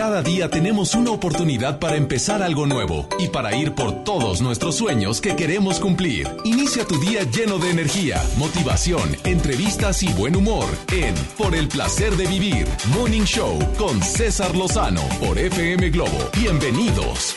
Cada 0.00 0.22
día 0.22 0.48
tenemos 0.48 0.94
una 0.94 1.10
oportunidad 1.10 1.78
para 1.78 1.96
empezar 1.96 2.42
algo 2.42 2.64
nuevo 2.64 3.06
y 3.18 3.28
para 3.28 3.54
ir 3.54 3.74
por 3.74 4.02
todos 4.02 4.40
nuestros 4.40 4.76
sueños 4.76 5.20
que 5.20 5.36
queremos 5.36 5.78
cumplir. 5.78 6.26
Inicia 6.42 6.86
tu 6.86 6.98
día 6.98 7.24
lleno 7.24 7.58
de 7.58 7.68
energía, 7.68 8.18
motivación, 8.38 9.14
entrevistas 9.24 10.02
y 10.02 10.10
buen 10.14 10.36
humor 10.36 10.64
en 10.90 11.14
Por 11.36 11.54
el 11.54 11.68
placer 11.68 12.14
de 12.16 12.26
vivir, 12.26 12.66
Morning 12.94 13.24
Show 13.24 13.58
con 13.76 14.00
César 14.00 14.56
Lozano 14.56 15.02
por 15.20 15.38
FM 15.38 15.90
Globo. 15.90 16.30
Bienvenidos. 16.34 17.36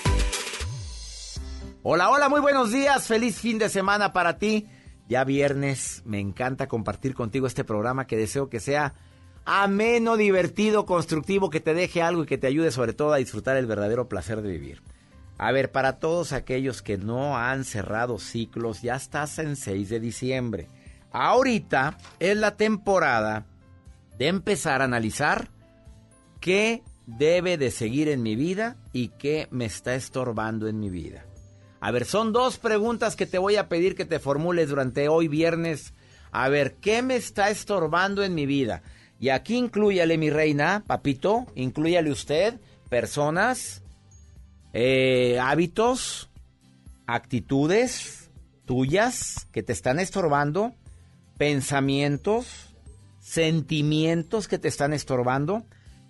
Hola, 1.82 2.12
hola, 2.12 2.30
muy 2.30 2.40
buenos 2.40 2.72
días. 2.72 3.08
Feliz 3.08 3.40
fin 3.40 3.60
de 3.60 3.68
semana 3.68 4.14
para 4.14 4.38
ti. 4.38 4.68
Ya 5.10 5.26
viernes, 5.26 6.02
me 6.06 6.22
encanta 6.22 6.70
compartir 6.70 7.14
contigo 7.14 7.46
este 7.46 7.66
programa 7.66 8.08
que 8.08 8.16
deseo 8.16 8.48
que 8.48 8.62
sea 8.62 8.94
ameno, 9.46 10.18
divertido, 10.18 10.86
constructivo, 10.86 11.50
que 11.50 11.60
te 11.60 11.74
deje 11.74 12.02
algo 12.02 12.24
y 12.24 12.28
que 12.28 12.38
te 12.38 12.48
ayude 12.48 12.72
sobre 12.72 12.94
todo 12.94 13.14
a 13.14 13.18
disfrutar 13.18 13.58
el 13.58 13.66
verdadero 13.66 14.08
placer 14.08 14.42
de 14.42 14.52
vivir. 14.52 14.82
A 15.38 15.52
ver, 15.52 15.72
para 15.72 16.00
todos 16.00 16.32
aquellos 16.32 16.82
que 16.82 16.98
no 16.98 17.38
han 17.38 17.66
cerrado 17.66 18.20
ciclos, 18.20 18.82
ya 18.82 18.96
estás 18.96 19.40
en 19.40 19.56
6 19.56 19.90
de 19.90 20.00
diciembre. 20.00 20.70
Ahorita 21.12 21.98
es 22.20 22.38
la 22.38 22.56
temporada 22.56 23.46
de 24.18 24.28
empezar 24.28 24.82
a 24.82 24.86
analizar 24.86 25.50
qué 26.40 26.84
debe 27.06 27.58
de 27.58 27.72
seguir 27.72 28.10
en 28.10 28.24
mi 28.24 28.36
vida 28.36 28.78
y 28.94 29.10
qué 29.10 29.48
me 29.52 29.66
está 29.66 29.96
estorbando 29.96 30.68
en 30.68 30.80
mi 30.80 30.90
vida. 30.90 31.26
A 31.80 31.92
ver, 31.92 32.06
son 32.06 32.32
dos 32.32 32.58
preguntas 32.58 33.16
que 33.16 33.26
te 33.26 33.38
voy 33.38 33.58
a 33.58 33.68
pedir 33.68 33.96
que 33.96 34.06
te 34.06 34.20
formules 34.20 34.70
durante 34.70 35.10
hoy 35.10 35.28
viernes. 35.28 35.94
A 36.32 36.48
ver, 36.48 36.76
¿qué 36.76 37.02
me 37.02 37.16
está 37.16 37.50
estorbando 37.50 38.24
en 38.24 38.34
mi 38.36 38.46
vida? 38.46 38.84
Y 39.24 39.30
aquí 39.30 39.56
incluyale, 39.56 40.18
mi 40.18 40.30
reina, 40.30 40.84
papito, 40.86 41.46
incluyale 41.56 42.12
usted, 42.12 42.60
personas, 42.90 43.82
eh, 44.74 45.40
hábitos, 45.42 46.30
actitudes 47.08 48.30
tuyas 48.66 49.48
que 49.54 49.64
te 49.64 49.72
están 49.72 50.00
estorbando, 50.00 50.74
pensamientos, 51.38 52.76
sentimientos 53.22 54.50
que 54.50 54.60
te 54.60 54.68
están 54.68 54.92
estorbando. 54.92 55.64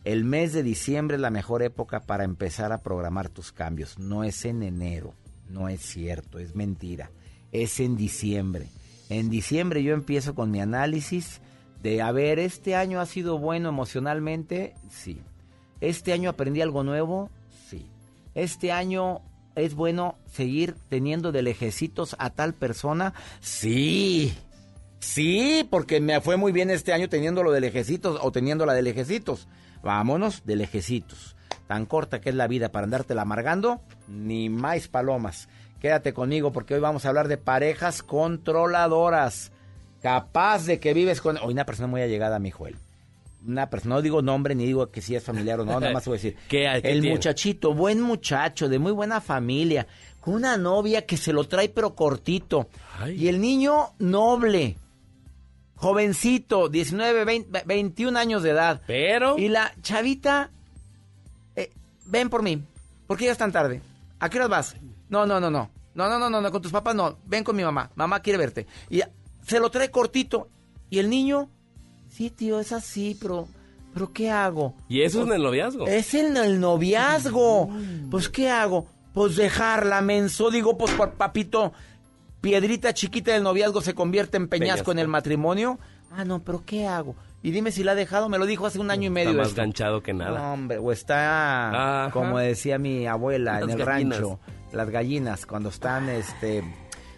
El 0.05 0.25
mes 0.25 0.51
de 0.51 0.63
diciembre 0.63 1.17
es 1.17 1.21
la 1.21 1.29
mejor 1.29 1.61
época 1.61 1.99
para 1.99 2.23
empezar 2.23 2.71
a 2.71 2.81
programar 2.81 3.29
tus 3.29 3.51
cambios. 3.51 3.99
No 3.99 4.23
es 4.23 4.43
en 4.43 4.63
enero, 4.63 5.13
no 5.49 5.69
es 5.69 5.81
cierto, 5.81 6.39
es 6.39 6.55
mentira. 6.55 7.11
Es 7.51 7.79
en 7.79 7.95
diciembre. 7.95 8.69
En 9.09 9.29
diciembre 9.29 9.83
yo 9.83 9.93
empiezo 9.93 10.33
con 10.33 10.49
mi 10.49 10.61
análisis 10.61 11.41
de, 11.83 12.01
a 12.01 12.11
ver, 12.13 12.39
este 12.39 12.75
año 12.75 13.01
ha 13.01 13.05
sido 13.05 13.37
bueno 13.37 13.67
emocionalmente, 13.67 14.73
sí. 14.89 15.21
Este 15.81 16.13
año 16.13 16.29
aprendí 16.29 16.61
algo 16.61 16.83
nuevo, 16.83 17.29
sí. 17.69 17.85
Este 18.35 18.71
año 18.71 19.19
es 19.55 19.75
bueno 19.75 20.15
seguir 20.25 20.75
teniendo 20.87 21.33
de 21.33 21.41
lejecitos 21.41 22.15
a 22.19 22.29
tal 22.29 22.53
persona, 22.53 23.13
sí. 23.41 24.33
Sí, 24.99 25.67
porque 25.69 25.99
me 25.99 26.21
fue 26.21 26.37
muy 26.37 26.53
bien 26.53 26.69
este 26.69 26.93
año 26.93 27.09
teniéndolo 27.09 27.51
de 27.51 27.59
lejecitos 27.59 28.17
o 28.21 28.31
teniéndola 28.31 28.73
de 28.73 28.81
lejecitos. 28.81 29.49
Vámonos 29.83 30.45
de 30.45 30.55
lejecitos. 30.55 31.35
Tan 31.67 31.85
corta 31.85 32.21
que 32.21 32.29
es 32.29 32.35
la 32.35 32.47
vida 32.47 32.71
para 32.71 32.85
andártela 32.85 33.23
amargando, 33.23 33.81
ni 34.07 34.47
más 34.47 34.87
palomas. 34.87 35.49
Quédate 35.81 36.13
conmigo 36.13 36.53
porque 36.53 36.75
hoy 36.75 36.79
vamos 36.79 37.03
a 37.03 37.09
hablar 37.09 37.27
de 37.27 37.37
parejas 37.37 38.03
controladoras 38.03 39.51
capaz 40.03 40.65
de 40.65 40.81
que 40.81 40.93
vives 40.93 41.21
con... 41.21 41.37
Hoy 41.37 41.53
una 41.53 41.65
persona 41.65 41.87
muy 41.87 42.01
allegada 42.01 42.35
a 42.35 42.39
mi 42.39 42.51
Joel. 42.51 42.75
Una 43.47 43.69
persona, 43.69 43.95
no 43.95 44.01
digo 44.01 44.21
nombre 44.21 44.53
ni 44.53 44.65
digo 44.65 44.91
que 44.91 45.01
si 45.01 45.15
es 45.15 45.23
familiar 45.23 45.61
o 45.61 45.65
no, 45.65 45.79
nada 45.79 45.93
más 45.93 46.05
voy 46.05 46.17
a 46.17 46.21
decir. 46.21 46.37
el 46.83 47.03
muchachito, 47.03 47.73
buen 47.73 48.01
muchacho, 48.01 48.67
de 48.67 48.79
muy 48.79 48.91
buena 48.91 49.21
familia, 49.21 49.87
con 50.19 50.33
una 50.35 50.57
novia 50.57 51.05
que 51.05 51.15
se 51.15 51.31
lo 51.31 51.45
trae 51.45 51.69
pero 51.69 51.95
cortito. 51.95 52.67
Y 53.15 53.29
el 53.29 53.39
niño 53.39 53.93
noble, 53.99 54.75
jovencito, 55.75 56.67
19, 56.67 57.23
20, 57.23 57.63
21 57.65 58.19
años 58.19 58.43
de 58.43 58.49
edad. 58.49 58.81
Pero... 58.85 59.37
Y 59.37 59.47
la 59.47 59.73
chavita, 59.81 60.51
eh, 61.55 61.71
ven 62.05 62.29
por 62.29 62.43
mí, 62.43 62.61
¿por 63.07 63.17
qué 63.17 63.23
llegas 63.23 63.37
tan 63.37 63.53
tarde? 63.53 63.81
¿A 64.19 64.29
qué 64.29 64.37
horas 64.37 64.49
vas? 64.49 64.75
No, 65.07 65.25
no, 65.25 65.39
no, 65.39 65.49
no. 65.49 65.69
No, 65.95 66.09
no, 66.09 66.19
no, 66.19 66.29
no, 66.29 66.41
no, 66.41 66.51
con 66.51 66.61
tus 66.61 66.71
papás 66.71 66.95
no. 66.95 67.17
Ven 67.25 67.43
con 67.43 67.55
mi 67.55 67.63
mamá. 67.63 67.91
Mamá 67.95 68.19
quiere 68.21 68.39
verte. 68.39 68.65
Y 68.89 69.01
se 69.45 69.59
lo 69.59 69.69
trae 69.69 69.91
cortito. 69.91 70.49
Y 70.89 70.99
el 70.99 71.09
niño, 71.09 71.49
sí, 72.09 72.29
tío, 72.29 72.59
es 72.59 72.71
así, 72.71 73.17
pero, 73.19 73.47
pero 73.93 74.11
¿qué 74.13 74.29
hago? 74.29 74.75
¿Y 74.89 75.01
eso 75.01 75.21
es 75.21 75.27
en 75.27 75.33
el 75.33 75.43
noviazgo? 75.43 75.87
Es 75.87 76.13
en 76.13 76.37
el 76.37 76.59
noviazgo. 76.59 77.69
Pues, 78.11 78.29
¿qué 78.29 78.49
hago? 78.49 78.87
Pues 79.13 79.35
dejarla, 79.35 80.01
menso. 80.01 80.51
Digo, 80.51 80.77
pues, 80.77 80.93
papito, 81.17 81.73
piedrita 82.41 82.93
chiquita 82.93 83.33
del 83.33 83.43
noviazgo 83.43 83.81
se 83.81 83.93
convierte 83.95 84.37
en 84.37 84.47
peñasco, 84.47 84.91
en 84.91 84.99
el 84.99 85.07
matrimonio. 85.07 85.79
Ah, 86.11 86.25
no, 86.25 86.43
pero 86.43 86.63
¿qué 86.65 86.85
hago? 86.85 87.15
Y 87.41 87.51
dime 87.51 87.71
si 87.71 87.83
la 87.83 87.93
ha 87.93 87.95
dejado, 87.95 88.29
me 88.29 88.37
lo 88.37 88.45
dijo 88.45 88.65
hace 88.65 88.79
un 88.79 88.91
año 88.91 89.07
y 89.07 89.09
medio. 89.09 89.31
Está 89.31 89.41
más 89.41 89.55
ganchado 89.55 90.01
que 90.01 90.13
nada. 90.13 90.39
No, 90.39 90.53
hombre, 90.53 90.77
o 90.77 90.91
está, 90.91 92.09
como 92.13 92.37
decía 92.37 92.77
mi 92.77 93.07
abuela 93.07 93.59
en 93.59 93.69
el 93.71 93.79
rancho, 93.79 94.39
las 94.71 94.89
gallinas, 94.89 95.45
cuando 95.45 95.69
están, 95.69 96.07
este... 96.09 96.63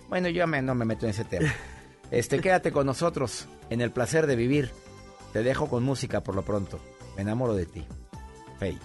Bueno, 0.07 0.29
yo 0.29 0.47
me, 0.47 0.61
no 0.61 0.73
me 0.75 0.85
meto 0.85 1.05
en 1.05 1.11
ese 1.11 1.25
tema. 1.25 1.53
Este, 2.11 2.39
quédate 2.39 2.71
con 2.71 2.85
nosotros 2.85 3.47
en 3.69 3.81
el 3.81 3.91
placer 3.91 4.27
de 4.27 4.35
vivir. 4.35 4.71
Te 5.33 5.43
dejo 5.43 5.67
con 5.67 5.83
música 5.83 6.21
por 6.21 6.35
lo 6.35 6.43
pronto. 6.43 6.79
Me 7.15 7.23
enamoro 7.23 7.53
de 7.53 7.65
ti. 7.65 7.85
Fey. 8.59 8.77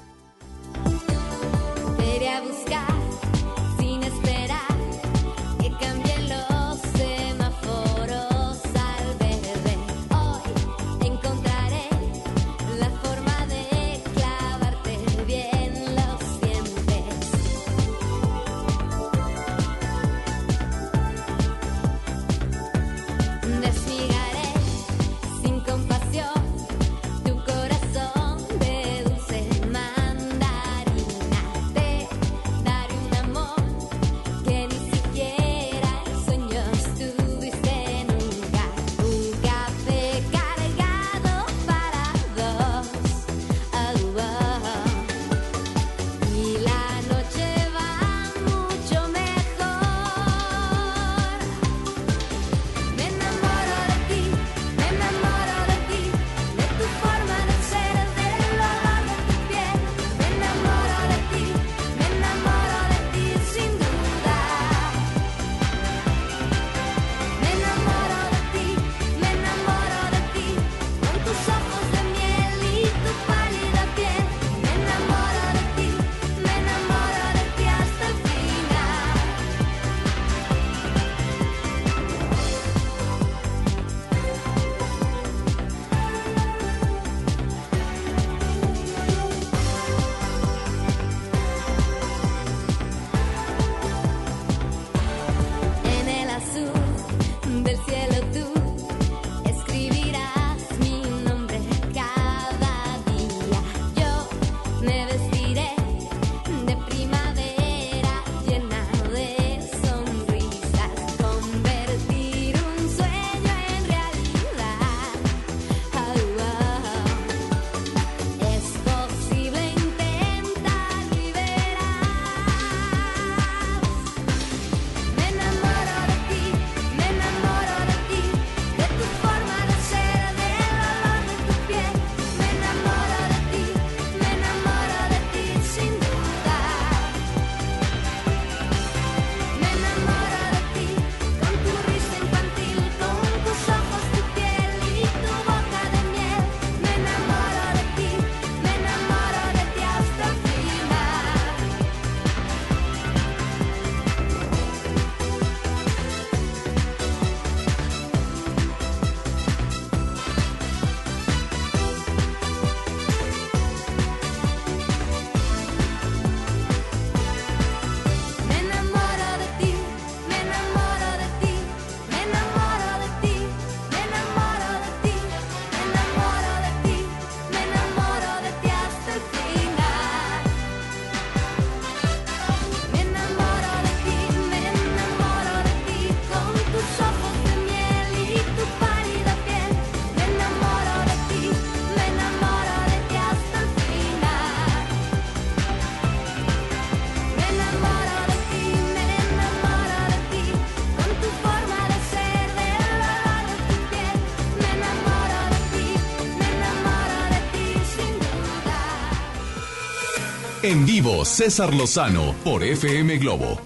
En 210.70 210.86
vivo, 210.86 211.24
César 211.24 211.74
Lozano 211.74 212.32
por 212.44 212.62
FM 212.62 213.18
Globo. 213.18 213.60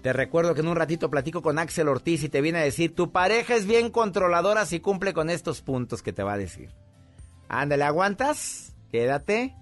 Te 0.00 0.14
recuerdo 0.14 0.54
que 0.54 0.62
en 0.62 0.68
un 0.68 0.76
ratito 0.76 1.10
platico 1.10 1.42
con 1.42 1.58
Axel 1.58 1.88
Ortiz 1.88 2.22
y 2.22 2.30
te 2.30 2.40
viene 2.40 2.60
a 2.60 2.62
decir, 2.62 2.94
tu 2.94 3.12
pareja 3.12 3.54
es 3.54 3.66
bien 3.66 3.90
controladora 3.90 4.64
si 4.64 4.80
cumple 4.80 5.12
con 5.12 5.28
estos 5.28 5.60
puntos 5.60 6.00
que 6.00 6.14
te 6.14 6.22
va 6.22 6.32
a 6.32 6.38
decir. 6.38 6.70
Ándale, 7.50 7.84
¿aguantas? 7.84 8.74
Quédate. 8.90 9.54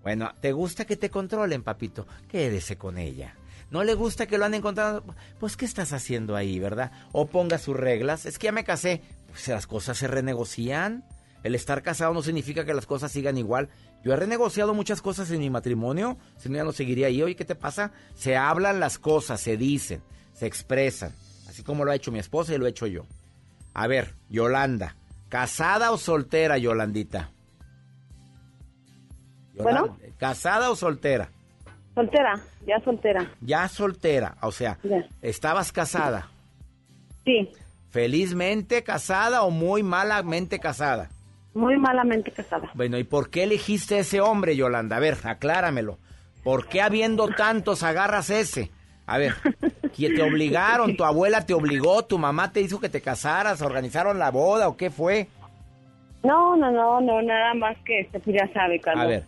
Bueno, 0.00 0.32
¿te 0.40 0.52
gusta 0.52 0.86
que 0.86 0.96
te 0.96 1.10
controlen, 1.10 1.62
papito? 1.62 2.06
Quédese 2.26 2.78
con 2.78 2.96
ella. 2.96 3.34
¿No 3.70 3.84
le 3.84 3.92
gusta 3.92 4.24
que 4.24 4.38
lo 4.38 4.46
han 4.46 4.54
encontrado? 4.54 5.04
Pues, 5.38 5.58
¿qué 5.58 5.66
estás 5.66 5.92
haciendo 5.92 6.36
ahí, 6.36 6.58
verdad? 6.58 6.90
O 7.12 7.26
ponga 7.26 7.58
sus 7.58 7.76
reglas. 7.76 8.24
Es 8.24 8.38
que 8.38 8.46
ya 8.46 8.52
me 8.52 8.64
casé. 8.64 9.02
Pues 9.28 9.46
las 9.48 9.66
cosas 9.66 9.98
se 9.98 10.06
renegocian. 10.08 11.04
El 11.42 11.54
estar 11.54 11.82
casado 11.82 12.12
no 12.12 12.22
significa 12.22 12.64
que 12.64 12.74
las 12.74 12.86
cosas 12.86 13.12
sigan 13.12 13.38
igual. 13.38 13.68
Yo 14.04 14.12
he 14.12 14.16
renegociado 14.16 14.72
muchas 14.74 15.02
cosas 15.02 15.30
en 15.30 15.40
mi 15.40 15.50
matrimonio, 15.50 16.16
si 16.36 16.48
no 16.48 16.56
ya 16.56 16.64
no 16.64 16.72
seguiría 16.72 17.08
ahí. 17.08 17.22
Oye, 17.22 17.34
¿qué 17.36 17.44
te 17.44 17.54
pasa? 17.56 17.92
Se 18.14 18.36
hablan 18.36 18.78
las 18.78 18.98
cosas, 18.98 19.40
se 19.40 19.56
dicen, 19.56 20.02
se 20.32 20.46
expresan. 20.46 21.12
Así 21.48 21.62
como 21.62 21.84
lo 21.84 21.90
ha 21.90 21.96
hecho 21.96 22.12
mi 22.12 22.18
esposa 22.18 22.54
y 22.54 22.58
lo 22.58 22.66
he 22.66 22.70
hecho 22.70 22.86
yo. 22.86 23.02
A 23.74 23.86
ver, 23.88 24.14
Yolanda, 24.28 24.96
¿casada 25.28 25.90
o 25.90 25.98
soltera, 25.98 26.58
Yolandita? 26.58 27.30
bueno. 29.54 29.98
¿Casada 30.18 30.70
o 30.70 30.76
soltera? 30.76 31.30
Soltera, 31.94 32.40
ya 32.66 32.78
soltera. 32.84 33.32
Ya 33.40 33.68
soltera, 33.68 34.36
o 34.42 34.52
sea, 34.52 34.78
¿estabas 35.22 35.72
casada? 35.72 36.28
Sí. 37.24 37.50
¿Felizmente 37.90 38.82
casada 38.82 39.42
o 39.42 39.50
muy 39.50 39.82
malamente 39.82 40.58
casada? 40.58 41.08
Muy 41.56 41.78
malamente 41.78 42.30
casada. 42.30 42.70
Bueno, 42.74 42.98
¿y 42.98 43.04
por 43.04 43.30
qué 43.30 43.44
elegiste 43.44 43.94
a 43.94 44.00
ese 44.00 44.20
hombre, 44.20 44.56
Yolanda? 44.56 44.98
A 44.98 45.00
ver, 45.00 45.16
acláramelo. 45.24 45.98
¿Por 46.44 46.68
qué 46.68 46.82
habiendo 46.82 47.28
tantos 47.28 47.82
agarras 47.82 48.28
ese? 48.28 48.70
A 49.06 49.16
ver, 49.16 49.32
¿quién 49.96 50.14
te 50.14 50.22
obligaron? 50.22 50.98
¿Tu 50.98 51.04
abuela 51.04 51.46
te 51.46 51.54
obligó? 51.54 52.04
¿Tu 52.04 52.18
mamá 52.18 52.52
te 52.52 52.60
hizo 52.60 52.78
que 52.78 52.90
te 52.90 53.00
casaras? 53.00 53.62
¿Organizaron 53.62 54.18
la 54.18 54.30
boda 54.30 54.68
o 54.68 54.76
qué 54.76 54.90
fue? 54.90 55.28
No, 56.22 56.56
no, 56.56 56.70
no, 56.70 57.00
no, 57.00 57.22
nada 57.22 57.54
más 57.54 57.78
que 57.86 58.00
este, 58.00 58.20
pues 58.20 58.36
ya 58.36 58.52
sabe, 58.52 58.78
cuando, 58.82 59.24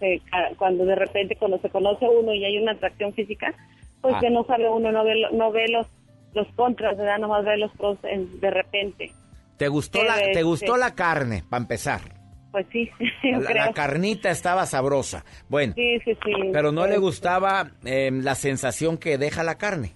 cuando 0.58 0.84
de 0.84 0.96
repente 0.96 1.34
cuando 1.36 1.58
se 1.60 1.70
conoce 1.70 2.06
uno 2.06 2.34
y 2.34 2.44
hay 2.44 2.58
una 2.58 2.72
atracción 2.72 3.14
física, 3.14 3.54
pues 4.02 4.14
ah. 4.14 4.20
que 4.20 4.28
no 4.28 4.44
sabe 4.44 4.69
uno, 4.69 4.92
no 4.92 5.02
ve, 5.02 5.14
no 5.32 5.50
ve 5.50 5.66
los, 5.69 5.86
los 6.34 6.46
contras, 6.56 6.98
¿verdad? 6.98 7.20
Nomás 7.20 7.46
ve 7.46 7.56
los 7.56 7.72
pros 7.72 7.96
de 8.02 8.50
repente. 8.50 9.12
¿Te 9.56 9.69
gustó, 9.69 10.04
la, 10.04 10.16
¿te 10.32 10.42
gustó 10.42 10.76
la 10.76 10.94
carne, 10.94 11.42
para 11.48 11.62
empezar? 11.62 12.18
Pues 12.50 12.67
sí, 12.73 12.91
la, 13.23 13.73
carnita 13.73 14.31
estaba 14.31 14.67
sabrosa. 14.67 15.25
Bueno, 15.49 15.75
sí, 15.75 15.99
sí, 16.05 16.15
sí, 16.25 16.33
pero 16.53 16.73
no 16.73 16.87
le 16.87 16.99
gustaba 16.99 17.71
em, 17.85 18.23
la 18.23 18.35
sensación 18.35 18.97
que 18.97 19.19
deja 19.19 19.43
la 19.43 19.59
carne. 19.59 19.93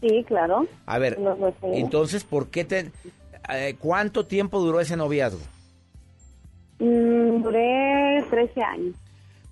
Sí, 0.00 0.24
claro. 0.26 0.66
A 0.86 0.98
ver, 0.98 1.18
entonces, 1.62 2.24
¿por 2.24 2.48
qué 2.50 2.64
te... 2.64 2.90
Eh, 3.52 3.76
¿Cuánto 3.78 4.26
tiempo 4.26 4.60
duró 4.60 4.80
ese 4.80 4.96
noviazgo? 4.96 5.40
Mm, 6.78 7.42
duré 7.42 8.24
13 8.30 8.62
años. 8.62 8.96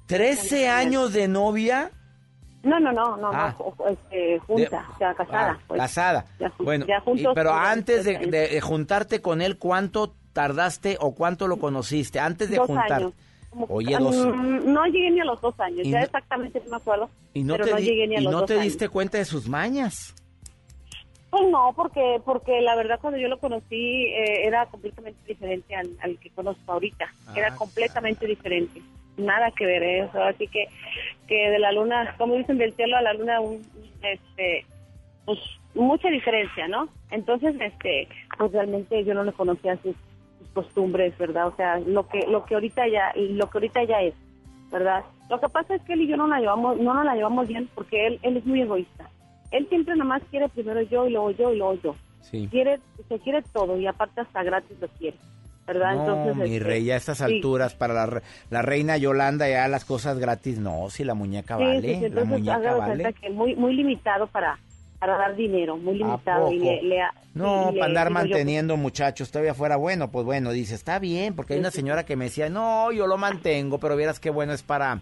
¿13 0.08 0.68
años 0.68 1.12
de 1.12 1.28
novia? 1.28 1.90
No, 2.62 2.80
no, 2.80 2.92
no, 2.92 3.16
no, 3.16 3.30
ah. 3.32 3.54
este, 3.90 4.38
junta, 4.40 4.86
o 4.94 4.98
sea, 4.98 5.14
casada. 5.14 5.52
Ah, 5.52 5.64
pues. 5.68 5.80
Casada. 5.80 6.26
bueno, 6.58 6.86
pero 7.34 7.52
antes 7.52 8.04
de, 8.04 8.60
juntarte 8.60 9.20
con 9.20 9.42
él, 9.42 9.58
¿cuánto 9.58 10.14
tardaste 10.38 10.96
o 11.00 11.16
cuánto 11.16 11.48
lo 11.48 11.56
conociste? 11.58 12.20
Antes 12.20 12.48
de 12.48 12.58
dos 12.58 12.68
juntar. 12.68 12.92
Años. 12.92 13.12
Oye, 13.68 13.96
dos... 13.98 14.14
Mm, 14.14 14.72
no 14.72 14.86
llegué 14.86 15.10
ni 15.10 15.20
a 15.20 15.24
los 15.24 15.40
dos 15.40 15.58
años, 15.58 15.84
ya 15.84 16.02
exactamente 16.02 16.62
no 16.64 16.70
me 16.70 16.76
acuerdo. 16.76 17.10
Y 17.34 17.42
no 17.42 17.56
te, 17.56 17.74
llegué 17.82 18.06
ni 18.06 18.16
a 18.16 18.20
y 18.20 18.26
no 18.26 18.44
te 18.44 18.60
diste 18.60 18.88
cuenta 18.88 19.18
de 19.18 19.24
sus 19.24 19.48
mañas. 19.48 20.14
Pues 21.30 21.42
no, 21.50 21.72
porque 21.74 22.20
porque 22.24 22.60
la 22.60 22.76
verdad 22.76 23.00
cuando 23.00 23.18
yo 23.18 23.26
lo 23.26 23.38
conocí 23.38 24.04
eh, 24.06 24.46
era 24.46 24.66
completamente 24.66 25.18
diferente 25.26 25.74
al, 25.74 26.18
que 26.20 26.30
conozco 26.30 26.72
ahorita. 26.72 27.06
era 27.34 27.48
ah, 27.48 27.56
completamente 27.56 28.24
diferente. 28.24 28.80
Nada 29.16 29.50
que 29.50 29.66
ver, 29.66 29.82
eso. 29.82 30.18
¿eh? 30.18 30.28
así 30.28 30.46
que 30.46 30.66
que 31.26 31.50
de 31.50 31.58
la 31.58 31.72
luna, 31.72 32.14
como 32.16 32.36
dicen 32.36 32.58
del 32.58 32.74
cielo 32.74 32.96
a 32.96 33.02
la 33.02 33.12
luna, 33.12 33.40
un, 33.40 33.60
este, 34.02 34.64
pues 35.24 35.40
mucha 35.74 36.08
diferencia, 36.08 36.68
¿no? 36.68 36.88
Entonces, 37.10 37.56
este, 37.60 38.08
pues 38.38 38.52
realmente 38.52 39.04
yo 39.04 39.14
no 39.14 39.24
le 39.24 39.32
conocía 39.32 39.76
sus, 39.82 39.96
costumbres, 40.54 41.16
¿verdad? 41.18 41.48
O 41.48 41.56
sea, 41.56 41.78
lo 41.78 42.08
que 42.08 42.26
lo 42.26 42.44
que 42.44 42.54
ahorita 42.54 42.86
ya 42.88 43.12
lo 43.16 43.48
que 43.50 43.58
ahorita 43.58 43.84
ya 43.84 44.02
es, 44.02 44.14
¿verdad? 44.70 45.04
Lo 45.30 45.40
que 45.40 45.48
pasa 45.48 45.74
es 45.74 45.82
que 45.82 45.92
él 45.92 46.02
y 46.02 46.08
yo 46.08 46.16
no 46.16 46.26
la 46.26 46.40
llevamos 46.40 46.78
no 46.78 46.94
nos 46.94 47.04
la 47.04 47.14
llevamos 47.14 47.48
bien 47.48 47.68
porque 47.74 48.06
él 48.06 48.18
él 48.22 48.36
es 48.36 48.46
muy 48.46 48.62
egoísta 48.62 49.08
él 49.50 49.66
siempre 49.68 49.94
nada 49.94 50.08
más 50.08 50.22
quiere 50.30 50.48
primero 50.48 50.82
yo 50.82 51.06
y 51.06 51.12
luego 51.12 51.30
yo 51.32 51.52
y 51.52 51.58
luego 51.58 51.74
yo. 51.82 51.96
Sí. 52.20 52.48
Quiere, 52.50 52.80
se 53.08 53.18
quiere 53.20 53.42
todo 53.52 53.78
y 53.78 53.86
aparte 53.86 54.20
hasta 54.20 54.42
gratis 54.42 54.76
lo 54.80 54.88
quiere. 54.88 55.16
¿verdad? 55.66 55.96
No, 55.96 56.00
Entonces, 56.00 56.36
mi 56.36 56.56
este, 56.56 56.64
rey, 56.66 56.90
a 56.90 56.96
estas 56.96 57.20
alturas, 57.20 57.74
para 57.74 57.92
la, 57.92 58.22
la, 58.48 58.62
reina 58.62 58.96
Yolanda 58.96 59.46
ya 59.50 59.68
las 59.68 59.84
cosas 59.84 60.18
gratis, 60.18 60.58
no, 60.58 60.88
si 60.88 61.04
la 61.04 61.12
muñeca 61.12 61.58
vale, 61.58 62.00
sí, 62.00 62.08
la 62.08 62.24
muñeca 62.24 62.74
vale. 62.74 63.12
Que 63.12 63.28
muy, 63.28 63.54
muy 63.54 63.74
limitado 63.74 64.26
para, 64.28 64.58
para 64.98 65.16
dar 65.16 65.36
dinero, 65.36 65.76
muy 65.76 65.98
limitado. 65.98 66.50
Y 66.52 66.58
le, 66.58 67.02
no, 67.34 67.70
para 67.72 67.86
andar 67.86 68.10
manteniendo 68.10 68.76
muchachos 68.76 69.30
todavía 69.30 69.54
fuera 69.54 69.76
bueno, 69.76 70.10
pues 70.10 70.24
bueno, 70.24 70.50
dice, 70.50 70.74
está 70.74 70.98
bien, 70.98 71.34
porque 71.34 71.54
hay 71.54 71.60
una 71.60 71.70
señora 71.70 72.04
que 72.04 72.16
me 72.16 72.26
decía, 72.26 72.48
no, 72.48 72.90
yo 72.92 73.06
lo 73.06 73.16
mantengo, 73.16 73.78
pero 73.78 73.96
vieras 73.96 74.18
qué 74.20 74.30
bueno 74.30 74.52
es 74.52 74.62
para 74.62 75.00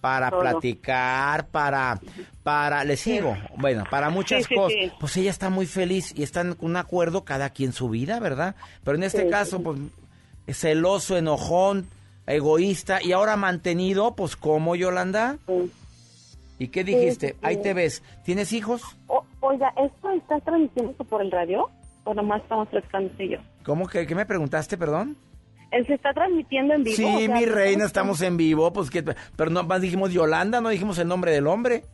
para 0.00 0.30
platicar, 0.30 1.48
para, 1.48 2.00
para, 2.44 2.84
le 2.84 2.96
sigo, 2.96 3.36
bueno, 3.56 3.82
para 3.90 4.08
muchas 4.08 4.46
cosas. 4.46 4.92
Pues 5.00 5.16
ella 5.16 5.30
está 5.30 5.50
muy 5.50 5.66
feliz 5.66 6.12
y 6.16 6.22
están 6.22 6.54
con 6.54 6.70
un 6.70 6.76
acuerdo 6.76 7.24
cada 7.24 7.50
quien 7.50 7.72
su 7.72 7.88
vida, 7.88 8.20
¿verdad? 8.20 8.54
Pero 8.84 8.96
en 8.96 9.02
este 9.02 9.28
caso, 9.28 9.60
pues, 9.60 9.80
celoso, 10.46 11.16
enojón, 11.16 11.88
egoísta 12.26 13.00
y 13.02 13.12
ahora 13.12 13.36
mantenido, 13.36 14.14
pues, 14.14 14.36
¿cómo, 14.36 14.76
Yolanda? 14.76 15.38
¿Y 16.58 16.68
qué 16.68 16.84
dijiste? 16.84 17.36
Ahí 17.42 17.58
te 17.58 17.74
ves. 17.74 18.02
¿Tienes 18.24 18.52
hijos? 18.52 18.82
oiga, 19.40 19.72
¿esto 19.76 20.10
está 20.10 20.40
transmitiendo 20.40 20.92
por 21.04 21.22
el 21.22 21.30
radio? 21.30 21.70
¿O 22.04 22.14
nomás 22.14 22.42
estamos 22.42 22.68
platicando 22.68 23.12
yo? 23.22 23.38
¿Cómo 23.64 23.86
que, 23.86 24.06
qué 24.06 24.14
me 24.14 24.26
preguntaste, 24.26 24.76
perdón? 24.76 25.16
Él 25.70 25.86
se 25.86 25.94
está 25.94 26.12
transmitiendo 26.12 26.74
en 26.74 26.84
vivo. 26.84 26.96
Sí, 26.96 27.28
mi 27.28 27.44
reina, 27.44 27.84
estamos 27.84 28.22
en 28.22 28.36
vivo, 28.36 28.72
pues 28.72 28.90
que, 28.90 29.02
pero 29.02 29.50
no 29.50 29.64
más 29.64 29.80
dijimos 29.80 30.12
Yolanda, 30.12 30.60
no 30.60 30.68
dijimos 30.68 30.98
el 30.98 31.08
nombre 31.08 31.32
del 31.32 31.46
hombre. 31.46 31.84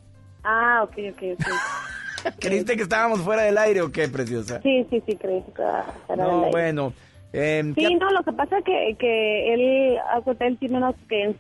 Ah, 0.45 0.83
ok, 0.85 0.97
ok, 1.13 1.23
ok. 1.35 2.35
¿Creíste 2.39 2.77
que 2.77 2.83
estábamos 2.83 3.21
fuera 3.21 3.43
del 3.43 3.59
aire 3.59 3.81
o 3.81 3.91
qué, 3.91 4.09
preciosa? 4.09 4.61
Sí, 4.63 4.87
sí, 4.91 5.03
sí, 5.07 5.17
creí 5.17 5.43
que 5.43 5.51
estaba 5.51 5.83
fuera 6.07 6.25
no, 6.25 6.29
del 6.31 6.39
aire. 6.45 6.51
bueno. 6.53 6.93
Eh, 7.33 7.73
sí, 7.75 7.95
no, 7.95 8.11
lo 8.11 8.23
que 8.23 8.33
pasa 8.33 8.59
es 8.59 8.65
que, 8.65 8.97
que 8.99 9.55
él, 9.55 9.99
él 10.41 10.59
tiene 10.59 10.77
unas 10.77 10.95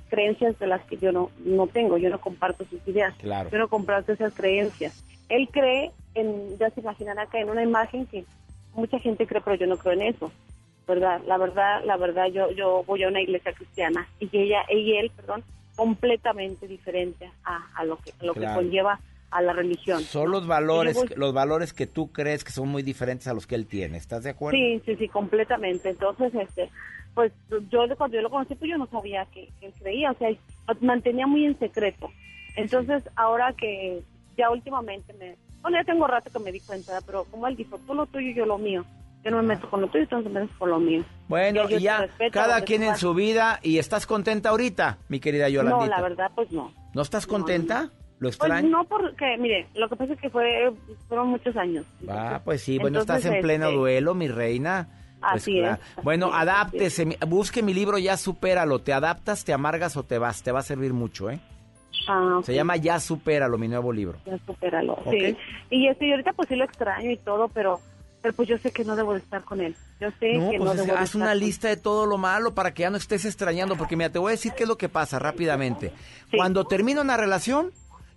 creencias 0.08 0.58
de 0.58 0.66
las 0.66 0.82
que 0.86 0.96
yo 0.96 1.12
no, 1.12 1.30
no 1.44 1.66
tengo, 1.66 1.98
yo 1.98 2.08
no 2.08 2.20
comparto 2.20 2.64
sus 2.64 2.80
ideas. 2.86 3.14
Claro. 3.18 3.50
Yo 3.50 3.58
no 3.58 3.68
comparto 3.68 4.12
esas 4.12 4.32
creencias. 4.32 5.04
Él 5.28 5.48
cree, 5.50 5.90
en, 6.14 6.58
ya 6.58 6.70
se 6.70 6.80
imaginará 6.80 7.26
que 7.26 7.40
en 7.40 7.50
una 7.50 7.62
imagen 7.62 8.06
que 8.06 8.24
mucha 8.74 8.98
gente 8.98 9.26
cree, 9.26 9.42
pero 9.42 9.56
yo 9.56 9.66
no 9.66 9.76
creo 9.76 9.92
en 9.92 10.02
eso. 10.02 10.32
¿verdad? 10.86 11.20
La 11.26 11.38
verdad, 11.38 11.82
la 11.84 11.96
verdad, 11.96 12.26
yo, 12.26 12.50
yo 12.50 12.84
voy 12.86 13.02
a 13.02 13.08
una 13.08 13.20
iglesia 13.20 13.52
cristiana 13.52 14.08
y 14.18 14.28
ella, 14.32 14.62
y 14.68 14.96
él, 14.96 15.10
perdón, 15.14 15.44
completamente 15.76 16.66
diferente 16.66 17.30
a, 17.44 17.84
lo 17.84 17.96
que, 17.98 18.12
lo 18.20 18.34
que 18.34 18.46
conlleva 18.46 19.00
a 19.32 19.42
la 19.42 19.52
religión. 19.52 20.02
Son 20.02 20.30
los 20.30 20.46
valores, 20.46 20.96
los 21.16 21.32
valores 21.32 21.72
que 21.72 21.86
tú 21.86 22.12
crees 22.12 22.44
que 22.44 22.52
son 22.52 22.68
muy 22.68 22.82
diferentes 22.82 23.26
a 23.26 23.34
los 23.34 23.46
que 23.46 23.54
él 23.54 23.66
tiene, 23.66 23.96
¿estás 23.96 24.24
de 24.24 24.30
acuerdo? 24.30 24.58
Sí, 24.58 24.82
sí, 24.84 24.96
sí, 24.96 25.08
completamente. 25.08 25.90
Entonces, 25.90 26.32
este, 26.34 26.70
pues 27.14 27.32
yo 27.70 27.80
cuando 27.96 28.16
yo 28.16 28.22
lo 28.22 28.30
conocí, 28.30 28.54
pues 28.54 28.70
yo 28.70 28.78
no 28.78 28.86
sabía 28.86 29.26
que, 29.26 29.48
él 29.60 29.72
creía, 29.80 30.12
o 30.12 30.14
sea, 30.14 30.28
mantenía 30.80 31.26
muy 31.26 31.46
en 31.46 31.58
secreto. 31.58 32.10
Entonces, 32.56 33.02
ahora 33.16 33.54
que 33.54 34.02
ya 34.36 34.50
últimamente 34.50 35.12
me, 35.14 35.36
bueno, 35.62 35.78
ya 35.78 35.84
tengo 35.84 36.06
rato 36.06 36.30
que 36.30 36.38
me 36.38 36.52
di 36.52 36.60
cuenta, 36.60 37.00
pero 37.06 37.24
como 37.24 37.48
él 37.48 37.56
dijo, 37.56 37.78
tú 37.86 37.94
lo 37.94 38.06
tuyo 38.06 38.28
y 38.28 38.34
yo 38.34 38.46
lo 38.46 38.58
mío 38.58 38.84
yo 39.24 39.30
no 39.30 39.36
me 39.38 39.54
meto 39.54 39.70
con 39.70 39.80
lo 39.80 39.88
tuyo, 39.88 40.06
tú 40.08 40.16
no 40.16 40.22
me 40.22 40.40
metes 40.40 40.56
con 40.56 40.70
lo 40.70 40.80
mío. 40.80 41.04
Bueno, 41.28 41.68
y 41.70 41.80
ya, 41.80 42.08
cada 42.32 42.62
quien 42.62 42.82
en 42.82 42.96
su 42.96 43.14
vida, 43.14 43.60
¿y 43.62 43.78
estás 43.78 44.06
contenta 44.06 44.48
ahorita, 44.50 44.98
mi 45.08 45.20
querida 45.20 45.48
Yolanda? 45.48 45.78
No, 45.78 45.86
la 45.86 46.00
verdad, 46.02 46.30
pues 46.34 46.50
no. 46.50 46.72
¿No 46.92 47.02
estás 47.02 47.26
contenta? 47.26 47.90
¿Lo 48.22 48.28
extraño? 48.28 48.60
Pues 48.60 48.70
no, 48.70 48.84
porque, 48.84 49.36
mire, 49.36 49.66
lo 49.74 49.88
que 49.88 49.96
pasa 49.96 50.12
es 50.12 50.20
que 50.20 50.30
fue, 50.30 50.72
fueron 51.08 51.28
muchos 51.28 51.56
años. 51.56 51.84
Ah, 52.08 52.40
pues 52.44 52.62
sí, 52.62 52.78
bueno, 52.78 53.00
estás 53.00 53.24
en 53.24 53.42
pleno 53.42 53.66
este, 53.66 53.76
duelo, 53.76 54.14
mi 54.14 54.28
reina. 54.28 54.88
Pues 55.20 55.32
así 55.42 55.58
es. 55.58 55.76
Bueno, 56.04 56.32
adáptese, 56.32 57.18
busque 57.26 57.62
mi 57.64 57.74
libro 57.74 57.98
Ya 57.98 58.16
Supéralo, 58.16 58.78
te 58.78 58.92
adaptas, 58.92 59.44
te 59.44 59.52
amargas 59.52 59.96
o 59.96 60.04
te 60.04 60.18
vas, 60.18 60.42
te 60.44 60.52
va 60.52 60.60
a 60.60 60.62
servir 60.62 60.92
mucho, 60.92 61.30
¿eh? 61.30 61.40
Ah, 62.08 62.40
Se 62.44 62.54
llama 62.54 62.76
Ya 62.76 63.00
Supéralo, 63.00 63.58
mi 63.58 63.66
nuevo 63.66 63.92
libro. 63.92 64.18
Ya 64.24 64.38
Supéralo, 64.46 64.98
sí. 65.10 65.36
Y, 65.70 65.88
este, 65.88 66.06
y 66.06 66.12
ahorita 66.12 66.32
pues 66.32 66.48
sí 66.48 66.54
lo 66.54 66.64
extraño 66.64 67.10
y 67.10 67.16
todo, 67.16 67.48
pero 67.48 67.80
pero 68.22 68.34
pues 68.34 68.48
yo 68.48 68.56
sé 68.56 68.70
que 68.70 68.84
no 68.84 68.94
debo 68.94 69.14
de 69.14 69.18
estar 69.18 69.42
con 69.42 69.60
él. 69.60 69.74
Yo 70.00 70.08
sé 70.20 70.34
No, 70.34 70.50
que 70.52 70.58
pues 70.58 70.64
no 70.64 70.70
es- 70.74 70.76
debo 70.86 70.92
de 70.92 70.98
haz 70.98 71.04
estar 71.06 71.22
una 71.22 71.34
lista 71.34 71.66
de 71.66 71.76
todo 71.76 72.06
lo 72.06 72.18
malo 72.18 72.54
para 72.54 72.72
que 72.72 72.82
ya 72.82 72.90
no 72.90 72.96
estés 72.96 73.24
extrañando. 73.24 73.74
Porque 73.74 73.96
mira, 73.96 74.10
te 74.10 74.20
voy 74.20 74.28
a 74.28 74.36
decir 74.38 74.52
qué 74.56 74.62
es 74.62 74.68
lo 74.68 74.78
que 74.78 74.88
pasa 74.88 75.18
rápidamente. 75.18 75.92
Sí. 76.30 76.36
Cuando 76.36 76.64
termina 76.64 77.00
una 77.00 77.16
relación, 77.16 77.72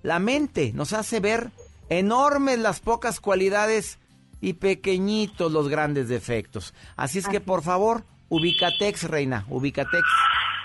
la 0.06 0.20
mente 0.20 0.72
nos 0.74 0.94
hace 0.94 1.20
ver 1.20 1.50
enormes 1.90 2.60
las 2.60 2.80
pocas 2.80 3.20
cualidades 3.20 3.98
y 4.40 4.54
pequeñitos 4.54 5.52
los 5.52 5.68
grandes 5.68 6.08
defectos. 6.10 6.74
Así 6.96 7.18
es 7.20 7.28
que, 7.28 7.40
por 7.42 7.64
favor, 7.64 8.04
ubicatex, 8.30 9.04
reina, 9.10 9.46
ubicatex. 9.50 10.04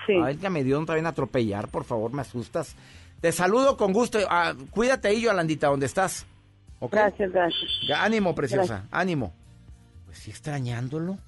Sí. 0.06 0.12
Ay, 0.22 0.36
ya 0.40 0.50
me 0.50 0.62
dio 0.62 0.78
un 0.78 0.86
también 0.86 1.06
a 1.06 1.10
atropellar, 1.10 1.68
por 1.68 1.84
favor, 1.84 2.12
me 2.12 2.20
asustas. 2.22 2.74
Te 3.20 3.32
saludo 3.32 3.76
con 3.76 3.92
gusto. 3.92 4.18
Ah, 4.28 4.54
cuídate 4.70 5.08
ahí, 5.08 5.22
Yolandita, 5.22 5.68
donde 5.68 5.86
estás. 5.86 6.26
Gracias, 6.90 7.32
gracias. 7.32 7.70
Ánimo, 7.96 8.34
preciosa, 8.34 8.66
Gracias. 8.74 8.88
ánimo. 8.90 9.32
Pues 10.06 10.18
sí, 10.18 10.30
extrañándolo. 10.30 11.18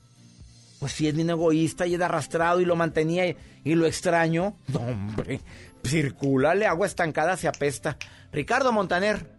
Pues 0.81 0.93
sí, 0.93 1.07
es 1.07 1.15
bien 1.15 1.31
egoísta 1.31 1.87
y 1.87 1.95
es 1.95 2.01
arrastrado 2.01 2.61
y 2.61 2.65
lo 2.65 2.75
mantenía 2.77 3.27
y, 3.27 3.37
y 3.65 3.75
lo 3.75 3.87
extraño. 3.87 4.55
No, 4.69 4.81
hombre, 4.81 5.41
circúlale, 5.85 6.67
agua 6.67 6.87
estancada 6.87 7.37
se 7.37 7.49
apesta. 7.49 7.97
Ricardo 8.31 8.73
Montaner, 8.73 9.37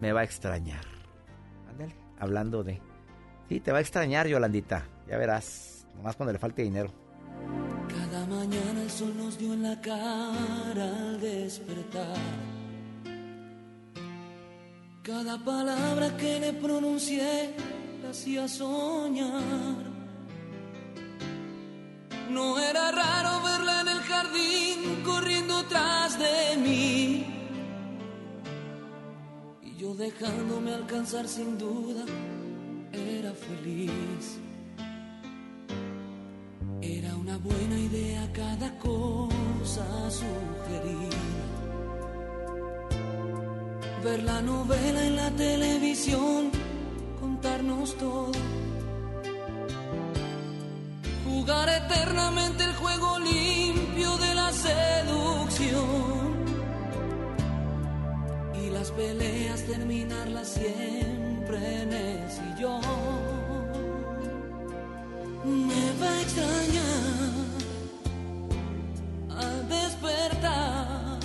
me 0.00 0.12
va 0.12 0.20
a 0.20 0.24
extrañar. 0.24 0.84
Ándale, 1.68 1.94
hablando 2.18 2.62
de... 2.62 2.80
Sí, 3.48 3.60
te 3.60 3.72
va 3.72 3.78
a 3.78 3.80
extrañar, 3.80 4.26
Yolandita. 4.26 4.86
Ya 5.08 5.16
verás, 5.16 5.86
nomás 5.94 6.16
cuando 6.16 6.32
le 6.32 6.38
falte 6.38 6.62
dinero. 6.62 6.92
Cada 7.88 8.26
mañana 8.26 8.82
el 8.82 8.90
sol 8.90 9.16
nos 9.16 9.38
dio 9.38 9.54
en 9.54 9.62
la 9.62 9.80
cara 9.80 10.84
al 10.84 11.20
despertar. 11.20 12.16
Cada 15.02 15.42
palabra 15.42 16.14
que 16.18 16.38
le 16.38 16.52
pronuncié 16.52 17.54
la 18.02 18.10
hacía 18.10 18.46
soñar. 18.46 19.97
No 22.28 22.58
era 22.58 22.90
raro 22.92 23.42
verla 23.42 23.80
en 23.80 23.88
el 23.88 24.00
jardín 24.00 25.02
corriendo 25.04 25.64
tras 25.64 26.18
de 26.18 26.56
mí. 26.58 27.26
Y 29.62 29.76
yo 29.76 29.94
dejándome 29.94 30.74
alcanzar 30.74 31.26
sin 31.26 31.56
duda, 31.56 32.04
era 32.92 33.32
feliz. 33.32 34.38
Era 36.82 37.16
una 37.16 37.38
buena 37.38 37.78
idea 37.78 38.30
cada 38.32 38.78
cosa 38.78 40.10
sugerida. 40.10 41.16
Ver 44.04 44.22
la 44.22 44.42
novela 44.42 45.04
en 45.04 45.16
la 45.16 45.30
televisión, 45.30 46.50
contarnos 47.20 47.96
todo. 47.96 48.57
Jugar 51.38 51.68
eternamente 51.68 52.64
el 52.64 52.74
juego 52.74 53.16
limpio 53.20 54.16
de 54.18 54.34
la 54.34 54.52
seducción. 54.52 55.86
Y 58.60 58.70
las 58.70 58.90
peleas 58.90 59.62
terminarlas 59.62 60.48
siempre 60.48 61.82
en 61.82 61.92
el 61.92 62.28
sillón 62.28 62.80
me 65.44 65.84
va 66.00 66.10
a 66.10 66.20
extrañar 66.22 67.32
al 69.38 69.68
despertar 69.68 71.18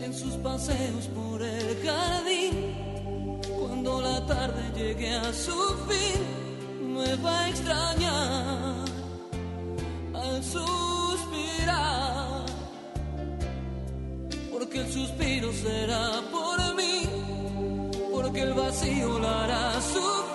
en 0.00 0.14
sus 0.14 0.34
paseos 0.34 1.06
por 1.08 1.42
el 1.42 1.82
jardín. 1.84 3.40
Cuando 3.58 4.00
la 4.00 4.24
tarde 4.24 4.62
llegue 4.76 5.14
a 5.14 5.32
su 5.32 5.58
fin, 5.88 6.43
me 6.94 7.16
va 7.16 7.40
a 7.40 7.48
extrañar 7.48 8.84
al 10.14 10.44
suspirar, 10.44 12.44
porque 14.52 14.78
el 14.78 14.92
suspiro 14.92 15.52
será 15.52 16.22
por 16.30 16.74
mí, 16.76 17.02
porque 18.12 18.42
el 18.42 18.54
vacío 18.54 19.18
la 19.18 19.44
hará 19.44 19.80
sufrir. 19.80 20.33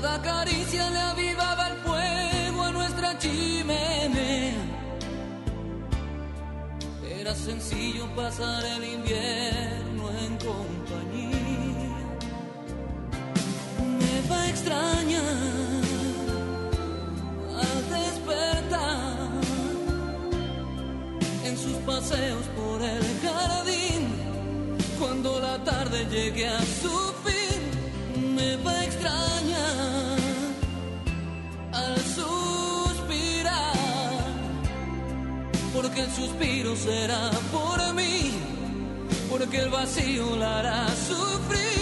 Cada 0.00 0.22
caricia 0.22 0.88
le 0.90 1.00
avivaba 1.00 1.66
el 1.70 1.76
fuego 1.78 2.62
a 2.62 2.70
nuestra 2.70 3.18
chimenea. 3.18 4.54
Era 7.18 7.34
sencillo 7.34 8.06
pasar 8.14 8.64
el 8.64 8.84
invierno 8.94 10.10
en 10.22 10.38
compañía. 10.38 11.96
Me 13.98 14.14
va 14.30 14.40
a 14.40 14.46
al 17.60 17.78
despertar 17.90 19.30
en 21.44 21.58
sus 21.58 21.76
paseos 21.78 22.46
por 22.54 22.80
el 22.82 23.02
jardín. 23.20 24.02
Cuando 25.00 25.40
la 25.40 25.58
tarde 25.64 26.06
llegue 26.08 26.46
a 26.46 26.60
su 26.60 27.14
fin, 27.24 27.27
suspiro 36.38 36.76
será 36.76 37.30
por 37.50 37.94
mí, 37.94 38.32
porque 39.28 39.58
el 39.58 39.70
vacío 39.70 40.36
la 40.36 40.58
hará 40.58 40.86
sufrir. 40.88 41.77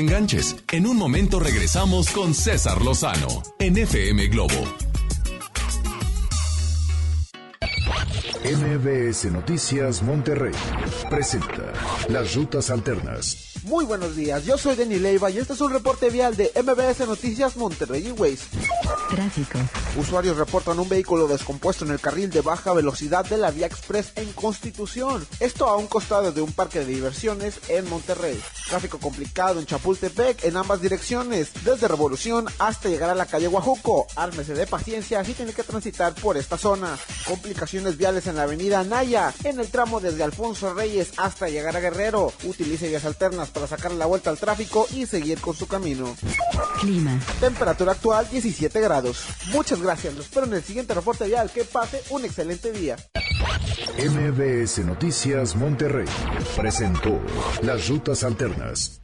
Te 0.00 0.06
enganches. 0.06 0.56
En 0.72 0.86
un 0.86 0.96
momento 0.96 1.38
regresamos 1.40 2.10
con 2.10 2.34
César 2.34 2.82
Lozano 2.82 3.42
en 3.58 3.76
FM 3.76 4.28
Globo. 4.28 4.54
MBS 8.42 9.26
Noticias 9.26 10.02
Monterrey 10.02 10.54
presenta 11.10 11.72
Las 12.08 12.34
Rutas 12.34 12.70
Alternas. 12.70 13.52
Muy 13.64 13.84
buenos 13.84 14.16
días, 14.16 14.44
yo 14.46 14.56
soy 14.56 14.74
Denny 14.74 14.98
Leiva 14.98 15.30
y 15.30 15.38
este 15.38 15.52
es 15.52 15.60
un 15.60 15.72
reporte 15.72 16.08
vial 16.08 16.34
de 16.36 16.50
MBS 16.56 17.06
Noticias 17.06 17.56
Monterrey 17.56 18.08
y 18.08 18.12
Waze. 18.12 18.46
Tráfico. 19.10 19.58
Usuarios 19.96 20.36
reportan 20.36 20.78
un 20.78 20.88
vehículo 20.88 21.26
descompuesto 21.26 21.84
en 21.84 21.90
el 21.90 22.00
carril 22.00 22.30
de 22.30 22.42
baja 22.42 22.72
velocidad 22.72 23.24
de 23.24 23.36
la 23.36 23.50
vía 23.50 23.66
express 23.66 24.12
en 24.14 24.32
Constitución. 24.32 25.26
Esto 25.40 25.66
a 25.66 25.76
un 25.76 25.88
costado 25.88 26.30
de 26.30 26.40
un 26.40 26.52
parque 26.52 26.78
de 26.78 26.86
diversiones 26.86 27.58
en 27.68 27.88
Monterrey. 27.90 28.40
Tráfico 28.68 28.98
complicado 28.98 29.58
en 29.58 29.66
Chapultepec 29.66 30.44
en 30.44 30.56
ambas 30.56 30.80
direcciones, 30.80 31.50
desde 31.64 31.88
Revolución 31.88 32.46
hasta 32.60 32.88
llegar 32.88 33.10
a 33.10 33.16
la 33.16 33.26
calle 33.26 33.48
Guajuco. 33.48 34.06
Ármese 34.14 34.54
de 34.54 34.68
paciencia 34.68 35.24
si 35.24 35.34
tiene 35.34 35.52
que 35.52 35.64
transitar 35.64 36.14
por 36.14 36.36
esta 36.36 36.56
zona. 36.56 36.96
Complicaciones 37.26 37.96
viales 37.96 38.28
en 38.28 38.36
la 38.36 38.44
avenida 38.44 38.84
Naya, 38.84 39.34
en 39.42 39.58
el 39.58 39.68
tramo 39.68 39.98
desde 39.98 40.22
Alfonso 40.22 40.72
Reyes 40.72 41.12
hasta 41.16 41.48
llegar 41.48 41.76
a 41.76 41.80
Guerrero. 41.80 42.32
Utilice 42.44 42.88
vías 42.88 43.04
alternas 43.04 43.48
para 43.48 43.66
sacar 43.66 43.90
la 43.92 44.06
vuelta 44.06 44.30
al 44.30 44.38
tráfico 44.38 44.86
y 44.92 45.06
seguir 45.06 45.40
con 45.40 45.56
su 45.56 45.66
camino. 45.66 46.14
Clima. 46.80 47.18
Temperatura 47.40 47.92
actual 47.92 48.28
17 48.30 48.80
grados. 48.80 49.24
Muchas 49.52 49.79
gracias, 49.82 50.14
los 50.14 50.26
espero 50.26 50.46
en 50.46 50.54
el 50.54 50.62
siguiente 50.62 50.94
reporte 50.94 51.26
vial. 51.26 51.50
Que 51.50 51.64
pase 51.64 52.02
un 52.10 52.24
excelente 52.24 52.72
día. 52.72 52.96
MBS 53.98 54.78
Noticias 54.84 55.56
Monterrey 55.56 56.06
presentó 56.56 57.20
Las 57.62 57.88
Rutas 57.88 58.24
Alternas. 58.24 59.00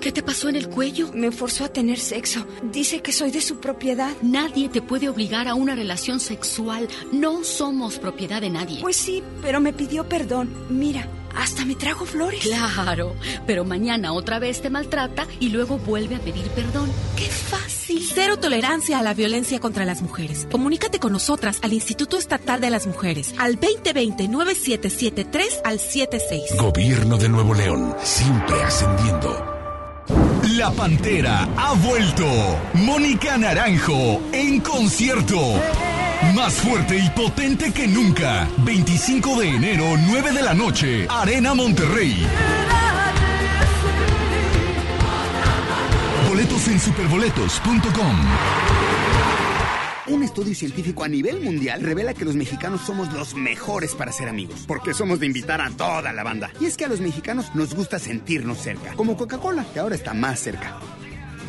¿Qué 0.00 0.12
te 0.12 0.22
pasó 0.22 0.48
en 0.48 0.56
el 0.56 0.68
cuello? 0.68 1.10
Me 1.12 1.32
forzó 1.32 1.64
a 1.64 1.68
tener 1.68 1.98
sexo. 1.98 2.46
Dice 2.72 3.02
que 3.02 3.12
soy 3.12 3.30
de 3.30 3.40
su 3.40 3.58
propiedad. 3.58 4.12
Nadie 4.22 4.68
te 4.68 4.80
puede 4.80 5.08
obligar 5.08 5.48
a 5.48 5.54
una 5.54 5.74
relación 5.74 6.20
sexual. 6.20 6.88
No 7.12 7.44
somos 7.44 7.98
propiedad 7.98 8.40
de 8.40 8.50
nadie. 8.50 8.80
Pues 8.80 8.96
sí, 8.96 9.22
pero 9.42 9.60
me 9.60 9.72
pidió 9.72 10.08
perdón. 10.08 10.54
Mira, 10.70 11.08
hasta 11.36 11.64
me 11.64 11.74
trajo 11.74 12.04
flores. 12.04 12.40
Claro, 12.40 13.16
pero 13.46 13.64
mañana 13.64 14.12
otra 14.12 14.38
vez 14.38 14.60
te 14.62 14.70
maltrata 14.70 15.26
y 15.40 15.48
luego 15.50 15.78
vuelve 15.78 16.16
a 16.16 16.18
pedir 16.18 16.48
perdón. 16.50 16.90
¡Qué 17.16 17.26
fácil! 17.26 18.02
Cero 18.14 18.38
tolerancia 18.38 18.98
a 18.98 19.02
la 19.02 19.14
violencia 19.14 19.60
contra 19.60 19.84
las 19.84 20.02
mujeres. 20.02 20.48
Comunícate 20.50 20.98
con 20.98 21.12
nosotras 21.12 21.60
al 21.62 21.72
Instituto 21.72 22.18
Estatal 22.18 22.60
de 22.60 22.70
las 22.70 22.86
Mujeres 22.86 23.34
al 23.38 23.60
2020-9773 23.60 25.60
al 25.64 25.78
76. 25.78 26.56
Gobierno 26.58 27.18
de 27.18 27.28
Nuevo 27.28 27.54
León, 27.54 27.94
siempre 28.02 28.60
ascendiendo. 28.62 29.54
La 30.56 30.70
Pantera 30.70 31.48
ha 31.56 31.74
vuelto. 31.74 32.24
Mónica 32.74 33.36
Naranjo 33.36 34.20
en 34.32 34.60
concierto. 34.60 35.36
Más 36.36 36.52
fuerte 36.56 36.98
y 36.98 37.08
potente 37.08 37.72
que 37.72 37.88
nunca. 37.88 38.46
25 38.58 39.40
de 39.40 39.48
enero, 39.48 39.84
9 40.06 40.32
de 40.32 40.42
la 40.42 40.52
noche. 40.52 41.06
Arena 41.08 41.54
Monterrey. 41.54 42.14
Boletos 46.28 46.68
en 46.68 46.78
superboletos.com. 46.78 48.16
Un 50.08 50.22
estudio 50.22 50.54
científico 50.54 51.04
a 51.04 51.08
nivel 51.08 51.40
mundial 51.40 51.80
revela 51.80 52.12
que 52.12 52.26
los 52.26 52.36
mexicanos 52.36 52.82
somos 52.82 53.10
los 53.14 53.34
mejores 53.34 53.94
para 53.94 54.12
ser 54.12 54.28
amigos, 54.28 54.64
porque 54.68 54.92
somos 54.92 55.20
de 55.20 55.26
invitar 55.26 55.62
a 55.62 55.70
toda 55.70 56.12
la 56.12 56.22
banda. 56.22 56.50
Y 56.60 56.66
es 56.66 56.76
que 56.76 56.84
a 56.84 56.88
los 56.88 57.00
mexicanos 57.00 57.54
nos 57.54 57.74
gusta 57.74 57.98
sentirnos 57.98 58.58
cerca, 58.58 58.92
como 58.92 59.16
Coca-Cola, 59.16 59.64
que 59.72 59.80
ahora 59.80 59.94
está 59.94 60.12
más 60.12 60.38
cerca. 60.38 60.76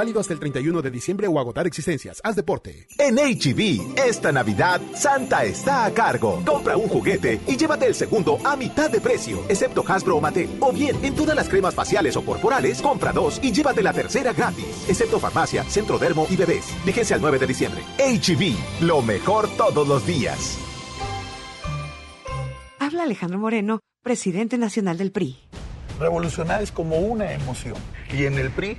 Válido 0.00 0.18
hasta 0.18 0.32
el 0.32 0.40
31 0.40 0.80
de 0.80 0.90
diciembre 0.90 1.26
o 1.26 1.38
agotar 1.38 1.66
existencias. 1.66 2.22
Haz 2.24 2.34
deporte. 2.34 2.86
En 2.96 3.16
HB, 3.16 3.98
esta 4.08 4.32
Navidad, 4.32 4.80
Santa 4.94 5.44
está 5.44 5.84
a 5.84 5.92
cargo. 5.92 6.42
Compra 6.46 6.74
un 6.74 6.88
juguete 6.88 7.38
y 7.46 7.58
llévate 7.58 7.84
el 7.84 7.94
segundo 7.94 8.38
a 8.42 8.56
mitad 8.56 8.90
de 8.90 8.98
precio, 9.02 9.44
excepto 9.46 9.84
Hasbro 9.86 10.16
o 10.16 10.20
Mattel. 10.22 10.48
O 10.60 10.72
bien, 10.72 10.96
en 11.04 11.14
todas 11.14 11.36
las 11.36 11.50
cremas 11.50 11.74
faciales 11.74 12.16
o 12.16 12.24
corporales, 12.24 12.80
compra 12.80 13.12
dos 13.12 13.40
y 13.42 13.52
llévate 13.52 13.82
la 13.82 13.92
tercera 13.92 14.32
gratis, 14.32 14.86
excepto 14.88 15.20
farmacia, 15.20 15.64
centro 15.64 15.98
dermo 15.98 16.26
y 16.30 16.36
bebés. 16.36 16.64
Vigencia 16.86 17.16
al 17.16 17.20
9 17.20 17.38
de 17.38 17.46
diciembre. 17.46 17.82
HB, 17.98 18.86
lo 18.86 19.02
mejor 19.02 19.54
todos 19.58 19.86
los 19.86 20.06
días. 20.06 20.56
Habla 22.78 23.02
Alejandro 23.02 23.38
Moreno, 23.38 23.80
presidente 24.02 24.56
nacional 24.56 24.96
del 24.96 25.12
PRI. 25.12 25.36
Revolucionar 25.98 26.62
es 26.62 26.72
como 26.72 26.96
una 27.00 27.34
emoción. 27.34 27.76
Y 28.10 28.24
en 28.24 28.38
el 28.38 28.50
PRI 28.50 28.78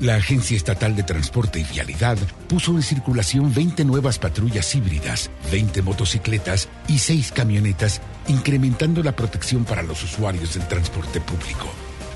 La 0.00 0.14
Agencia 0.14 0.56
Estatal 0.56 0.96
de 0.96 1.02
Transporte 1.02 1.60
y 1.60 1.64
Vialidad 1.64 2.16
puso 2.48 2.72
en 2.72 2.80
circulación 2.80 3.52
20 3.52 3.84
nuevas 3.84 4.18
patrullas 4.18 4.74
híbridas, 4.74 5.30
20 5.52 5.82
motocicletas 5.82 6.70
y 6.88 6.98
6 6.98 7.32
camionetas, 7.32 8.00
incrementando 8.26 9.02
la 9.02 9.14
protección 9.14 9.66
para 9.66 9.82
los 9.82 10.02
usuarios 10.02 10.54
del 10.54 10.66
transporte 10.68 11.20
público. 11.20 11.66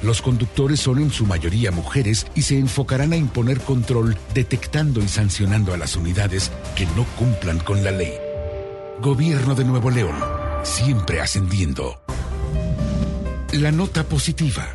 Los 0.02 0.22
conductores 0.22 0.80
son 0.80 0.98
en 0.98 1.10
su 1.10 1.26
mayoría 1.26 1.72
mujeres 1.72 2.26
y 2.34 2.42
se 2.42 2.58
enfocarán 2.58 3.12
a 3.12 3.16
imponer 3.16 3.60
control 3.60 4.16
detectando 4.32 5.02
y 5.02 5.08
sancionando 5.08 5.74
a 5.74 5.76
las 5.76 5.94
unidades 5.94 6.52
que 6.76 6.86
no 6.96 7.04
cumplan 7.18 7.58
con 7.58 7.84
la 7.84 7.90
ley. 7.90 8.14
Gobierno 9.02 9.54
de 9.54 9.64
Nuevo 9.66 9.90
León, 9.90 10.16
siempre 10.62 11.20
ascendiendo. 11.20 12.00
La 13.52 13.72
nota 13.72 14.04
positiva. 14.04 14.74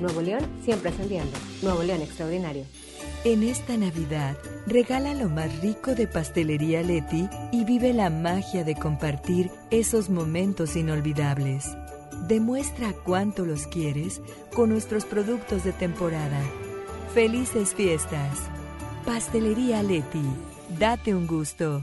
Nuevo 0.00 0.20
León 0.20 0.46
siempre 0.64 0.90
ascendiendo. 0.90 1.36
Nuevo 1.62 1.82
León 1.82 2.02
Extraordinario. 2.02 2.64
En 3.24 3.42
esta 3.42 3.76
Navidad, 3.76 4.36
regala 4.66 5.14
lo 5.14 5.28
más 5.28 5.60
rico 5.60 5.94
de 5.94 6.06
Pastelería 6.06 6.82
Leti 6.82 7.28
y 7.50 7.64
vive 7.64 7.92
la 7.92 8.10
magia 8.10 8.62
de 8.62 8.74
compartir 8.76 9.50
esos 9.70 10.10
momentos 10.10 10.76
inolvidables. 10.76 11.76
Demuestra 12.28 12.92
cuánto 12.92 13.44
los 13.44 13.66
quieres 13.66 14.20
con 14.54 14.70
nuestros 14.70 15.04
productos 15.04 15.64
de 15.64 15.72
temporada. 15.72 16.40
Felices 17.14 17.74
fiestas. 17.74 18.38
Pastelería 19.04 19.82
Leti. 19.82 20.22
Date 20.78 21.14
un 21.14 21.26
gusto. 21.26 21.82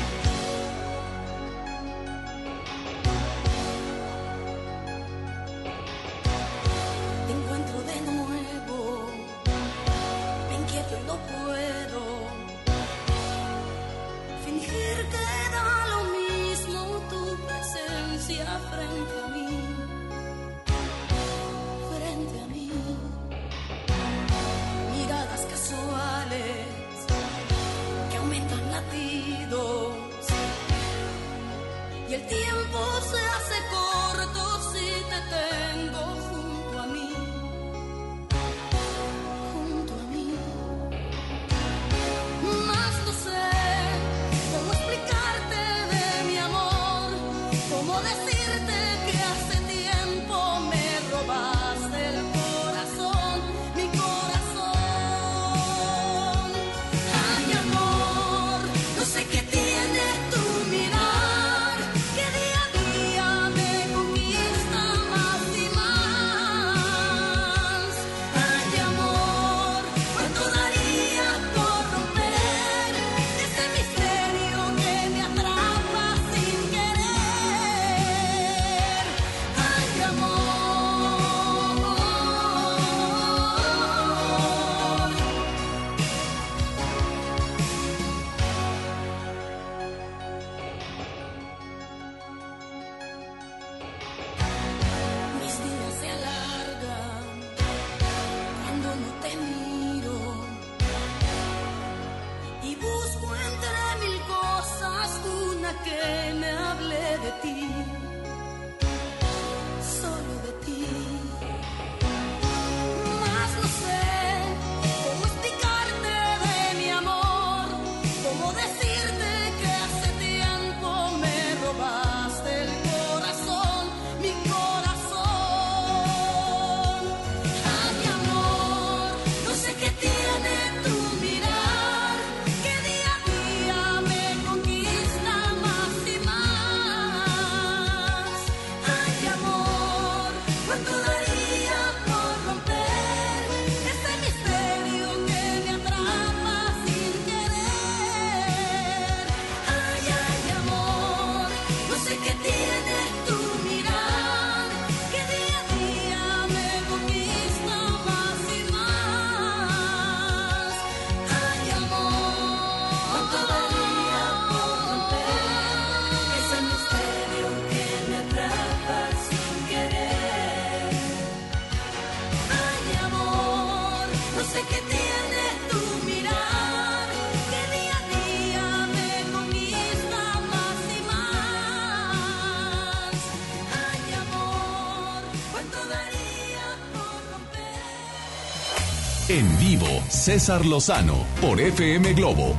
En 189.33 189.47
vivo, 189.59 189.87
César 190.09 190.65
Lozano 190.65 191.15
por 191.39 191.61
FM 191.61 192.15
Globo. 192.15 192.53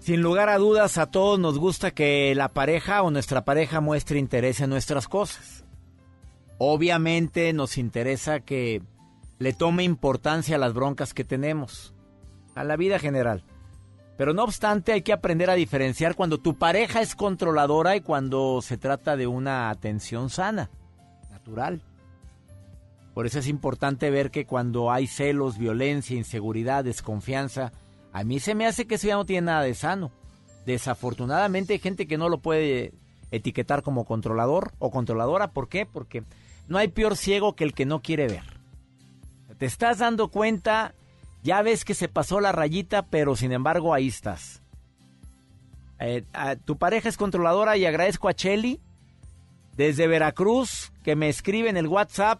Sin 0.00 0.22
lugar 0.22 0.48
a 0.48 0.56
dudas, 0.56 0.96
a 0.96 1.10
todos 1.10 1.38
nos 1.38 1.58
gusta 1.58 1.90
que 1.90 2.34
la 2.34 2.48
pareja 2.48 3.02
o 3.02 3.10
nuestra 3.10 3.44
pareja 3.44 3.82
muestre 3.82 4.18
interés 4.18 4.62
en 4.62 4.70
nuestras 4.70 5.08
cosas. 5.08 5.66
Obviamente 6.56 7.52
nos 7.52 7.76
interesa 7.76 8.40
que 8.40 8.80
le 9.38 9.52
tome 9.52 9.84
importancia 9.84 10.56
a 10.56 10.58
las 10.58 10.72
broncas 10.72 11.12
que 11.12 11.24
tenemos, 11.24 11.92
a 12.54 12.64
la 12.64 12.76
vida 12.76 12.98
general. 12.98 13.44
Pero 14.16 14.32
no 14.32 14.42
obstante, 14.42 14.92
hay 14.92 15.02
que 15.02 15.12
aprender 15.12 15.50
a 15.50 15.54
diferenciar 15.54 16.14
cuando 16.14 16.38
tu 16.38 16.56
pareja 16.56 17.02
es 17.02 17.14
controladora 17.14 17.94
y 17.94 18.00
cuando 18.00 18.62
se 18.62 18.78
trata 18.78 19.18
de 19.18 19.26
una 19.26 19.68
atención 19.68 20.30
sana, 20.30 20.70
natural. 21.30 21.82
Por 23.18 23.26
eso 23.26 23.40
es 23.40 23.48
importante 23.48 24.10
ver 24.10 24.30
que 24.30 24.46
cuando 24.46 24.92
hay 24.92 25.08
celos, 25.08 25.58
violencia, 25.58 26.16
inseguridad, 26.16 26.84
desconfianza, 26.84 27.72
a 28.12 28.22
mí 28.22 28.38
se 28.38 28.54
me 28.54 28.64
hace 28.64 28.86
que 28.86 28.94
eso 28.94 29.08
ya 29.08 29.16
no 29.16 29.26
tiene 29.26 29.46
nada 29.46 29.62
de 29.62 29.74
sano. 29.74 30.12
Desafortunadamente 30.66 31.72
hay 31.72 31.80
gente 31.80 32.06
que 32.06 32.16
no 32.16 32.28
lo 32.28 32.38
puede 32.38 32.92
etiquetar 33.32 33.82
como 33.82 34.04
controlador 34.04 34.72
o 34.78 34.92
controladora. 34.92 35.50
¿Por 35.50 35.68
qué? 35.68 35.84
Porque 35.84 36.22
no 36.68 36.78
hay 36.78 36.86
peor 36.86 37.16
ciego 37.16 37.56
que 37.56 37.64
el 37.64 37.74
que 37.74 37.86
no 37.86 38.02
quiere 38.02 38.28
ver. 38.28 38.44
Te 39.58 39.66
estás 39.66 39.98
dando 39.98 40.28
cuenta, 40.28 40.94
ya 41.42 41.60
ves 41.62 41.84
que 41.84 41.94
se 41.94 42.06
pasó 42.06 42.38
la 42.38 42.52
rayita, 42.52 43.06
pero 43.06 43.34
sin 43.34 43.50
embargo 43.50 43.94
ahí 43.94 44.06
estás. 44.06 44.62
Eh, 45.98 46.24
tu 46.64 46.78
pareja 46.78 47.08
es 47.08 47.16
controladora 47.16 47.76
y 47.76 47.84
agradezco 47.84 48.28
a 48.28 48.34
Chelly 48.34 48.80
desde 49.76 50.06
Veracruz 50.06 50.92
que 51.02 51.16
me 51.16 51.28
escribe 51.28 51.68
en 51.68 51.76
el 51.76 51.88
WhatsApp 51.88 52.38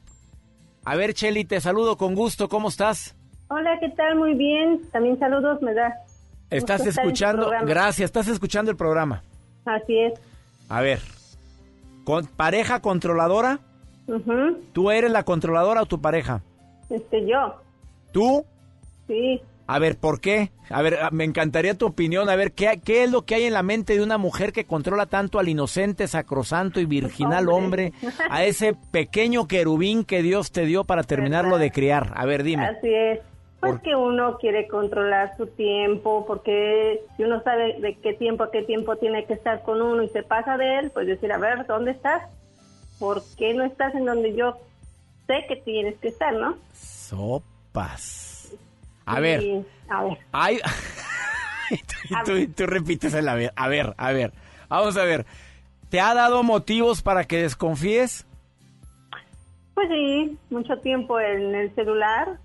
a 0.89 0.97
ver, 0.97 1.13
Cheli, 1.13 1.45
te 1.45 1.61
saludo 1.61 1.99
con 1.99 2.15
gusto. 2.15 2.49
¿Cómo 2.49 2.69
estás? 2.69 3.15
Hola, 3.49 3.79
¿qué 3.79 3.91
tal? 3.91 4.17
Muy 4.17 4.33
bien. 4.33 4.81
También 4.91 5.19
saludos 5.19 5.61
me 5.61 5.75
da. 5.75 5.93
Estás 6.49 6.87
escuchando, 6.87 7.51
gracias, 7.67 8.07
estás 8.07 8.27
escuchando 8.27 8.71
el 8.71 8.77
programa. 8.79 9.23
Así 9.67 9.99
es. 9.99 10.19
A 10.71 10.81
ver, 10.81 11.01
¿con 12.05 12.25
pareja 12.27 12.81
controladora? 12.81 13.59
¿Tú 14.73 14.91
eres 14.91 15.11
la 15.11 15.25
controladora 15.25 15.83
o 15.83 15.87
tu 15.87 16.01
pareja? 16.01 16.41
Este, 16.89 17.27
yo. 17.27 17.57
¿Tú? 18.11 18.47
Sí. 19.07 19.43
A 19.69 19.79
ver, 19.79 19.99
¿por 19.99 20.23
qué? 20.23 20.51
A 20.71 20.81
ver, 20.81 20.97
me 21.13 21.25
encantaría 21.25 21.75
tu 21.75 21.85
opinión. 21.85 22.31
A 22.31 22.37
ver, 22.37 22.53
¿qué, 22.53 22.81
¿qué, 22.83 23.05
es 23.05 23.13
lo 23.13 23.27
que 23.27 23.35
hay 23.35 23.45
en 23.45 23.53
la 23.53 23.63
mente 23.63 23.95
de 23.95 24.03
una 24.03 24.17
mujer 24.17 24.51
que 24.51 24.65
controla 24.65 25.05
tanto 25.05 25.39
al 25.39 25.47
inocente, 25.47 26.09
sacrosanto 26.09 26.81
y 26.81 26.87
virginal 26.87 27.51
hombre, 27.51 27.93
a 28.31 28.45
ese 28.45 28.75
pequeño 28.91 29.47
querubín 29.47 30.05
que 30.05 30.23
Dios 30.23 30.53
te 30.53 30.65
dio 30.65 30.85
para 30.85 31.03
terminarlo 31.03 31.59
de 31.59 31.71
criar? 31.71 32.13
A 32.17 32.25
ver, 32.25 32.45
dime. 32.45 32.65
Así 32.65 32.89
es. 32.93 33.21
Pues 33.61 33.79
que 33.83 33.95
uno 33.95 34.39
quiere 34.39 34.69
controlar 34.69 35.37
su 35.37 35.47
tiempo, 35.49 36.25
porque 36.27 37.03
si 37.19 37.25
uno 37.25 37.43
sabe 37.43 37.79
de 37.79 37.95
qué 37.97 38.15
tiempo 38.15 38.45
a 38.45 38.51
qué 38.51 38.63
tiempo 38.63 38.97
tiene 38.97 39.27
que 39.27 39.35
estar 39.35 39.63
con 39.65 39.83
uno 39.83 40.03
y 40.03 40.09
se 40.09 40.23
pasa 40.23 40.57
de 40.57 40.79
él, 40.79 40.91
pues 40.95 41.07
decir, 41.07 41.31
a 41.31 41.39
ver, 41.39 41.67
¿dónde 41.67 41.91
estás? 41.91 42.23
¿Por 42.99 43.21
qué 43.37 43.53
no 43.53 43.65
estás 43.65 43.95
en 43.95 44.07
donde 44.07 44.35
yo 44.35 44.57
sé 45.27 45.45
que 45.47 45.57
tienes 45.57 45.99
que 45.99 46.09
estar, 46.09 46.33
no? 46.33 46.57
Sopas. 46.73 48.28
A 49.09 49.21
ver. 49.21 49.65
a 49.89 50.03
ver. 50.05 50.19
Ay, 50.33 50.61
tú, 52.57 52.67
repites 52.67 53.13
la 53.23 53.35
vez. 53.35 53.51
A 53.57 53.69
ver, 53.69 53.95
a 53.97 54.13
ver. 54.13 54.33
Vamos 54.69 54.97
a 54.97 55.05
ver. 55.05 55.25
¿Te 55.89 56.01
ha 56.01 56.15
dado 56.15 56.43
motivos 56.43 57.03
para 57.03 57.25
que 57.25 57.43
desconfíes? 57.43 58.27
Pues 59.75 59.89
sí, 59.89 60.37
mucho 60.51 60.77
tiempo 60.79 61.19
en 61.19 61.55
el 61.55 61.75
celular. 61.75 62.39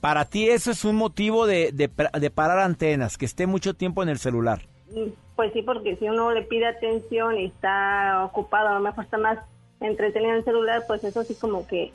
Para 0.00 0.26
ti 0.26 0.48
eso 0.48 0.70
es 0.70 0.84
un 0.84 0.96
motivo 0.96 1.46
de, 1.46 1.72
de, 1.72 2.30
parar 2.30 2.58
antenas, 2.58 3.16
que 3.16 3.24
esté 3.24 3.46
mucho 3.46 3.74
tiempo 3.74 4.02
en 4.02 4.10
el 4.10 4.18
celular. 4.18 4.60
Mm, 4.90 5.10
pues 5.34 5.52
sí, 5.52 5.62
porque 5.62 5.96
si 5.96 6.08
uno 6.08 6.32
le 6.32 6.42
pide 6.42 6.66
atención 6.66 7.38
y 7.38 7.46
está 7.46 8.24
ocupado, 8.24 8.68
a 8.68 8.74
lo 8.74 8.80
mejor 8.80 9.04
está 9.04 9.16
más 9.16 9.38
entretenido 9.80 10.32
en 10.32 10.38
el 10.38 10.44
celular, 10.44 10.84
pues 10.86 11.02
eso 11.02 11.24
sí 11.24 11.34
como 11.34 11.66
que 11.66 11.92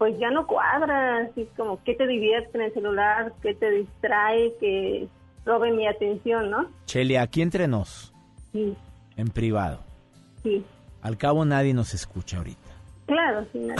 pues 0.00 0.18
ya 0.18 0.30
no 0.30 0.46
cuadra, 0.46 1.18
así 1.18 1.46
como 1.58 1.84
qué 1.84 1.94
te 1.94 2.06
divierte 2.06 2.56
en 2.56 2.64
el 2.64 2.72
celular, 2.72 3.34
qué 3.42 3.54
te 3.54 3.70
distrae, 3.70 4.54
que 4.58 5.06
robe 5.44 5.72
mi 5.72 5.86
atención, 5.86 6.50
¿no? 6.50 6.70
Cheli, 6.86 7.16
aquí 7.16 7.42
entre 7.42 7.68
nos. 7.68 8.10
Sí. 8.50 8.74
En 9.18 9.28
privado. 9.28 9.84
Sí. 10.42 10.64
Al 11.02 11.18
cabo 11.18 11.44
nadie 11.44 11.74
nos 11.74 11.92
escucha 11.92 12.38
ahorita. 12.38 12.70
Claro, 13.04 13.46
sí, 13.52 13.58
nadie. 13.58 13.76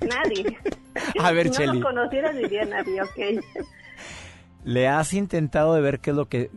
nadie. 0.44 0.58
A 1.20 1.30
ver, 1.30 1.50
si 1.50 1.52
Cheli. 1.52 1.66
no 1.66 1.74
lo 1.74 1.82
conocieras 1.82 2.36
diría 2.36 2.64
nadie, 2.64 3.00
ok. 3.00 3.44
¿Le 4.64 4.88
has 4.88 5.14
intentado 5.14 5.74
de 5.74 5.82
ver 5.82 6.00
qué 6.00 6.10
es 6.10 6.16
lo 6.16 6.28
que 6.28 6.50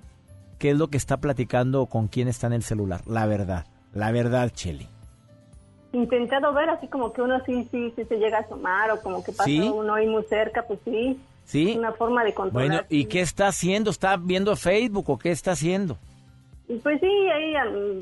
qué 0.58 0.72
es 0.72 0.78
lo 0.80 0.88
que 0.88 0.98
está 0.98 1.18
platicando 1.18 1.84
o 1.84 1.86
con 1.86 2.08
quién 2.08 2.28
está 2.28 2.48
en 2.48 2.54
el 2.54 2.64
celular? 2.64 3.02
La 3.06 3.28
verdad, 3.28 3.68
la 3.94 4.12
verdad, 4.12 4.50
Cheli 4.50 4.90
intentado 5.96 6.54
ver 6.54 6.70
así 6.70 6.88
como 6.88 7.14
que 7.14 7.22
uno 7.22 7.40
sí, 7.46 7.68
sí, 7.72 7.94
sí 7.96 8.06
se 8.06 8.18
llega 8.18 8.38
a 8.38 8.42
asomar 8.42 8.92
o 8.92 9.02
como 9.02 9.24
que 9.24 9.32
pasa 9.32 9.50
uno 9.74 9.96
ahí 9.96 10.08
muy 10.08 10.24
cerca, 10.24 10.64
pues 10.64 10.80
sí. 10.86 11.20
Sí. 11.46 11.72
Es 11.72 11.78
una 11.78 11.94
forma 11.94 12.24
de 12.24 12.34
controlar. 12.34 12.68
Bueno, 12.68 12.84
¿y 12.90 13.06
qué 13.06 13.22
está 13.22 13.48
haciendo? 13.48 13.92
¿Está 13.92 14.18
viendo 14.18 14.56
Facebook 14.56 15.10
o 15.10 15.18
qué 15.18 15.32
está 15.32 15.52
haciendo? 15.52 15.98
Pues 16.82 17.00
sí, 17.00 17.08
ahí 17.08 17.54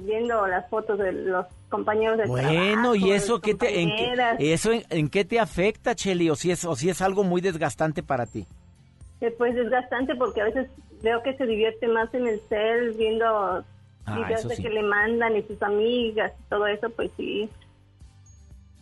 viendo 0.03 0.47
las 0.47 0.69
fotos 0.69 0.97
de 0.97 1.11
los 1.11 1.45
compañeros 1.67 2.17
de 2.17 2.25
Bueno, 2.25 2.95
¿y 2.95 3.11
eso 3.11 3.41
qué 3.41 3.53
te 3.55 3.81
en 3.81 3.91
eso 4.39 4.71
en, 4.89 5.09
qué 5.09 5.25
te 5.25 5.41
afecta, 5.41 5.95
Cheli? 5.95 6.29
O 6.29 6.35
si 6.35 6.51
es 6.51 6.63
o 6.63 6.73
si 6.77 6.89
es 6.89 7.01
algo 7.01 7.25
muy 7.25 7.41
desgastante 7.41 8.01
para 8.01 8.25
ti. 8.25 8.45
Eh, 9.19 9.35
pues 9.37 9.53
desgastante 9.55 10.15
porque 10.15 10.41
a 10.41 10.45
veces 10.45 10.69
veo 11.01 11.21
que 11.23 11.35
se 11.35 11.45
divierte 11.45 11.89
más 11.89 12.13
en 12.13 12.25
el 12.25 12.39
cel 12.47 12.93
viendo 12.93 13.25
ah, 13.25 14.15
videos 14.15 14.47
de 14.47 14.55
que 14.55 14.69
le 14.69 14.83
mandan 14.83 15.35
y 15.35 15.41
sus 15.43 15.61
amigas 15.61 16.31
y 16.39 16.49
todo 16.49 16.65
eso, 16.67 16.89
pues 16.89 17.11
sí 17.17 17.49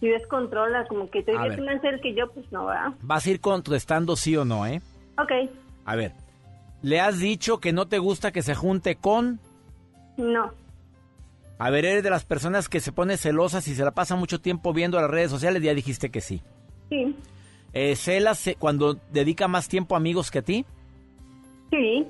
si 0.02 0.08
descontrola, 0.08 0.86
como 0.88 1.10
que 1.10 1.22
te 1.22 1.32
diría 1.32 1.72
hacer 1.78 2.02
que 2.02 2.16
yo, 2.16 2.30
pues 2.32 2.52
no, 2.52 2.66
¿verdad? 2.66 2.94
Vas 3.02 3.26
a 3.26 3.30
ir 3.30 3.40
contestando 3.40 4.16
sí 4.16 4.36
o 4.36 4.44
no, 4.44 4.66
¿eh? 4.66 4.82
Ok. 5.18 5.32
A 5.86 5.96
ver, 5.96 6.14
¿le 6.82 7.00
has 7.00 7.20
dicho 7.20 7.60
que 7.60 7.72
no 7.72 7.88
te 7.88 8.00
gusta 8.00 8.32
que 8.32 8.42
se 8.42 8.56
junte 8.56 8.96
con? 8.96 9.40
No. 10.18 10.52
A 11.60 11.70
ver, 11.70 11.86
¿eres 11.86 12.04
de 12.04 12.10
las 12.10 12.26
personas 12.26 12.68
que 12.68 12.80
se 12.80 12.92
pone 12.92 13.16
celosas 13.16 13.68
y 13.68 13.76
se 13.76 13.86
la 13.86 13.92
pasa 13.92 14.16
mucho 14.16 14.42
tiempo 14.42 14.74
viendo 14.74 15.00
las 15.00 15.10
redes 15.10 15.30
sociales? 15.30 15.62
Ya 15.62 15.76
dijiste 15.76 16.10
que 16.10 16.20
sí. 16.20 16.42
Sí. 16.90 17.16
Eh, 17.74 17.96
¿Celas 17.96 18.50
cuando 18.58 18.96
dedica 19.12 19.48
más 19.48 19.68
tiempo 19.70 19.94
a 19.94 20.00
amigos 20.00 20.32
que 20.32 20.40
a 20.40 20.42
ti? 20.42 20.66
Sí. 21.70 22.08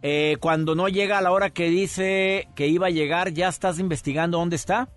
Eh, 0.00 0.38
cuando 0.40 0.74
no 0.74 0.88
llega 0.88 1.18
a 1.18 1.22
la 1.22 1.32
hora 1.32 1.50
que 1.50 1.68
dice 1.68 2.48
que 2.54 2.68
iba 2.68 2.86
a 2.86 2.90
llegar, 2.90 3.32
¿ya 3.32 3.48
estás 3.48 3.78
investigando 3.78 4.38
dónde 4.38 4.56
está? 4.56 4.88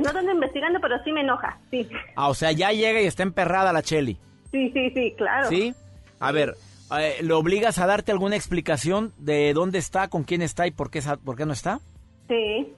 Pues 0.00 0.12
no 0.12 0.20
ando 0.20 0.32
investigando, 0.32 0.78
pero 0.80 1.02
sí 1.02 1.12
me 1.12 1.22
enoja, 1.22 1.58
sí. 1.70 1.88
Ah, 2.14 2.28
o 2.28 2.34
sea, 2.34 2.52
ya 2.52 2.70
llega 2.70 3.00
y 3.00 3.06
está 3.06 3.24
emperrada 3.24 3.72
la 3.72 3.82
Cheli. 3.82 4.16
Sí, 4.52 4.70
sí, 4.72 4.90
sí, 4.94 5.14
claro. 5.16 5.48
¿Sí? 5.48 5.74
A 6.20 6.30
ver, 6.30 6.54
eh, 6.96 7.16
¿le 7.20 7.32
obligas 7.32 7.78
a 7.78 7.86
darte 7.86 8.12
alguna 8.12 8.36
explicación 8.36 9.12
de 9.18 9.52
dónde 9.54 9.78
está, 9.78 10.08
con 10.08 10.22
quién 10.22 10.42
está 10.42 10.66
y 10.68 10.70
por 10.70 10.90
qué, 10.90 11.02
por 11.24 11.36
qué 11.36 11.46
no 11.46 11.52
está? 11.52 11.80
Sí. 12.28 12.72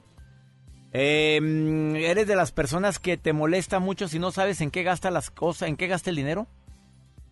Em, 0.92 1.94
¿Eres 1.96 2.26
de 2.26 2.36
las 2.36 2.52
personas 2.52 2.98
que 2.98 3.18
te 3.18 3.34
molesta 3.34 3.80
mucho 3.80 4.08
si 4.08 4.18
no 4.18 4.30
sabes 4.30 4.62
en 4.62 4.70
qué 4.70 4.82
gasta 4.82 5.10
las 5.10 5.30
cosas, 5.30 5.68
en 5.68 5.76
qué 5.76 5.88
gasta 5.88 6.08
el 6.08 6.16
dinero? 6.16 6.46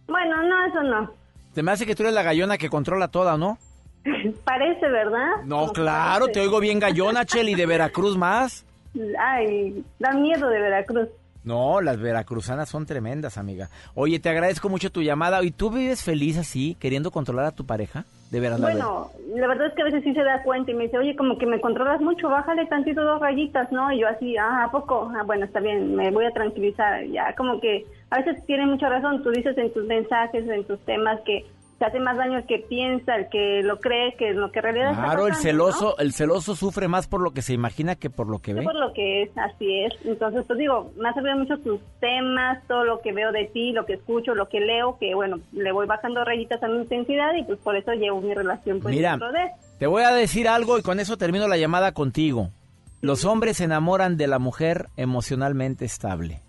Bueno, 0.07 0.43
no, 0.43 0.67
eso 0.67 0.83
no. 0.83 1.15
Se 1.55 1.63
me 1.63 1.73
hace 1.73 1.87
que 1.87 1.95
tú 1.95 2.03
eres 2.03 2.15
la 2.15 2.23
gallona 2.23 2.59
que 2.59 2.69
controla 2.69 3.09
toda, 3.09 3.39
¿no? 3.39 3.59
Parece, 4.45 4.87
¿verdad? 4.87 5.45
No, 5.45 5.73
claro, 5.73 6.29
te 6.29 6.41
oigo 6.41 6.61
bien 6.61 6.79
gallona, 6.79 7.25
Cheli, 7.25 7.55
de 7.55 7.65
Veracruz 7.67 8.19
más. 8.19 8.67
Ay, 9.19 9.85
da 9.99 10.13
miedo 10.13 10.49
de 10.49 10.61
Veracruz. 10.61 11.09
No, 11.45 11.81
las 11.81 11.99
veracruzanas 11.99 12.69
son 12.69 12.85
tremendas, 12.85 13.39
amiga. 13.39 13.69
Oye, 13.95 14.19
te 14.19 14.29
agradezco 14.29 14.69
mucho 14.69 14.91
tu 14.91 15.03
llamada. 15.03 15.43
¿Y 15.43 15.51
tú 15.51 15.71
vives 15.71 16.05
feliz 16.05 16.37
así, 16.37 16.77
queriendo 16.79 17.11
controlar 17.11 17.47
a 17.47 17.53
tu 17.53 17.65
pareja? 17.65 18.05
De 18.31 18.41
verdad. 18.41 18.59
Bueno, 18.59 19.11
la 19.35 19.47
verdad 19.47 19.69
es 19.69 19.75
que 19.75 19.81
a 19.81 19.87
veces 19.87 20.05
sí 20.05 20.13
se 20.13 20.23
da 20.23 20.43
cuenta 20.43 20.71
y 20.71 20.75
me 20.75 20.85
dice, 20.85 20.99
oye, 20.99 21.17
como 21.17 21.39
que 21.39 21.47
me 21.47 21.61
controlas 21.61 22.03
mucho, 22.03 22.29
bájale 22.29 22.67
tantito 22.67 23.03
dos 23.03 23.21
rayitas, 23.21 23.73
¿no? 23.73 23.91
Y 23.93 24.01
yo 24.01 24.09
así, 24.09 24.37
ah, 24.37 24.65
¿a 24.65 24.71
poco? 24.71 25.11
Ah, 25.17 25.23
bueno, 25.23 25.47
está 25.47 25.61
bien, 25.61 25.97
me 25.97 26.11
voy 26.11 26.27
a 26.27 26.33
tranquilizar. 26.33 27.07
Ya, 27.07 27.35
como 27.35 27.61
que 27.61 27.87
a 28.11 28.19
veces 28.19 28.45
tiene 28.45 28.67
mucha 28.67 28.91
razón. 28.91 29.23
Tú 29.23 29.31
dices 29.31 29.57
en 29.57 29.73
tus 29.73 29.87
mensajes, 29.87 30.47
en 30.47 30.65
tus 30.65 30.79
temas 30.81 31.19
que 31.25 31.47
se 31.79 31.85
hace 31.85 32.01
más 32.01 32.17
daño 32.17 32.39
el 32.39 32.47
que 32.47 32.59
piensa, 32.59 33.15
el 33.15 33.29
que 33.29 33.63
lo 33.63 33.79
cree, 33.79 34.15
que 34.17 34.33
lo 34.33 34.51
que 34.51 34.59
en 34.59 34.63
realidad 34.65 34.95
Claro, 34.95 35.29
el 35.29 35.37
celoso, 35.37 35.97
el 35.99 36.13
celoso 36.13 36.57
sufre 36.57 36.89
más 36.89 37.07
por 37.07 37.21
lo 37.21 37.31
que 37.31 37.41
se 37.41 37.53
imagina 37.53 37.95
que 37.95 38.11
por 38.11 38.29
lo 38.29 38.41
que 38.41 38.53
ve. 38.53 38.63
por 38.63 38.75
lo 38.75 38.93
que 38.93 39.23
es, 39.23 39.31
así 39.39 39.85
es. 39.85 39.93
Entonces, 40.05 40.45
pues 40.47 40.59
digo, 40.59 40.91
me 40.97 41.09
ha 41.09 41.15
servido 41.15 41.37
mucho 41.37 41.57
tus 41.59 41.81
temas, 42.01 42.67
todo 42.67 42.85
lo 42.85 43.01
que 43.01 43.13
veo 43.13 43.31
de 43.31 43.45
ti, 43.47 43.73
lo 43.73 43.87
que 43.87 43.95
escucho, 43.95 44.35
lo 44.35 44.49
que 44.49 44.59
leo, 44.61 44.99
que 44.99 45.15
bueno, 45.15 45.39
le 45.53 45.71
voy 45.71 45.87
bajando 45.87 46.25
rayitas 46.25 46.61
a 46.63 46.69
mi 46.69 46.79
intensidad 46.79 47.33
y 47.35 47.45
pues 47.45 47.59
por 47.61 47.77
eso 47.77 47.93
llevo 47.93 48.21
mi 48.21 48.35
relación 48.35 48.81
pues 48.81 48.95
Mira, 48.95 49.17
de... 49.17 49.51
te 49.79 49.87
voy 49.87 50.03
a 50.03 50.11
decir 50.13 50.49
algo 50.49 50.79
y 50.79 50.83
con 50.83 50.99
eso 50.99 51.17
termino 51.17 51.47
la 51.47 51.57
llamada 51.57 51.93
contigo. 51.93 52.51
Los 53.01 53.25
hombres 53.25 53.59
se 53.59 53.65
enamoran 53.65 54.17
de 54.17 54.27
la 54.27 54.41
mujer 54.41 54.87
emocionalmente 54.97 55.85
estable. 55.85 56.43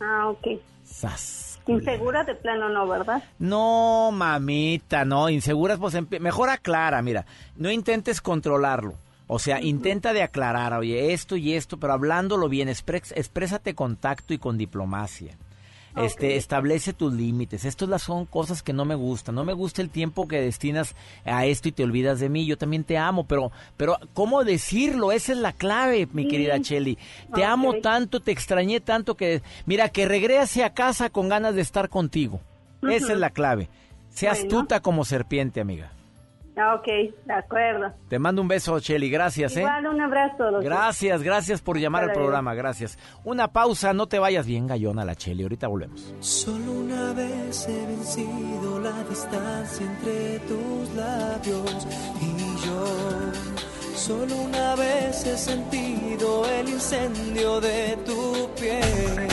Ah, 0.00 0.28
ok. 0.30 0.58
Sas. 0.84 1.51
Inseguras 1.66 2.26
de 2.26 2.34
plano 2.34 2.68
no, 2.68 2.86
¿verdad? 2.88 3.22
No, 3.38 4.10
mamita, 4.12 5.04
no. 5.04 5.28
Inseguras, 5.28 5.78
pues 5.78 5.96
mejor 6.20 6.50
aclara, 6.50 7.02
mira. 7.02 7.24
No 7.56 7.70
intentes 7.70 8.20
controlarlo. 8.20 8.94
O 9.28 9.38
sea, 9.38 9.62
intenta 9.62 10.12
de 10.12 10.22
aclarar, 10.22 10.74
oye, 10.74 11.12
esto 11.12 11.36
y 11.36 11.54
esto, 11.54 11.78
pero 11.78 11.94
hablándolo 11.94 12.48
bien, 12.48 12.68
exprésate 12.68 13.74
con 13.74 13.96
tacto 13.96 14.34
y 14.34 14.38
con 14.38 14.58
diplomacia. 14.58 15.36
Este, 15.96 16.36
establece 16.36 16.92
tus 16.92 17.12
límites. 17.12 17.64
Estas 17.64 17.88
las 17.88 18.02
son 18.02 18.24
cosas 18.24 18.62
que 18.62 18.72
no 18.72 18.84
me 18.84 18.94
gustan. 18.94 19.34
No 19.34 19.44
me 19.44 19.52
gusta 19.52 19.82
el 19.82 19.90
tiempo 19.90 20.26
que 20.26 20.40
destinas 20.40 20.94
a 21.24 21.44
esto 21.44 21.68
y 21.68 21.72
te 21.72 21.84
olvidas 21.84 22.18
de 22.20 22.28
mí. 22.28 22.46
Yo 22.46 22.56
también 22.56 22.84
te 22.84 22.96
amo, 22.96 23.26
pero, 23.26 23.52
pero 23.76 23.98
¿cómo 24.14 24.44
decirlo? 24.44 25.12
Esa 25.12 25.32
es 25.32 25.38
la 25.38 25.52
clave, 25.52 26.08
mi 26.12 26.28
querida 26.28 26.60
Chelly. 26.60 26.98
Te 27.34 27.44
amo 27.44 27.74
tanto, 27.74 28.20
te 28.20 28.32
extrañé 28.32 28.80
tanto 28.80 29.16
que, 29.16 29.42
mira, 29.66 29.90
que 29.90 30.06
regrese 30.06 30.64
a 30.64 30.72
casa 30.72 31.10
con 31.10 31.28
ganas 31.28 31.54
de 31.54 31.60
estar 31.60 31.88
contigo. 31.88 32.40
Esa 32.82 33.12
es 33.12 33.18
la 33.18 33.30
clave. 33.30 33.68
Sea 34.10 34.32
astuta 34.32 34.80
como 34.80 35.04
serpiente, 35.04 35.60
amiga. 35.60 35.92
Ah, 36.56 36.74
ok, 36.74 36.86
de 37.24 37.32
acuerdo. 37.32 37.92
Te 38.08 38.18
mando 38.18 38.42
un 38.42 38.48
beso, 38.48 38.78
Cheli. 38.78 39.08
Gracias, 39.08 39.56
¿eh? 39.56 39.60
Igual, 39.60 39.86
un 39.86 40.00
abrazo. 40.02 40.44
doctor. 40.44 40.64
Gracias, 40.64 41.22
gracias 41.22 41.62
por 41.62 41.78
llamar 41.78 42.02
al 42.04 42.10
Hasta 42.10 42.18
luego. 42.18 42.26
programa. 42.28 42.54
Gracias. 42.54 42.98
Una 43.24 43.48
pausa, 43.52 43.94
no 43.94 44.06
te 44.06 44.18
vayas 44.18 44.44
bien, 44.46 44.66
gallona, 44.66 45.04
la 45.04 45.14
Cheli. 45.14 45.44
Ahorita 45.44 45.68
volvemos. 45.68 46.14
Solo 46.20 46.72
una 46.72 47.12
vez 47.14 47.66
he 47.68 47.86
vencido 47.86 48.80
la 48.80 49.02
distancia 49.04 49.86
entre 49.86 50.38
tus 50.40 50.94
labios 50.94 51.86
y 52.20 52.66
yo. 52.66 52.84
Solo 53.96 54.34
una 54.36 54.74
vez 54.74 55.24
he 55.26 55.38
sentido 55.38 56.44
el 56.46 56.68
incendio 56.68 57.60
de 57.62 57.96
tu 58.04 58.50
piel. 58.60 59.28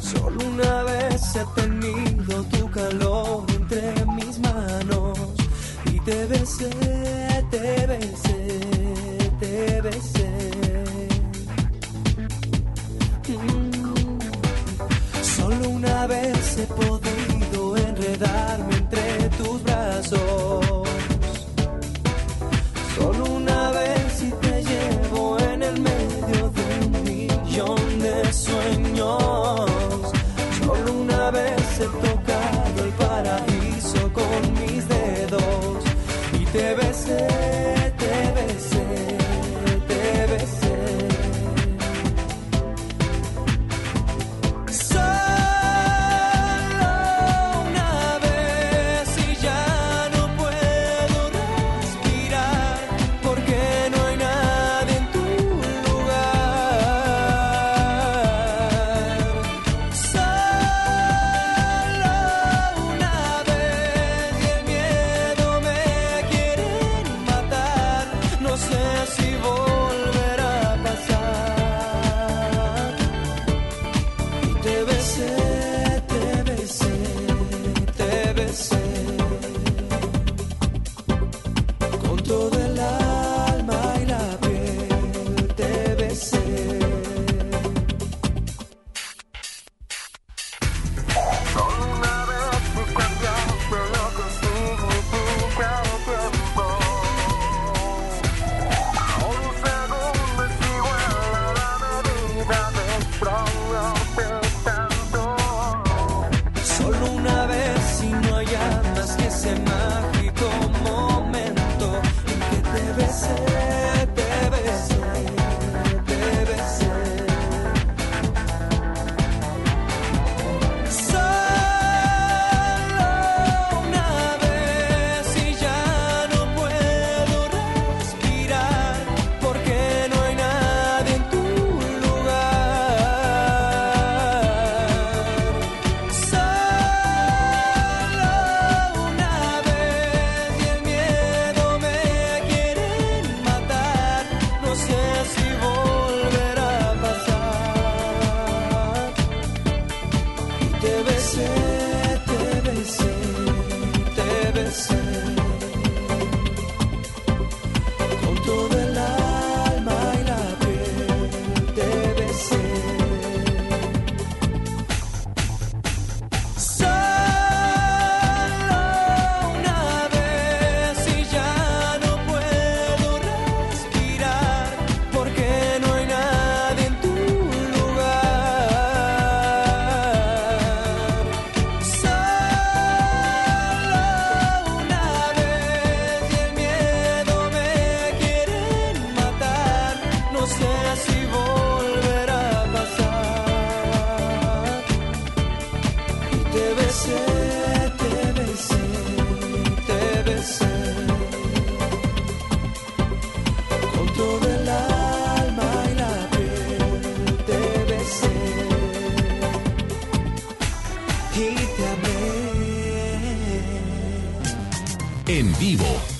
Solo 0.00 0.38
una 0.46 0.82
vez 0.82 1.36
he 1.36 1.60
tenido 1.60 2.42
tu 2.44 2.70
calor 2.70 3.44
entre 3.72 4.04
mis 4.06 4.38
manos 4.40 5.18
y 5.86 6.00
te 6.00 6.26
besé, 6.26 6.70
te 7.50 7.86
besé, 7.86 8.60
te 9.38 9.80
besé. 9.80 10.28
Mm. 13.28 14.18
Solo 15.22 15.68
una 15.68 16.06
vez 16.08 16.58
he 16.58 16.66
podido 16.66 17.76
enredarme 17.76 18.76
entre 18.76 19.28
tus 19.38 19.62
brazos. 19.62 20.88
Solo 22.98 23.24
una 23.24 23.70
vez 23.70 24.22
y 24.22 24.30
te 24.32 24.64
llevo 24.64 25.38
en 25.38 25.62
el 25.62 25.80
medio 25.80 26.50
de 26.50 26.86
un 26.86 27.04
millón 27.04 27.98
de 28.00 28.32
sueños. 28.32 29.69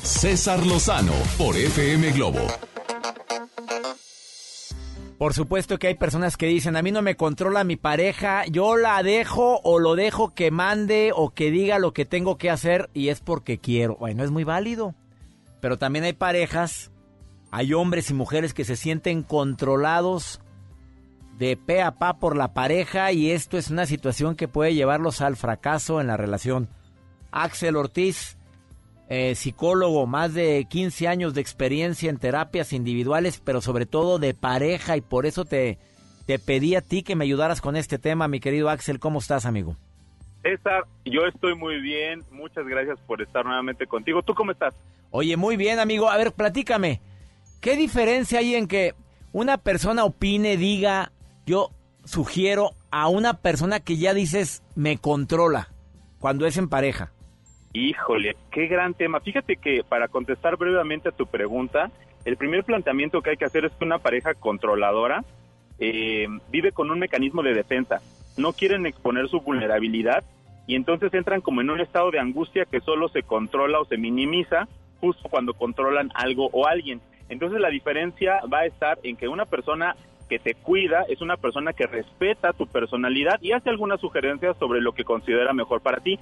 César 0.02 0.64
Lozano 0.64 1.12
por 1.36 1.56
FM 1.56 2.12
Globo. 2.12 2.46
Por 5.18 5.34
supuesto 5.34 5.78
que 5.78 5.88
hay 5.88 5.94
personas 5.94 6.36
que 6.36 6.46
dicen, 6.46 6.76
a 6.76 6.82
mí 6.82 6.92
no 6.92 7.02
me 7.02 7.16
controla 7.16 7.64
mi 7.64 7.74
pareja, 7.74 8.46
yo 8.46 8.76
la 8.76 9.02
dejo 9.02 9.60
o 9.64 9.80
lo 9.80 9.96
dejo 9.96 10.34
que 10.34 10.52
mande 10.52 11.10
o 11.14 11.30
que 11.30 11.50
diga 11.50 11.80
lo 11.80 11.92
que 11.92 12.04
tengo 12.04 12.38
que 12.38 12.48
hacer 12.48 12.90
y 12.94 13.08
es 13.08 13.20
porque 13.20 13.58
quiero. 13.58 13.96
Bueno, 13.96 14.22
es 14.22 14.30
muy 14.30 14.44
válido. 14.44 14.94
Pero 15.60 15.78
también 15.78 16.04
hay 16.04 16.12
parejas, 16.12 16.92
hay 17.50 17.72
hombres 17.72 18.08
y 18.10 18.14
mujeres 18.14 18.54
que 18.54 18.64
se 18.64 18.76
sienten 18.76 19.24
controlados 19.24 20.40
de 21.38 21.56
pe 21.56 21.82
a 21.82 21.96
pa 21.96 22.18
por 22.18 22.36
la 22.36 22.54
pareja 22.54 23.10
y 23.10 23.32
esto 23.32 23.58
es 23.58 23.68
una 23.68 23.86
situación 23.86 24.36
que 24.36 24.46
puede 24.46 24.74
llevarlos 24.74 25.20
al 25.20 25.36
fracaso 25.36 26.00
en 26.00 26.06
la 26.06 26.16
relación. 26.16 26.68
Axel 27.32 27.76
Ortiz, 27.76 28.36
eh, 29.10 29.34
psicólogo, 29.34 30.06
más 30.06 30.34
de 30.34 30.64
15 30.70 31.08
años 31.08 31.34
de 31.34 31.40
experiencia 31.40 32.08
en 32.08 32.18
terapias 32.18 32.72
individuales, 32.72 33.42
pero 33.44 33.60
sobre 33.60 33.84
todo 33.84 34.20
de 34.20 34.34
pareja 34.34 34.96
y 34.96 35.00
por 35.00 35.26
eso 35.26 35.44
te, 35.44 35.78
te 36.26 36.38
pedí 36.38 36.76
a 36.76 36.80
ti 36.80 37.02
que 37.02 37.16
me 37.16 37.24
ayudaras 37.24 37.60
con 37.60 37.74
este 37.74 37.98
tema, 37.98 38.28
mi 38.28 38.38
querido 38.38 38.70
Axel. 38.70 39.00
¿Cómo 39.00 39.18
estás, 39.18 39.46
amigo? 39.46 39.74
César, 40.42 40.84
yo 41.04 41.26
estoy 41.26 41.56
muy 41.56 41.80
bien. 41.80 42.22
Muchas 42.30 42.64
gracias 42.64 43.00
por 43.00 43.20
estar 43.20 43.44
nuevamente 43.44 43.84
contigo. 43.88 44.22
¿Tú 44.22 44.32
cómo 44.32 44.52
estás? 44.52 44.74
Oye, 45.10 45.36
muy 45.36 45.56
bien, 45.56 45.80
amigo. 45.80 46.08
A 46.08 46.16
ver, 46.16 46.32
platícame. 46.32 47.00
¿Qué 47.60 47.74
diferencia 47.74 48.38
hay 48.38 48.54
en 48.54 48.68
que 48.68 48.94
una 49.32 49.58
persona 49.58 50.04
opine, 50.04 50.56
diga, 50.56 51.10
yo 51.46 51.70
sugiero 52.04 52.76
a 52.92 53.08
una 53.08 53.34
persona 53.34 53.80
que 53.80 53.96
ya 53.96 54.14
dices 54.14 54.62
me 54.76 54.98
controla 54.98 55.72
cuando 56.20 56.46
es 56.46 56.56
en 56.56 56.68
pareja? 56.68 57.12
Híjole, 57.72 58.36
qué 58.50 58.66
gran 58.66 58.94
tema. 58.94 59.20
Fíjate 59.20 59.56
que 59.56 59.84
para 59.88 60.08
contestar 60.08 60.56
brevemente 60.56 61.08
a 61.08 61.12
tu 61.12 61.26
pregunta, 61.26 61.90
el 62.24 62.36
primer 62.36 62.64
planteamiento 62.64 63.22
que 63.22 63.30
hay 63.30 63.36
que 63.36 63.44
hacer 63.44 63.64
es 63.64 63.72
que 63.72 63.84
una 63.84 63.98
pareja 63.98 64.34
controladora 64.34 65.24
eh, 65.78 66.26
vive 66.50 66.72
con 66.72 66.90
un 66.90 66.98
mecanismo 66.98 67.42
de 67.42 67.54
defensa. 67.54 68.00
No 68.36 68.52
quieren 68.52 68.86
exponer 68.86 69.28
su 69.28 69.40
vulnerabilidad 69.40 70.24
y 70.66 70.74
entonces 70.74 71.12
entran 71.14 71.40
como 71.40 71.60
en 71.60 71.70
un 71.70 71.80
estado 71.80 72.10
de 72.10 72.18
angustia 72.18 72.64
que 72.64 72.80
solo 72.80 73.08
se 73.08 73.22
controla 73.22 73.80
o 73.80 73.84
se 73.84 73.96
minimiza 73.96 74.68
justo 75.00 75.28
cuando 75.28 75.54
controlan 75.54 76.10
algo 76.14 76.50
o 76.52 76.66
alguien. 76.66 77.00
Entonces 77.28 77.60
la 77.60 77.70
diferencia 77.70 78.40
va 78.52 78.60
a 78.60 78.66
estar 78.66 78.98
en 79.02 79.16
que 79.16 79.28
una 79.28 79.46
persona 79.46 79.94
que 80.28 80.38
te 80.38 80.54
cuida 80.54 81.04
es 81.08 81.20
una 81.22 81.36
persona 81.36 81.72
que 81.72 81.86
respeta 81.86 82.52
tu 82.52 82.66
personalidad 82.66 83.40
y 83.40 83.52
hace 83.52 83.70
algunas 83.70 84.00
sugerencias 84.00 84.56
sobre 84.58 84.80
lo 84.80 84.92
que 84.92 85.04
considera 85.04 85.52
mejor 85.52 85.80
para 85.80 85.98
ti. 85.98 86.18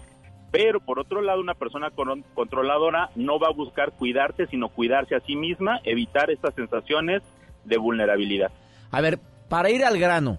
Pero 0.51 0.81
por 0.81 0.99
otro 0.99 1.21
lado, 1.21 1.41
una 1.41 1.55
persona 1.55 1.91
controladora 2.35 3.11
no 3.15 3.39
va 3.39 3.49
a 3.49 3.53
buscar 3.53 3.93
cuidarte, 3.93 4.47
sino 4.47 4.69
cuidarse 4.69 5.15
a 5.15 5.21
sí 5.21 5.37
misma, 5.37 5.81
evitar 5.85 6.31
estas 6.31 6.55
sensaciones 6.55 7.23
de 7.65 7.77
vulnerabilidad. 7.77 8.51
A 8.91 9.01
ver, 9.01 9.19
para 9.49 9.71
ir 9.71 9.85
al 9.85 9.99
grano, 9.99 10.39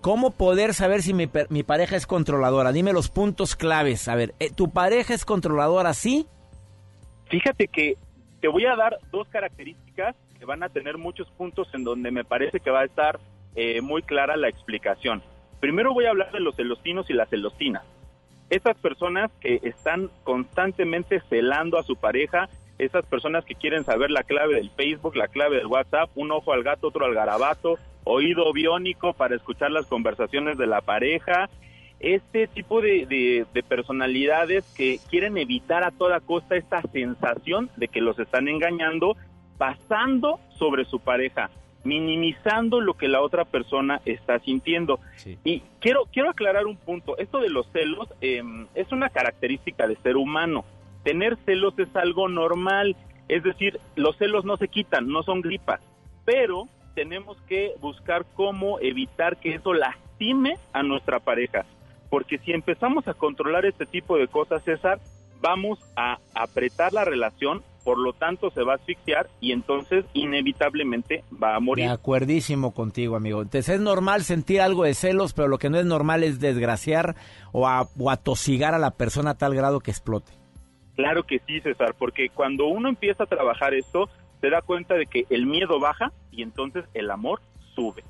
¿cómo 0.00 0.30
poder 0.30 0.74
saber 0.74 1.02
si 1.02 1.14
mi, 1.14 1.28
mi, 1.48 1.62
pareja 1.64 1.96
es 1.96 2.06
controladora? 2.06 2.70
Dime 2.70 2.92
los 2.92 3.08
puntos 3.08 3.56
claves. 3.56 4.06
A 4.06 4.14
ver, 4.14 4.34
¿tu 4.54 4.70
pareja 4.70 5.14
es 5.14 5.24
controladora, 5.24 5.94
sí? 5.94 6.26
Fíjate 7.28 7.66
que 7.66 7.96
te 8.40 8.48
voy 8.48 8.66
a 8.66 8.76
dar 8.76 8.98
dos 9.10 9.26
características 9.28 10.14
que 10.38 10.44
van 10.44 10.62
a 10.62 10.68
tener 10.68 10.98
muchos 10.98 11.30
puntos 11.30 11.68
en 11.74 11.84
donde 11.84 12.10
me 12.10 12.24
parece 12.24 12.60
que 12.60 12.70
va 12.70 12.80
a 12.80 12.84
estar 12.84 13.18
eh, 13.54 13.80
muy 13.80 14.02
clara 14.02 14.36
la 14.36 14.48
explicación. 14.48 15.22
Primero 15.60 15.94
voy 15.94 16.06
a 16.06 16.10
hablar 16.10 16.32
de 16.32 16.40
los 16.40 16.56
celosinos 16.56 17.08
y 17.08 17.12
las 17.12 17.30
celosinas. 17.30 17.84
Esas 18.52 18.76
personas 18.76 19.30
que 19.40 19.60
están 19.62 20.10
constantemente 20.24 21.22
celando 21.30 21.78
a 21.78 21.82
su 21.84 21.96
pareja, 21.96 22.50
esas 22.76 23.06
personas 23.06 23.46
que 23.46 23.54
quieren 23.54 23.82
saber 23.82 24.10
la 24.10 24.24
clave 24.24 24.56
del 24.56 24.68
Facebook, 24.68 25.16
la 25.16 25.28
clave 25.28 25.56
del 25.56 25.68
WhatsApp, 25.68 26.10
un 26.16 26.32
ojo 26.32 26.52
al 26.52 26.62
gato, 26.62 26.88
otro 26.88 27.06
al 27.06 27.14
garabato, 27.14 27.78
oído 28.04 28.52
biónico 28.52 29.14
para 29.14 29.36
escuchar 29.36 29.70
las 29.70 29.86
conversaciones 29.86 30.58
de 30.58 30.66
la 30.66 30.82
pareja, 30.82 31.48
este 31.98 32.46
tipo 32.46 32.82
de, 32.82 33.46
personalidades 33.70 34.70
que 34.76 35.00
quieren 35.08 35.38
evitar 35.38 35.82
a 35.82 35.90
toda 35.90 36.20
costa 36.20 36.54
esta 36.54 36.82
sensación 36.92 37.70
de 37.78 37.88
que 37.88 38.02
los 38.02 38.18
están 38.18 38.48
engañando, 38.48 39.16
pasando 39.56 40.40
sobre 40.58 40.84
su 40.84 41.00
pareja, 41.00 41.48
minimizando 41.84 42.80
lo 42.80 42.94
que 42.94 43.08
la 43.08 43.20
otra 43.20 43.44
persona 43.44 44.00
está 44.04 44.38
sintiendo. 44.38 45.00
Y 45.44 45.62
quiero, 45.80 46.06
quiero 46.12 46.30
aclarar 46.30 46.66
un 46.66 46.76
punto, 46.76 47.18
esto 47.18 47.40
de 47.40 47.50
los 47.50 47.66
celos 47.72 48.08
em, 48.20 48.66
es 48.74 48.92
una 48.92 49.08
característica 49.10 49.86
de 49.86 49.96
ser 49.96 50.16
humano. 50.16 50.64
Tener 51.02 51.36
celos 51.44 51.78
es 51.78 51.94
algo 51.96 52.28
normal, 52.28 52.96
es 53.28 53.42
decir, 53.42 53.80
los 53.96 54.16
celos 54.16 54.44
no 54.44 54.56
se 54.56 54.68
quitan, 54.68 55.08
no 55.08 55.22
son 55.22 55.40
gripas, 55.40 55.80
pero 56.24 56.68
tenemos 56.94 57.36
que 57.48 57.72
buscar 57.80 58.24
cómo 58.34 58.78
evitar 58.80 59.38
que 59.38 59.54
eso 59.54 59.72
lastime 59.72 60.56
a 60.72 60.82
nuestra 60.82 61.18
pareja. 61.20 61.64
Porque 62.10 62.38
si 62.38 62.52
empezamos 62.52 63.08
a 63.08 63.14
controlar 63.14 63.64
este 63.64 63.86
tipo 63.86 64.18
de 64.18 64.28
cosas, 64.28 64.62
César, 64.64 65.00
vamos 65.40 65.78
a 65.96 66.18
apretar 66.34 66.92
la 66.92 67.04
relación, 67.04 67.62
por 67.84 67.98
lo 67.98 68.12
tanto 68.12 68.50
se 68.50 68.62
va 68.62 68.72
a 68.72 68.76
asfixiar 68.76 69.28
y 69.40 69.52
entonces 69.52 70.04
inevitablemente 70.12 71.24
va 71.42 71.56
a 71.56 71.60
morir. 71.60 71.86
De 71.86 71.90
acuerdísimo 71.90 72.72
contigo, 72.72 73.16
amigo. 73.16 73.42
Entonces 73.42 73.76
es 73.76 73.80
normal 73.80 74.22
sentir 74.22 74.60
algo 74.60 74.84
de 74.84 74.94
celos, 74.94 75.32
pero 75.32 75.48
lo 75.48 75.58
que 75.58 75.70
no 75.70 75.78
es 75.78 75.86
normal 75.86 76.22
es 76.22 76.40
desgraciar 76.40 77.16
o, 77.52 77.68
o 77.68 78.10
atosigar 78.10 78.74
a 78.74 78.78
la 78.78 78.92
persona 78.92 79.30
a 79.30 79.38
tal 79.38 79.54
grado 79.54 79.80
que 79.80 79.90
explote. 79.90 80.32
Claro 80.96 81.24
que 81.24 81.40
sí, 81.46 81.60
César, 81.60 81.94
porque 81.98 82.28
cuando 82.28 82.66
uno 82.66 82.88
empieza 82.88 83.24
a 83.24 83.26
trabajar 83.26 83.74
esto, 83.74 84.08
se 84.40 84.50
da 84.50 84.60
cuenta 84.60 84.94
de 84.94 85.06
que 85.06 85.24
el 85.30 85.46
miedo 85.46 85.80
baja 85.80 86.12
y 86.30 86.42
entonces 86.42 86.84
el 86.94 87.10
amor 87.10 87.40
sube. 87.74 88.04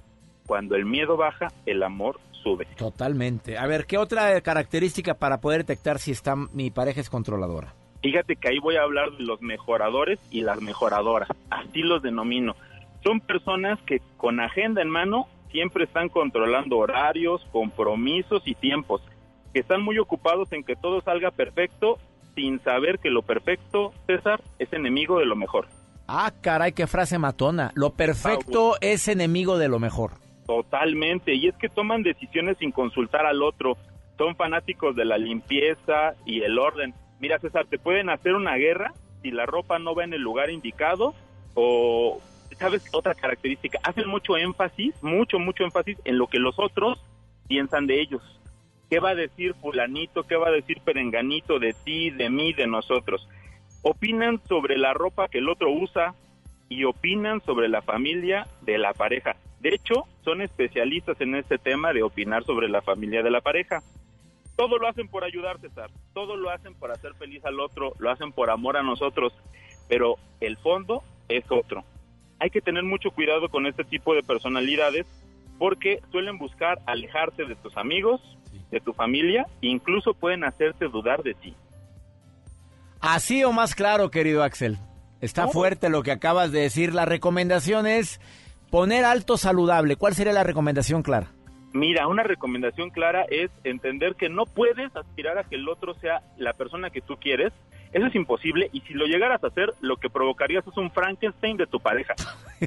Cuando 0.46 0.74
el 0.74 0.84
miedo 0.84 1.16
baja, 1.16 1.48
el 1.66 1.82
amor 1.82 2.18
sube. 2.42 2.66
Totalmente. 2.76 3.56
A 3.56 3.66
ver, 3.66 3.86
¿qué 3.86 3.98
otra 3.98 4.40
característica 4.40 5.14
para 5.14 5.40
poder 5.40 5.64
detectar 5.64 5.98
si 5.98 6.10
está 6.10 6.34
mi 6.34 6.70
pareja 6.70 7.00
es 7.00 7.08
controladora? 7.08 7.74
Fíjate 8.02 8.36
que 8.36 8.48
ahí 8.48 8.58
voy 8.58 8.76
a 8.76 8.82
hablar 8.82 9.12
de 9.12 9.24
los 9.24 9.40
mejoradores 9.40 10.18
y 10.30 10.42
las 10.42 10.60
mejoradoras, 10.60 11.28
así 11.50 11.82
los 11.82 12.02
denomino. 12.02 12.56
Son 13.04 13.20
personas 13.20 13.80
que 13.82 14.00
con 14.16 14.40
agenda 14.40 14.82
en 14.82 14.90
mano 14.90 15.28
siempre 15.50 15.84
están 15.84 16.08
controlando 16.08 16.78
horarios, 16.78 17.46
compromisos 17.52 18.42
y 18.46 18.54
tiempos, 18.54 19.02
que 19.52 19.60
están 19.60 19.82
muy 19.82 19.98
ocupados 19.98 20.52
en 20.52 20.64
que 20.64 20.74
todo 20.74 21.00
salga 21.02 21.30
perfecto 21.30 21.98
sin 22.34 22.60
saber 22.60 22.98
que 22.98 23.10
lo 23.10 23.22
perfecto, 23.22 23.92
César, 24.06 24.40
es 24.58 24.72
enemigo 24.72 25.18
de 25.18 25.26
lo 25.26 25.36
mejor. 25.36 25.68
Ah, 26.08 26.32
caray, 26.40 26.72
qué 26.72 26.86
frase 26.86 27.18
matona. 27.18 27.70
Lo 27.74 27.90
perfecto 27.90 28.76
es 28.80 29.08
enemigo 29.08 29.58
de 29.58 29.68
lo 29.68 29.78
mejor. 29.78 30.12
Totalmente, 30.46 31.34
y 31.34 31.48
es 31.48 31.54
que 31.56 31.68
toman 31.68 32.02
decisiones 32.02 32.56
sin 32.58 32.72
consultar 32.72 33.26
al 33.26 33.42
otro, 33.42 33.76
son 34.18 34.34
fanáticos 34.36 34.96
de 34.96 35.04
la 35.04 35.18
limpieza 35.18 36.14
y 36.26 36.42
el 36.42 36.58
orden. 36.58 36.94
Mira, 37.22 37.38
César, 37.38 37.66
te 37.66 37.78
pueden 37.78 38.10
hacer 38.10 38.34
una 38.34 38.56
guerra 38.56 38.92
si 39.22 39.30
la 39.30 39.46
ropa 39.46 39.78
no 39.78 39.94
va 39.94 40.02
en 40.02 40.12
el 40.12 40.20
lugar 40.20 40.50
indicado 40.50 41.14
o, 41.54 42.20
¿sabes? 42.58 42.84
Otra 42.92 43.14
característica, 43.14 43.78
hacen 43.84 44.08
mucho 44.08 44.36
énfasis, 44.36 45.00
mucho, 45.04 45.38
mucho 45.38 45.62
énfasis 45.62 45.96
en 46.04 46.18
lo 46.18 46.26
que 46.26 46.40
los 46.40 46.58
otros 46.58 47.00
piensan 47.46 47.86
de 47.86 48.00
ellos. 48.00 48.22
¿Qué 48.90 48.98
va 48.98 49.10
a 49.10 49.14
decir 49.14 49.54
fulanito? 49.54 50.24
¿Qué 50.24 50.34
va 50.34 50.48
a 50.48 50.50
decir 50.50 50.80
perenganito 50.80 51.60
de 51.60 51.74
ti, 51.84 52.10
de 52.10 52.28
mí, 52.28 52.54
de 52.54 52.66
nosotros? 52.66 53.28
Opinan 53.82 54.40
sobre 54.48 54.76
la 54.76 54.92
ropa 54.92 55.28
que 55.28 55.38
el 55.38 55.48
otro 55.48 55.70
usa 55.70 56.16
y 56.68 56.82
opinan 56.82 57.40
sobre 57.42 57.68
la 57.68 57.82
familia 57.82 58.48
de 58.62 58.78
la 58.78 58.94
pareja. 58.94 59.36
De 59.60 59.68
hecho, 59.68 60.08
son 60.24 60.42
especialistas 60.42 61.20
en 61.20 61.36
este 61.36 61.58
tema 61.58 61.92
de 61.92 62.02
opinar 62.02 62.42
sobre 62.42 62.68
la 62.68 62.82
familia 62.82 63.22
de 63.22 63.30
la 63.30 63.40
pareja. 63.40 63.80
Todo 64.56 64.78
lo 64.78 64.88
hacen 64.88 65.08
por 65.08 65.24
ayudar, 65.24 65.60
César. 65.60 65.90
Todo 66.12 66.36
lo 66.36 66.50
hacen 66.50 66.74
por 66.74 66.90
hacer 66.90 67.14
feliz 67.14 67.44
al 67.44 67.60
otro, 67.60 67.94
lo 67.98 68.10
hacen 68.10 68.32
por 68.32 68.50
amor 68.50 68.76
a 68.76 68.82
nosotros. 68.82 69.32
Pero 69.88 70.16
el 70.40 70.56
fondo 70.58 71.02
es 71.28 71.44
otro. 71.50 71.84
Hay 72.38 72.50
que 72.50 72.60
tener 72.60 72.82
mucho 72.82 73.10
cuidado 73.10 73.48
con 73.48 73.66
este 73.66 73.84
tipo 73.84 74.14
de 74.14 74.22
personalidades 74.22 75.06
porque 75.58 76.00
suelen 76.10 76.38
buscar 76.38 76.80
alejarte 76.86 77.44
de 77.44 77.54
tus 77.56 77.76
amigos, 77.76 78.20
de 78.70 78.80
tu 78.80 78.92
familia, 78.92 79.46
incluso 79.60 80.14
pueden 80.14 80.44
hacerte 80.44 80.88
dudar 80.88 81.22
de 81.22 81.34
ti. 81.34 81.54
Así 83.00 83.44
o 83.44 83.52
más 83.52 83.74
claro, 83.74 84.10
querido 84.10 84.42
Axel. 84.42 84.78
Está 85.20 85.46
fuerte 85.48 85.88
lo 85.88 86.02
que 86.02 86.10
acabas 86.10 86.50
de 86.50 86.60
decir. 86.60 86.94
La 86.94 87.04
recomendación 87.04 87.86
es 87.86 88.20
Poner 88.72 89.04
alto 89.04 89.36
saludable, 89.36 89.96
¿cuál 89.96 90.14
sería 90.14 90.32
la 90.32 90.44
recomendación 90.44 91.02
clara? 91.02 91.30
Mira, 91.72 92.06
una 92.06 92.22
recomendación 92.22 92.90
clara 92.90 93.24
es 93.30 93.50
entender 93.64 94.14
que 94.14 94.28
no 94.28 94.44
puedes 94.44 94.94
aspirar 94.94 95.38
a 95.38 95.44
que 95.44 95.56
el 95.56 95.68
otro 95.68 95.94
sea 95.94 96.22
la 96.36 96.52
persona 96.52 96.90
que 96.90 97.00
tú 97.00 97.16
quieres. 97.16 97.52
Eso 97.92 98.06
es 98.06 98.14
imposible 98.14 98.68
y 98.72 98.80
si 98.82 98.94
lo 98.94 99.06
llegaras 99.06 99.42
a 99.42 99.48
hacer, 99.48 99.72
lo 99.80 99.96
que 99.96 100.10
provocarías 100.10 100.66
es 100.66 100.76
un 100.76 100.90
Frankenstein 100.90 101.56
de 101.56 101.66
tu 101.66 101.80
pareja, 101.80 102.14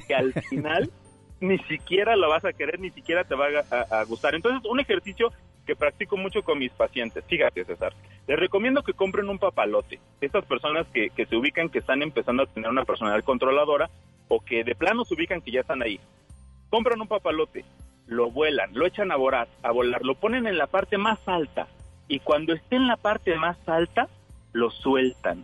que 0.08 0.16
al 0.16 0.34
final 0.50 0.92
ni 1.40 1.58
siquiera 1.60 2.16
lo 2.16 2.30
vas 2.30 2.46
a 2.46 2.54
querer, 2.54 2.80
ni 2.80 2.90
siquiera 2.92 3.24
te 3.24 3.36
va 3.36 3.48
a, 3.70 4.04
gustar. 4.06 4.36
Entonces, 4.36 4.68
un 4.70 4.80
ejercicio 4.80 5.32
que 5.66 5.76
practico 5.76 6.18
mucho 6.18 6.44
con 6.44 6.60
mis 6.60 6.72
pacientes. 6.72 7.24
Fíjate, 7.26 7.66
César, 7.66 7.94
les 8.28 8.40
recomiendo 8.40 8.84
que 8.84 8.94
compren 8.94 9.30
un 9.30 9.40
papalote. 9.40 10.00
Estas 10.22 10.46
personas 10.46 10.88
que, 10.94 11.10
que 11.10 11.26
se 11.26 11.36
ubican 11.36 11.70
que 11.70 11.80
están 11.80 12.02
empezando 12.04 12.44
a 12.44 12.46
tener 12.48 12.70
una 12.70 12.86
personalidad 12.86 13.24
controladora, 13.24 13.90
o 14.28 14.40
que 14.40 14.64
de 14.64 14.76
plano 14.76 15.06
se 15.06 15.14
ubican 15.14 15.42
que 15.42 15.52
ya 15.52 15.62
están 15.62 15.82
ahí. 15.82 16.00
Compran 16.70 17.02
un 17.02 17.08
papalote, 17.08 17.64
lo 18.08 18.32
vuelan, 18.32 18.72
lo 18.74 18.86
echan 18.86 19.12
a 19.12 19.16
volar, 19.16 19.48
a 19.64 19.72
volar, 19.72 20.04
lo 20.04 20.16
ponen 20.16 20.48
en 20.48 20.58
la 20.58 20.68
parte 20.68 20.98
más 20.98 21.20
alta 21.28 21.68
y 22.08 22.20
cuando 22.20 22.54
esté 22.54 22.76
en 22.76 22.88
la 22.88 22.98
parte 22.98 23.36
más 23.36 23.58
alta, 23.68 24.08
lo 24.54 24.70
sueltan. 24.70 25.44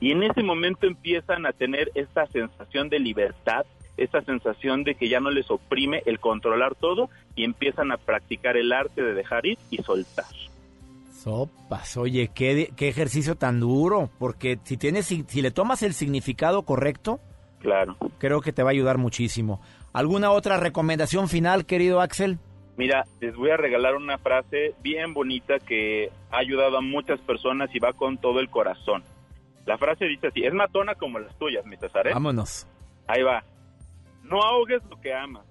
Y 0.00 0.12
en 0.12 0.22
ese 0.22 0.42
momento 0.42 0.86
empiezan 0.86 1.46
a 1.46 1.52
tener 1.52 1.90
esta 1.94 2.26
sensación 2.26 2.88
de 2.88 2.98
libertad, 2.98 3.64
esta 3.96 4.20
sensación 4.22 4.84
de 4.84 4.94
que 4.94 5.08
ya 5.08 5.20
no 5.20 5.30
les 5.30 5.50
oprime 5.50 6.02
el 6.06 6.20
controlar 6.20 6.74
todo 6.74 7.08
y 7.34 7.44
empiezan 7.44 7.90
a 7.90 7.96
practicar 7.96 8.56
el 8.56 8.72
arte 8.72 9.02
de 9.02 9.14
dejar 9.14 9.46
ir 9.46 9.58
y 9.70 9.78
soltar. 9.78 10.26
Sopas, 11.10 11.96
oye, 11.96 12.30
qué, 12.32 12.70
qué 12.76 12.88
ejercicio 12.88 13.34
tan 13.34 13.58
duro, 13.58 14.10
porque 14.18 14.58
si 14.62 14.76
tienes, 14.76 15.06
si 15.06 15.42
le 15.42 15.50
tomas 15.50 15.82
el 15.82 15.92
significado 15.92 16.62
correcto, 16.62 17.20
Claro. 17.66 17.96
Creo 18.18 18.40
que 18.40 18.52
te 18.52 18.62
va 18.62 18.70
a 18.70 18.72
ayudar 18.72 18.96
muchísimo. 18.96 19.60
¿Alguna 19.96 20.30
otra 20.30 20.58
recomendación 20.58 21.26
final, 21.26 21.64
querido 21.64 22.02
Axel? 22.02 22.38
Mira, 22.76 23.06
les 23.18 23.34
voy 23.34 23.48
a 23.48 23.56
regalar 23.56 23.94
una 23.94 24.18
frase 24.18 24.74
bien 24.82 25.14
bonita 25.14 25.58
que 25.58 26.12
ha 26.30 26.36
ayudado 26.36 26.76
a 26.76 26.82
muchas 26.82 27.18
personas 27.20 27.70
y 27.74 27.78
va 27.78 27.94
con 27.94 28.18
todo 28.18 28.40
el 28.40 28.50
corazón. 28.50 29.02
La 29.64 29.78
frase 29.78 30.04
dice 30.04 30.26
así, 30.26 30.44
es 30.44 30.52
matona 30.52 30.96
como 30.96 31.18
las 31.18 31.34
tuyas, 31.38 31.64
mi 31.64 31.78
César. 31.78 32.08
¿eh? 32.08 32.10
Vámonos. 32.12 32.66
Ahí 33.06 33.22
va. 33.22 33.42
No 34.22 34.42
ahogues 34.42 34.82
lo 34.90 35.00
que 35.00 35.14
amas. 35.14 35.46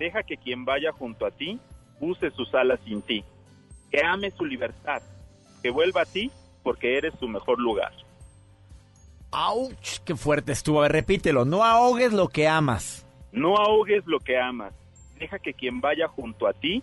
Deja 0.00 0.24
que 0.24 0.36
quien 0.36 0.64
vaya 0.64 0.90
junto 0.90 1.24
a 1.24 1.30
ti 1.30 1.60
use 2.00 2.32
sus 2.32 2.52
alas 2.56 2.80
sin 2.84 3.02
ti. 3.02 3.22
Que 3.92 4.04
ame 4.04 4.32
su 4.32 4.44
libertad. 4.44 5.00
Que 5.62 5.70
vuelva 5.70 6.00
a 6.00 6.06
ti 6.06 6.32
porque 6.64 6.98
eres 6.98 7.14
su 7.20 7.28
mejor 7.28 7.60
lugar. 7.60 7.92
¡Auch! 9.30 10.00
¡Qué 10.04 10.16
fuerte 10.16 10.50
estuvo! 10.50 10.80
A 10.80 10.82
ver, 10.82 10.92
repítelo. 10.92 11.44
No 11.44 11.62
ahogues 11.62 12.12
lo 12.12 12.26
que 12.26 12.48
amas. 12.48 13.05
No 13.32 13.56
ahogues 13.56 14.06
lo 14.06 14.20
que 14.20 14.38
amas. 14.38 14.72
Deja 15.18 15.38
que 15.38 15.54
quien 15.54 15.80
vaya 15.80 16.08
junto 16.08 16.46
a 16.46 16.52
ti 16.52 16.82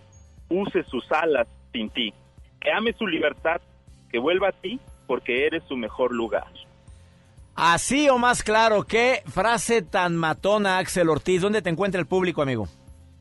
use 0.50 0.84
sus 0.84 1.12
alas 1.12 1.48
sin 1.72 1.90
ti. 1.90 2.14
Que 2.60 2.72
ame 2.72 2.94
su 2.94 3.08
libertad. 3.08 3.62
Que 4.10 4.20
vuelva 4.20 4.50
a 4.50 4.52
ti 4.52 4.80
porque 5.08 5.46
eres 5.48 5.64
su 5.68 5.76
mejor 5.76 6.14
lugar. 6.14 6.48
Así 7.56 8.10
o 8.10 8.18
más 8.18 8.44
claro, 8.44 8.84
qué 8.84 9.22
frase 9.28 9.84
tan 9.84 10.16
matona, 10.16 10.80
Axel 10.80 11.10
Ortiz. 11.10 11.42
¿Dónde 11.42 11.62
te 11.62 11.70
encuentra 11.70 12.00
el 12.00 12.08
público, 12.08 12.42
amigo? 12.42 12.68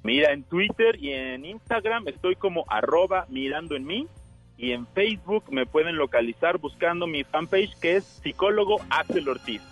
Mira, 0.03 0.33
en 0.33 0.43
Twitter 0.45 0.97
y 0.99 1.13
en 1.13 1.45
Instagram 1.45 2.09
estoy 2.09 2.35
como 2.37 2.65
arroba 2.69 3.27
mirando 3.29 3.77
en 3.77 3.85
mí 3.85 4.09
y 4.57 4.73
en 4.73 4.87
Facebook 4.87 5.45
me 5.51 5.67
pueden 5.67 5.97
localizar 5.97 6.59
buscando 6.59 7.07
mi 7.07 7.25
fanpage 7.25 7.79
que 7.81 7.97
es 7.97 8.05
psicólogo 8.05 8.81
Axel 8.91 9.29
Ortiz. 9.29 9.63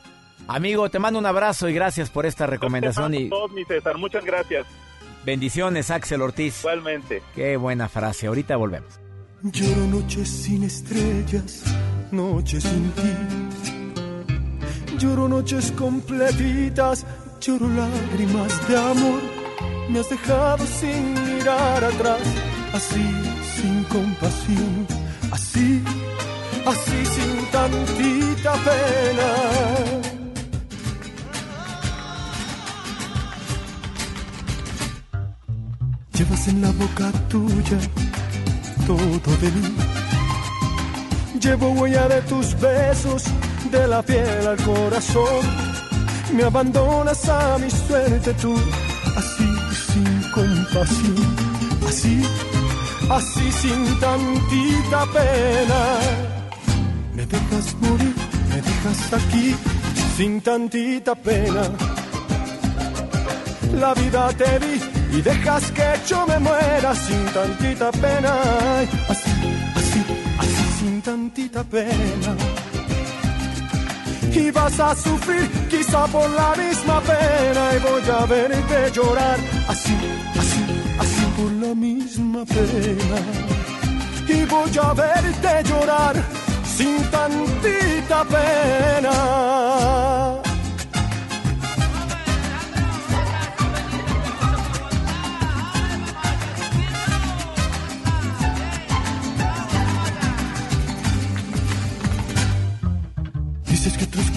Amigo, 0.52 0.90
te 0.90 0.98
mando 0.98 1.20
un 1.20 1.26
abrazo 1.26 1.68
y 1.68 1.74
gracias 1.74 2.10
por 2.10 2.26
esta 2.26 2.44
recomendación 2.44 3.14
y 3.18 3.28
todos, 3.28 3.52
mi 3.52 3.64
César, 3.64 3.96
muchas 3.98 4.24
gracias. 4.24 4.66
bendiciones, 5.24 5.90
Axel 5.92 6.22
Ortiz. 6.22 6.58
Igualmente. 6.60 7.22
Qué 7.36 7.56
buena 7.56 7.88
frase. 7.88 8.26
Ahorita 8.26 8.56
volvemos. 8.56 8.98
Lloro 9.42 9.86
noches 9.86 10.28
sin 10.28 10.64
estrellas, 10.64 11.62
noches 12.10 12.64
sin 12.64 12.90
ti. 12.90 13.12
Lloro 14.98 15.28
noches 15.28 15.70
completitas, 15.72 17.06
lloro 17.40 17.68
lágrimas 17.68 18.68
de 18.68 18.76
amor. 18.76 19.22
Me 19.88 20.00
has 20.00 20.10
dejado 20.10 20.66
sin 20.66 21.14
mirar 21.14 21.84
atrás, 21.84 22.20
así 22.74 23.06
sin 23.54 23.84
compasión, 23.84 24.86
así, 25.30 25.82
así 26.66 27.06
sin 27.06 27.46
tantita 27.50 28.52
pena. 28.54 30.09
En 36.50 36.62
la 36.62 36.70
boca 36.72 37.12
tuya 37.28 37.78
todo 38.86 39.36
de 39.36 39.50
mí. 39.52 39.76
Llevo 41.40 41.68
huella 41.72 42.08
de 42.08 42.22
tus 42.22 42.58
besos, 42.58 43.22
de 43.70 43.86
la 43.86 44.02
piel 44.02 44.46
al 44.48 44.56
corazón. 44.56 45.44
Me 46.34 46.42
abandonas 46.42 47.28
a 47.28 47.58
mi 47.58 47.70
suerte 47.70 48.32
tú, 48.34 48.54
así 49.16 49.48
sin 49.86 50.30
compasión, 50.32 51.36
así, 51.88 52.22
así 53.10 53.52
sin 53.52 54.00
tantita 54.00 55.06
pena. 55.12 55.80
Me 57.14 57.26
dejas 57.26 57.76
morir, 57.80 58.14
me 58.48 58.56
dejas 58.56 59.12
aquí, 59.12 59.54
sin 60.16 60.40
tantita 60.40 61.14
pena. 61.14 61.62
La 63.78 63.94
vida 63.94 64.32
te 64.32 64.58
di 64.58 64.89
y 65.12 65.22
dejas 65.22 65.70
que 65.72 65.88
yo 66.06 66.26
me 66.26 66.38
muera 66.38 66.94
sin 66.94 67.24
tantita 67.26 67.90
pena. 67.92 68.32
Así, 69.08 69.30
así, 69.74 70.04
así 70.38 70.64
sin 70.78 71.02
tantita 71.02 71.64
pena. 71.64 72.36
Y 74.32 74.50
vas 74.52 74.78
a 74.78 74.94
sufrir 74.94 75.50
quizá 75.68 76.06
por 76.06 76.28
la 76.30 76.54
misma 76.54 77.00
pena 77.00 77.62
y 77.76 77.78
voy 77.80 78.02
a 78.10 78.26
verte 78.26 78.92
llorar 78.92 79.38
así, 79.68 79.96
así, 80.38 80.64
así 81.00 81.24
por 81.36 81.52
la 81.52 81.74
misma 81.74 82.44
pena. 82.44 83.18
Y 84.28 84.44
voy 84.44 84.78
a 84.80 84.92
verte 84.94 85.68
llorar 85.68 86.14
sin 86.64 87.02
tantita 87.10 88.24
pena. 88.24 89.10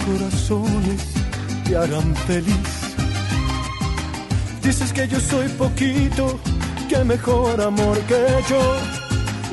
Corazones 0.04 1.02
te 1.64 1.76
harán 1.76 2.14
feliz. 2.26 2.74
Dices 4.62 4.92
que 4.92 5.08
yo 5.08 5.20
soy 5.20 5.48
poquito, 5.48 6.38
que 6.88 7.04
mejor 7.04 7.60
amor 7.60 7.98
que 8.10 8.24
yo. 8.48 8.62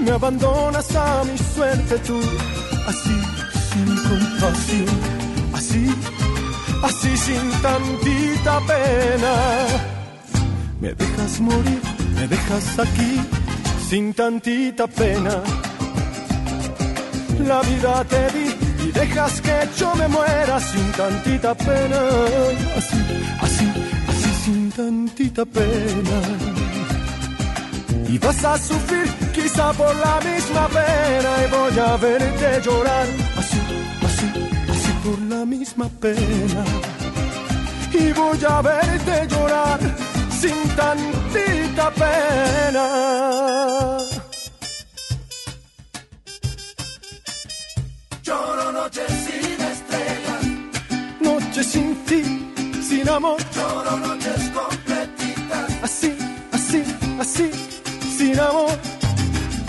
Me 0.04 0.12
abandonas 0.12 0.96
a 0.96 1.24
mi 1.24 1.38
suerte 1.38 1.98
tú, 2.00 2.20
así 2.88 3.16
sin 3.70 3.96
compasión, 4.10 4.96
así, 5.54 5.88
así 6.84 7.18
sin 7.18 7.52
tantita 7.62 8.60
pena. 8.72 9.34
Me 10.80 10.94
dejas 10.94 11.40
morir, 11.40 11.82
me 12.16 12.28
dejas 12.28 12.80
aquí, 12.80 13.22
sin 13.90 14.14
tantita 14.14 14.88
pena. 14.88 15.44
La 17.48 17.62
vida 17.62 18.04
te 18.06 18.32
di 18.38 18.61
dejas 18.92 19.42
que 19.42 19.68
yo 19.78 19.96
me 19.96 20.08
muera 20.08 20.60
sin 20.60 20.92
tantita 20.92 21.56
pena. 21.56 22.00
Así, 22.78 22.98
así, 23.42 23.68
así 24.10 24.32
sin 24.44 24.72
tantita 24.72 25.46
pena. 25.46 26.18
Y 28.08 28.18
vas 28.18 28.44
a 28.44 28.58
sufrir 28.58 29.08
quizá 29.34 29.72
por 29.74 29.96
la 29.96 30.20
misma 30.20 30.68
pena 30.68 31.32
y 31.44 31.48
voy 31.52 31.80
a 31.80 31.98
verte 31.98 32.62
llorar. 32.66 33.08
Así, 33.38 33.60
así, 34.08 34.28
así 34.70 34.92
por 35.04 35.20
la 35.22 35.46
misma 35.46 35.88
pena. 36.00 36.64
Y 37.94 38.12
voy 38.14 38.40
a 38.48 38.62
verte 38.62 39.28
llorar 39.28 39.80
sin 40.42 40.70
tantita 40.76 41.92
pena. 41.92 42.88
Lloro 48.32 48.72
noches 48.72 49.12
sin 49.26 49.60
estrellas, 49.74 50.44
Noche 51.20 51.64
sin 51.64 51.96
ti, 52.06 52.22
sin 52.82 53.10
amor. 53.10 53.38
lloro 53.56 53.98
noches 54.08 54.42
completitas. 54.60 55.68
Así, 55.84 56.12
así, 56.54 56.82
así, 57.20 57.48
sin 58.18 58.40
amor. 58.40 58.78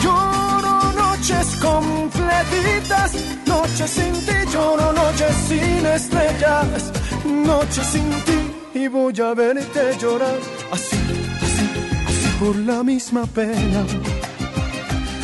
Lloro 0.02 0.76
noches 1.04 1.46
completitas, 1.60 3.10
noches 3.46 3.90
sin 3.90 4.12
ti, 4.26 4.36
lloro 4.52 4.92
noches 4.92 5.34
sin 5.48 5.84
estrellas, 5.98 6.92
noches 7.24 7.86
sin 7.86 8.10
ti 8.26 8.40
y 8.74 8.86
voy 8.86 9.20
a 9.20 9.34
verte 9.34 9.96
llorar. 10.00 10.38
Así, 10.70 11.00
así, 11.46 11.66
así 12.06 12.28
por 12.38 12.54
la 12.56 12.84
misma 12.84 13.26
pena. 13.26 13.84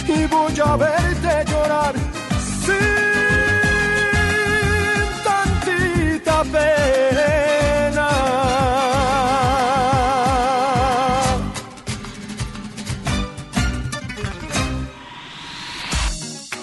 Y 0.08 0.26
voy 0.26 0.60
a 0.64 0.76
verte 0.76 1.52
llorar. 1.52 1.94
Sin 2.64 3.07
pena. 6.44 8.08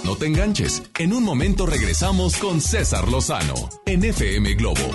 No 0.04 0.16
te 0.16 0.28
enganches. 0.28 0.84
En 0.98 1.14
un 1.14 1.24
momento 1.24 1.66
regresamos 1.66 2.38
con 2.38 2.62
César 2.62 3.08
Lozano 3.10 3.56
en 3.86 4.04
FM 4.04 4.54
Globo. 4.56 4.90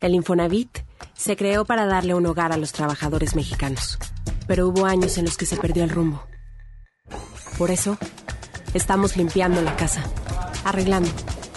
El 0.00 0.14
Infonavit 0.14 0.80
se 1.14 1.36
creó 1.36 1.64
para 1.64 1.86
darle 1.86 2.14
un 2.14 2.26
hogar 2.26 2.52
a 2.52 2.56
los 2.56 2.72
trabajadores 2.72 3.36
mexicanos, 3.36 3.98
pero 4.48 4.66
hubo 4.66 4.86
años 4.86 5.16
en 5.18 5.24
los 5.24 5.36
que 5.36 5.46
se 5.46 5.56
perdió 5.56 5.84
el 5.84 5.90
rumbo. 5.90 6.24
Por 7.56 7.70
eso, 7.70 7.96
estamos 8.74 9.16
limpiando 9.16 9.62
la 9.62 9.76
casa, 9.76 10.02
arreglando, 10.64 11.10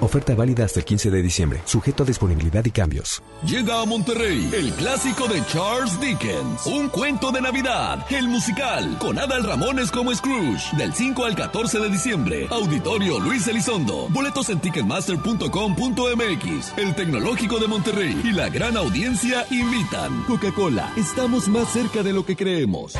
Oferta 0.00 0.34
válida 0.34 0.64
hasta 0.64 0.80
el 0.80 0.84
15 0.84 1.10
de 1.10 1.22
diciembre, 1.22 1.60
sujeto 1.64 2.02
a 2.02 2.06
disponibilidad 2.06 2.64
y 2.64 2.70
cambios. 2.70 3.22
Llega 3.46 3.80
a 3.80 3.86
Monterrey 3.86 4.50
el 4.52 4.72
clásico 4.72 5.26
de 5.28 5.44
Charles 5.46 5.98
Dickens, 6.00 6.66
Un 6.66 6.88
cuento 6.88 7.30
de 7.32 7.40
Navidad, 7.40 8.04
el 8.10 8.28
musical, 8.28 8.96
con 8.98 9.18
Adal 9.18 9.44
Ramones 9.44 9.90
como 9.90 10.14
Scrooge, 10.14 10.76
del 10.76 10.92
5 10.94 11.24
al 11.24 11.34
14 11.34 11.78
de 11.78 11.88
diciembre. 11.90 12.46
Auditorio 12.50 13.18
Luis 13.18 13.46
Elizondo. 13.48 14.08
Boletos 14.10 14.48
en 14.50 14.60
ticketmaster.com.mx. 14.60 16.72
El 16.76 16.94
Tecnológico 16.94 17.58
de 17.58 17.68
Monterrey 17.68 18.20
y 18.24 18.32
la 18.32 18.48
gran 18.48 18.76
audiencia 18.76 19.46
invitan. 19.50 20.24
Coca-Cola, 20.24 20.92
estamos 20.96 21.48
más 21.48 21.68
cerca 21.72 22.02
de 22.02 22.12
lo 22.12 22.24
que 22.26 22.36
creemos. 22.36 22.94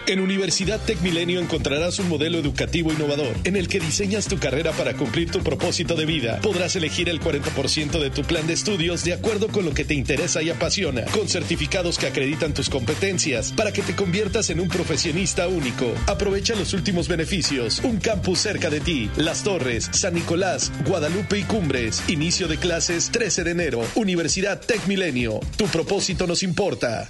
En 0.07 0.21
Universidad 0.21 0.79
Tech 0.79 1.01
Milenio 1.01 1.41
encontrarás 1.41 1.99
un 1.99 2.07
modelo 2.07 2.37
educativo 2.39 2.93
innovador 2.93 3.35
en 3.43 3.57
el 3.57 3.67
que 3.67 3.81
diseñas 3.81 4.29
tu 4.29 4.39
carrera 4.39 4.71
para 4.71 4.93
cumplir 4.93 5.29
tu 5.29 5.43
propósito 5.43 5.95
de 5.95 6.05
vida. 6.05 6.39
Podrás 6.41 6.77
elegir 6.77 7.09
el 7.09 7.19
40% 7.19 7.99
de 7.99 8.09
tu 8.09 8.21
plan 8.21 8.47
de 8.47 8.53
estudios 8.53 9.03
de 9.03 9.11
acuerdo 9.11 9.49
con 9.49 9.65
lo 9.65 9.73
que 9.73 9.83
te 9.83 9.95
interesa 9.95 10.41
y 10.41 10.49
apasiona, 10.49 11.03
con 11.07 11.27
certificados 11.27 11.97
que 11.97 12.07
acreditan 12.07 12.53
tus 12.53 12.69
competencias 12.69 13.51
para 13.51 13.73
que 13.73 13.81
te 13.81 13.97
conviertas 13.97 14.49
en 14.49 14.61
un 14.61 14.69
profesionista 14.69 15.49
único. 15.49 15.93
Aprovecha 16.05 16.55
los 16.55 16.73
últimos 16.73 17.09
beneficios. 17.09 17.81
Un 17.83 17.97
campus 17.97 18.39
cerca 18.39 18.69
de 18.69 18.79
ti. 18.79 19.11
Las 19.17 19.43
Torres, 19.43 19.89
San 19.91 20.13
Nicolás, 20.13 20.71
Guadalupe 20.85 21.37
y 21.37 21.43
Cumbres. 21.43 22.01
Inicio 22.07 22.47
de 22.47 22.55
clases 22.55 23.09
13 23.11 23.43
de 23.43 23.51
enero. 23.51 23.81
Universidad 23.95 24.61
Tech 24.61 24.87
Milenio. 24.87 25.41
Tu 25.57 25.65
propósito 25.65 26.27
nos 26.27 26.43
importa. 26.43 27.09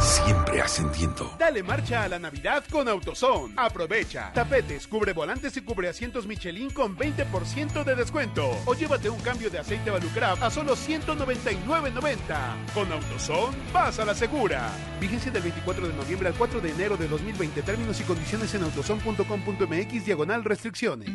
Siempre 0.00 0.60
ascendiendo. 0.60 1.34
Dale 1.38 1.62
marcha 1.62 2.04
a 2.04 2.08
la 2.08 2.18
Navidad 2.18 2.64
con 2.70 2.88
AutoZone. 2.88 3.54
Aprovecha. 3.56 4.32
Tapetes, 4.32 4.86
cubre 4.86 5.12
volantes 5.12 5.56
y 5.56 5.60
cubre 5.60 5.88
asientos 5.88 6.26
Michelin 6.26 6.70
con 6.70 6.96
20% 6.96 7.84
de 7.84 7.94
descuento. 7.94 8.50
O 8.64 8.74
llévate 8.74 9.10
un 9.10 9.20
cambio 9.20 9.50
de 9.50 9.58
aceite 9.58 9.90
Valucraft 9.90 10.42
a 10.42 10.50
solo 10.50 10.74
199.90. 10.74 12.72
Con 12.74 12.90
AutoZone, 12.92 13.56
vas 13.72 13.98
a 13.98 14.04
la 14.04 14.14
segura. 14.14 14.70
Vigencia 15.00 15.30
del 15.30 15.42
24 15.42 15.88
de 15.88 15.94
noviembre 15.94 16.28
al 16.28 16.34
4 16.34 16.60
de 16.60 16.70
enero 16.70 16.96
de 16.96 17.08
2020. 17.08 17.62
Términos 17.62 18.00
y 18.00 18.04
condiciones 18.04 18.54
en 18.54 18.62
autozone.com.mx 18.64 20.04
diagonal 20.04 20.44
restricciones. 20.44 21.10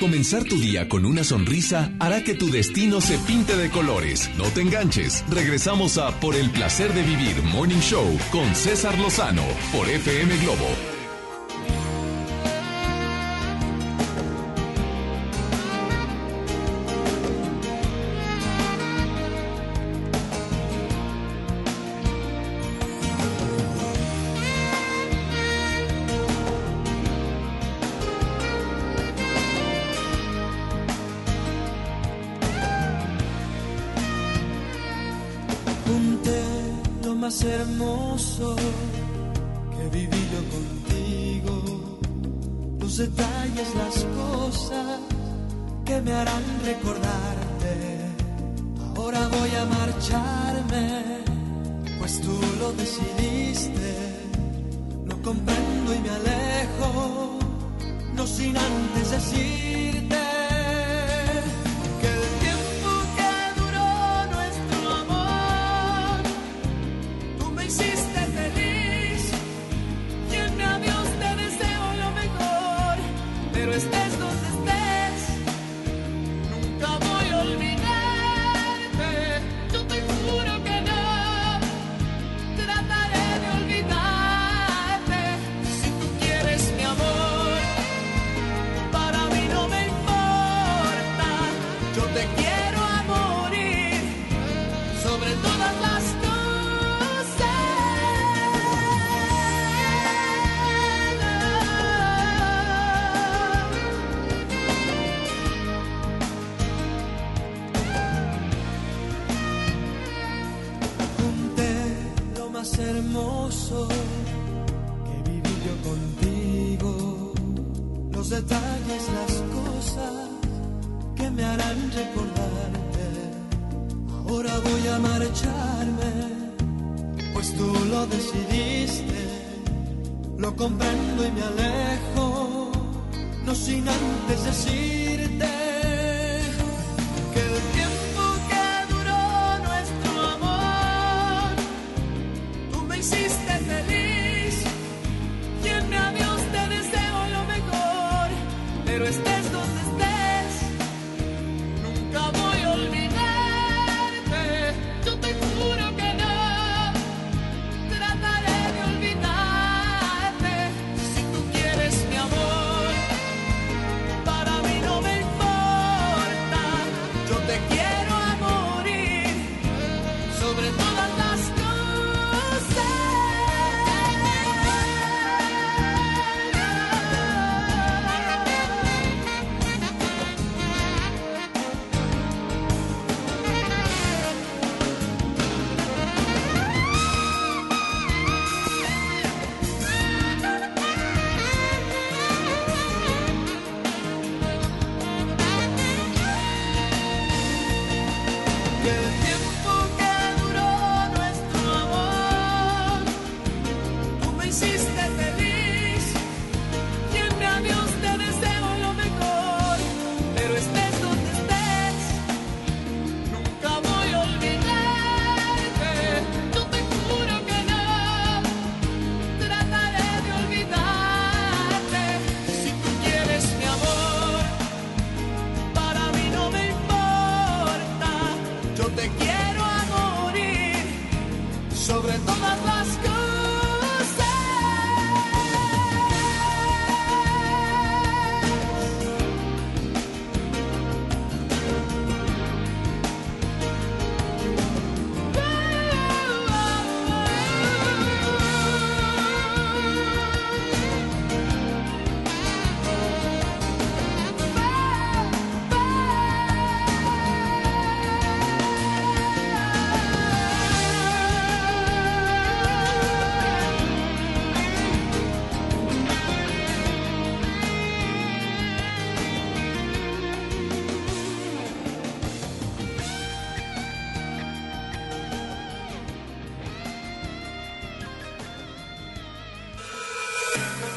Comenzar 0.00 0.42
tu 0.42 0.56
día 0.56 0.88
con 0.88 1.06
una 1.06 1.22
sonrisa 1.22 1.92
hará 2.00 2.24
que 2.24 2.34
tu 2.34 2.50
destino 2.50 3.00
se 3.00 3.18
pinte 3.18 3.56
de 3.56 3.70
colores. 3.70 4.30
No 4.36 4.44
te 4.46 4.62
enganches. 4.62 5.24
Regresamos 5.28 5.96
a 5.96 6.18
Por 6.18 6.34
el 6.34 6.50
placer 6.50 6.92
de 6.92 7.02
vivir 7.02 7.40
Morning 7.44 7.78
Show 7.92 8.16
con 8.30 8.54
César 8.54 8.98
Lozano 8.98 9.44
por 9.70 9.86
FM 9.86 10.38
Globo. 10.38 10.91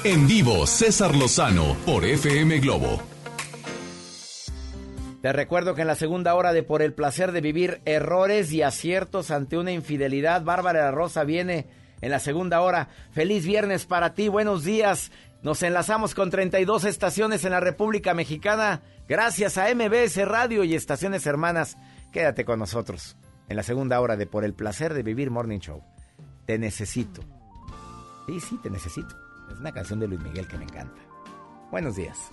En 0.05 0.27
vivo, 0.27 0.67
César 0.67 1.15
Lozano 1.15 1.75
por 1.83 2.05
FM 2.05 2.59
Globo. 2.59 3.01
Te 5.23 5.33
recuerdo 5.33 5.73
que 5.73 5.81
en 5.81 5.87
la 5.87 5.95
segunda 5.95 6.35
hora 6.35 6.53
de 6.53 6.61
Por 6.61 6.83
el 6.83 6.93
placer 6.93 7.31
de 7.31 7.41
vivir 7.41 7.81
errores 7.85 8.53
y 8.53 8.61
aciertos 8.61 9.31
ante 9.31 9.57
una 9.57 9.71
infidelidad, 9.71 10.43
Bárbara 10.43 10.91
Rosa 10.91 11.23
viene 11.23 11.65
en 12.01 12.11
la 12.11 12.19
segunda 12.19 12.61
hora. 12.61 12.89
Feliz 13.13 13.47
viernes 13.47 13.87
para 13.87 14.13
ti, 14.13 14.27
buenos 14.27 14.63
días. 14.63 15.11
Nos 15.41 15.63
enlazamos 15.63 16.13
con 16.13 16.29
32 16.29 16.85
estaciones 16.85 17.43
en 17.43 17.53
la 17.53 17.59
República 17.59 18.13
Mexicana. 18.13 18.83
Gracias 19.09 19.57
a 19.57 19.73
MBS 19.73 20.23
Radio 20.27 20.63
y 20.63 20.75
Estaciones 20.75 21.25
Hermanas. 21.25 21.77
Quédate 22.11 22.45
con 22.45 22.59
nosotros 22.59 23.17
en 23.49 23.55
la 23.55 23.63
segunda 23.63 23.99
hora 23.99 24.17
de 24.17 24.27
Por 24.27 24.45
el 24.45 24.53
placer 24.53 24.93
de 24.93 25.01
vivir 25.01 25.31
Morning 25.31 25.61
Show. 25.61 25.81
Te 26.45 26.59
necesito. 26.59 27.23
Sí, 28.27 28.39
sí, 28.39 28.59
te 28.61 28.69
necesito. 28.69 29.24
Es 29.55 29.61
una 29.61 29.71
canción 29.71 30.01
de 30.01 30.09
Luis 30.09 30.19
Miguel 30.19 30.45
que 30.49 30.57
me 30.57 30.65
encanta. 30.65 31.01
Buenos 31.71 31.95
días. 31.95 32.29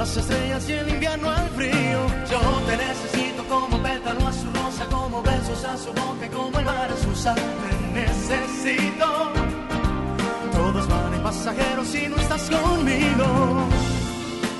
Las 0.00 0.16
estrellas 0.16 0.66
y 0.66 0.72
el 0.72 0.88
invierno 0.88 1.28
al 1.28 1.48
frío. 1.50 2.00
Yo 2.30 2.40
te 2.66 2.74
necesito 2.86 3.44
como 3.50 3.82
pétalo 3.82 4.26
a 4.26 4.32
su 4.32 4.46
rosa, 4.50 4.86
como 4.86 5.22
besos 5.22 5.62
a 5.64 5.76
su 5.76 5.90
boca, 5.92 6.26
como 6.32 6.58
el 6.58 6.64
mar 6.64 6.88
a 6.90 6.96
su 7.04 7.14
sal. 7.14 7.36
Te 7.36 8.00
necesito. 8.00 9.08
Todos 10.52 10.88
van 10.88 11.12
en 11.12 11.22
pasajeros 11.22 11.86
si 11.86 12.08
no 12.08 12.16
estás 12.16 12.48
conmigo. 12.48 13.26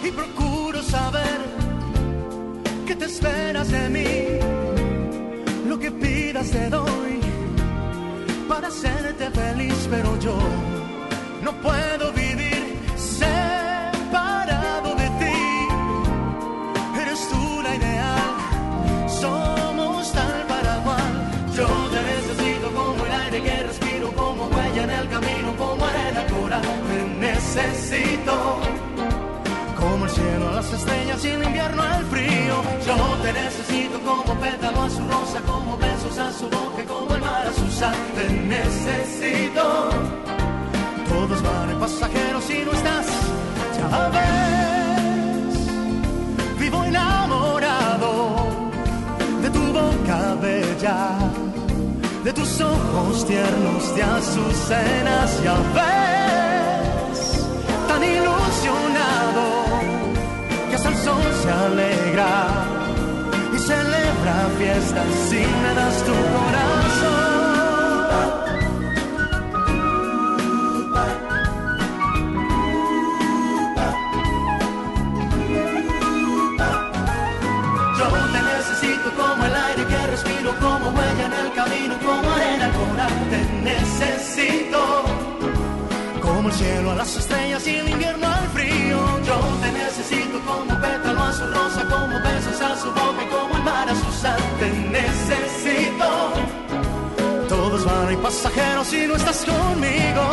Y 0.07 0.11
procuro 0.11 0.83
saber 0.83 1.39
qué 2.87 2.95
te 2.97 3.07
esperas 3.07 3.69
de 3.71 3.89
mí. 3.97 4.13
Lo 5.71 5.79
que 5.79 5.91
pidas 5.91 6.51
te 6.51 6.69
doy 6.69 7.19
para 8.47 8.69
hacerte 8.69 9.31
feliz, 9.31 9.89
pero 9.89 10.19
yo 10.19 10.37
no 11.43 11.53
puedo 11.63 12.13
vivir 12.13 12.20
Te 26.59 27.05
necesito. 27.21 28.59
Como 29.79 30.05
el 30.05 30.11
cielo 30.11 30.49
a 30.49 30.53
las 30.57 30.73
estrellas 30.73 31.25
y 31.25 31.29
el 31.29 31.45
invierno 31.45 31.81
al 31.83 32.05
frío. 32.07 32.63
Yo 32.85 32.97
te 33.23 33.33
necesito 33.33 34.01
como 34.01 34.35
pétalo 34.41 34.83
a 34.83 34.91
su 34.91 34.99
rosa, 35.07 35.41
como 35.47 35.79
besos 35.79 36.19
a 36.19 36.33
su 36.33 36.45
boca, 36.51 36.83
como 36.89 37.15
el 37.15 37.21
mar 37.21 37.47
a 37.47 37.53
su 37.53 37.71
sal. 37.71 37.95
Te 38.17 38.29
necesito. 38.29 39.91
Todos 41.09 41.41
van 41.43 41.71
en 41.71 41.79
pasajeros 41.79 42.45
si 42.45 42.65
no 42.65 42.73
estás, 42.73 43.07
ya 43.79 44.09
ves. 44.09 45.57
Vivo 46.59 46.85
enamorado 46.85 48.37
de 49.41 49.51
tu 49.51 49.73
boca 49.73 50.35
bella, 50.43 51.17
de 52.25 52.33
tus 52.33 52.61
ojos 52.61 53.25
tiernos 53.27 53.95
de 53.95 54.03
azucenas, 54.03 55.43
ya 55.45 55.55
ves. 55.75 56.40
Tan 58.61 58.69
ilusionado 58.69 59.45
que 60.69 60.75
hasta 60.75 60.89
el 60.89 60.97
sol 60.97 61.23
se 61.43 61.51
alegra 61.51 62.49
y 63.55 63.59
celebra 63.59 64.49
fiestas 64.59 65.07
si 65.29 65.37
me 65.37 65.75
das 65.75 66.03
tu 66.05 66.13
corazón. 66.13 67.31
Yo 77.99 78.07
te 78.33 78.41
necesito 78.43 79.11
como 79.17 79.45
el 79.45 79.55
aire 79.55 79.85
que 79.87 80.07
respiro, 80.07 80.55
como 80.61 80.91
huella 80.91 81.27
en 81.27 81.33
el 81.33 81.53
camino, 81.55 81.95
como 82.05 82.31
arena 82.31 82.71
coral. 82.73 83.13
Te 83.31 83.41
necesito 83.63 85.10
como 86.41 86.49
el 86.49 86.55
cielo 86.55 86.91
a 86.93 86.95
las 86.95 87.15
estrellas 87.17 87.67
y 87.67 87.77
el 87.77 87.89
invierno 87.91 88.27
al 88.27 88.49
frío. 88.49 88.99
Yo 89.27 89.37
te 89.61 89.73
necesito 89.73 90.41
como 90.47 90.81
pétalo 90.81 91.23
a 91.23 91.33
su 91.35 91.47
rosa, 91.47 91.85
como 91.85 92.19
besos 92.19 92.61
a 92.63 92.77
su 92.81 92.89
boca, 92.89 93.23
y 93.23 93.29
como 93.29 93.57
el 93.57 93.63
mar 93.63 93.87
a 93.91 93.95
su 93.95 94.11
sal. 94.23 94.41
Te 94.59 94.71
necesito. 94.71 96.09
Todos 97.47 97.85
van 97.85 98.13
y 98.15 98.17
pasajeros 98.17 98.87
si 98.87 99.07
no 99.07 99.17
estás 99.17 99.45
conmigo. 99.45 100.25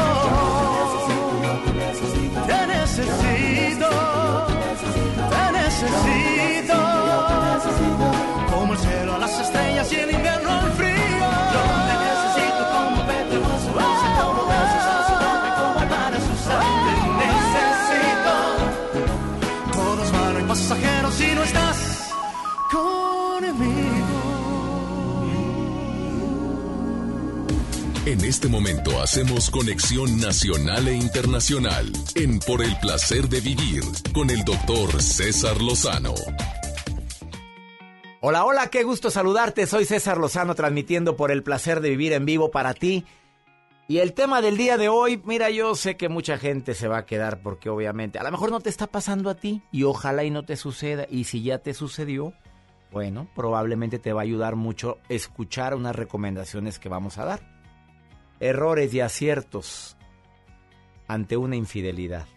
Te 2.47 2.67
necesito. 2.67 3.89
Te 5.33 5.51
necesito. 5.59 6.77
Como 8.49 8.73
el 8.73 8.79
cielo 8.79 9.15
a 9.15 9.17
las 9.17 9.39
estrellas 9.41 9.56
En 28.07 28.23
este 28.23 28.47
momento 28.47 29.01
hacemos 29.01 29.49
conexión 29.49 30.21
nacional 30.21 30.87
e 30.87 30.93
internacional 30.93 31.91
en 32.15 32.39
Por 32.39 32.63
el 32.63 32.73
placer 32.79 33.27
de 33.27 33.41
vivir 33.41 33.83
con 34.13 34.29
el 34.29 34.45
doctor 34.45 35.01
César 35.01 35.61
Lozano. 35.61 36.13
Hola, 38.21 38.45
hola, 38.45 38.67
qué 38.67 38.83
gusto 38.83 39.11
saludarte. 39.11 39.67
Soy 39.67 39.83
César 39.83 40.19
Lozano 40.19 40.55
transmitiendo 40.55 41.17
por 41.17 41.31
el 41.31 41.43
placer 41.43 41.81
de 41.81 41.89
vivir 41.89 42.13
en 42.13 42.23
vivo 42.23 42.49
para 42.49 42.73
ti. 42.73 43.03
Y 43.89 43.97
el 43.97 44.13
tema 44.13 44.41
del 44.41 44.55
día 44.55 44.77
de 44.77 44.87
hoy, 44.87 45.21
mira, 45.25 45.49
yo 45.49 45.75
sé 45.75 45.97
que 45.97 46.07
mucha 46.07 46.37
gente 46.37 46.75
se 46.75 46.87
va 46.87 46.99
a 46.99 47.05
quedar 47.05 47.41
porque 47.41 47.67
obviamente 47.67 48.19
a 48.19 48.23
lo 48.23 48.31
mejor 48.31 48.51
no 48.51 48.61
te 48.61 48.69
está 48.69 48.87
pasando 48.87 49.29
a 49.29 49.35
ti 49.35 49.63
y 49.69 49.83
ojalá 49.83 50.23
y 50.23 50.29
no 50.31 50.45
te 50.45 50.55
suceda. 50.55 51.07
Y 51.09 51.25
si 51.25 51.43
ya 51.43 51.57
te 51.57 51.73
sucedió, 51.73 52.33
bueno, 52.89 53.27
probablemente 53.35 53.99
te 53.99 54.13
va 54.13 54.21
a 54.21 54.23
ayudar 54.23 54.55
mucho 54.55 54.97
escuchar 55.09 55.75
unas 55.75 55.93
recomendaciones 55.93 56.79
que 56.79 56.87
vamos 56.87 57.17
a 57.17 57.25
dar. 57.25 57.56
Errores 58.39 58.93
y 58.93 58.99
aciertos 58.99 59.97
ante 61.07 61.37
una 61.37 61.55
infidelidad. 61.55 62.27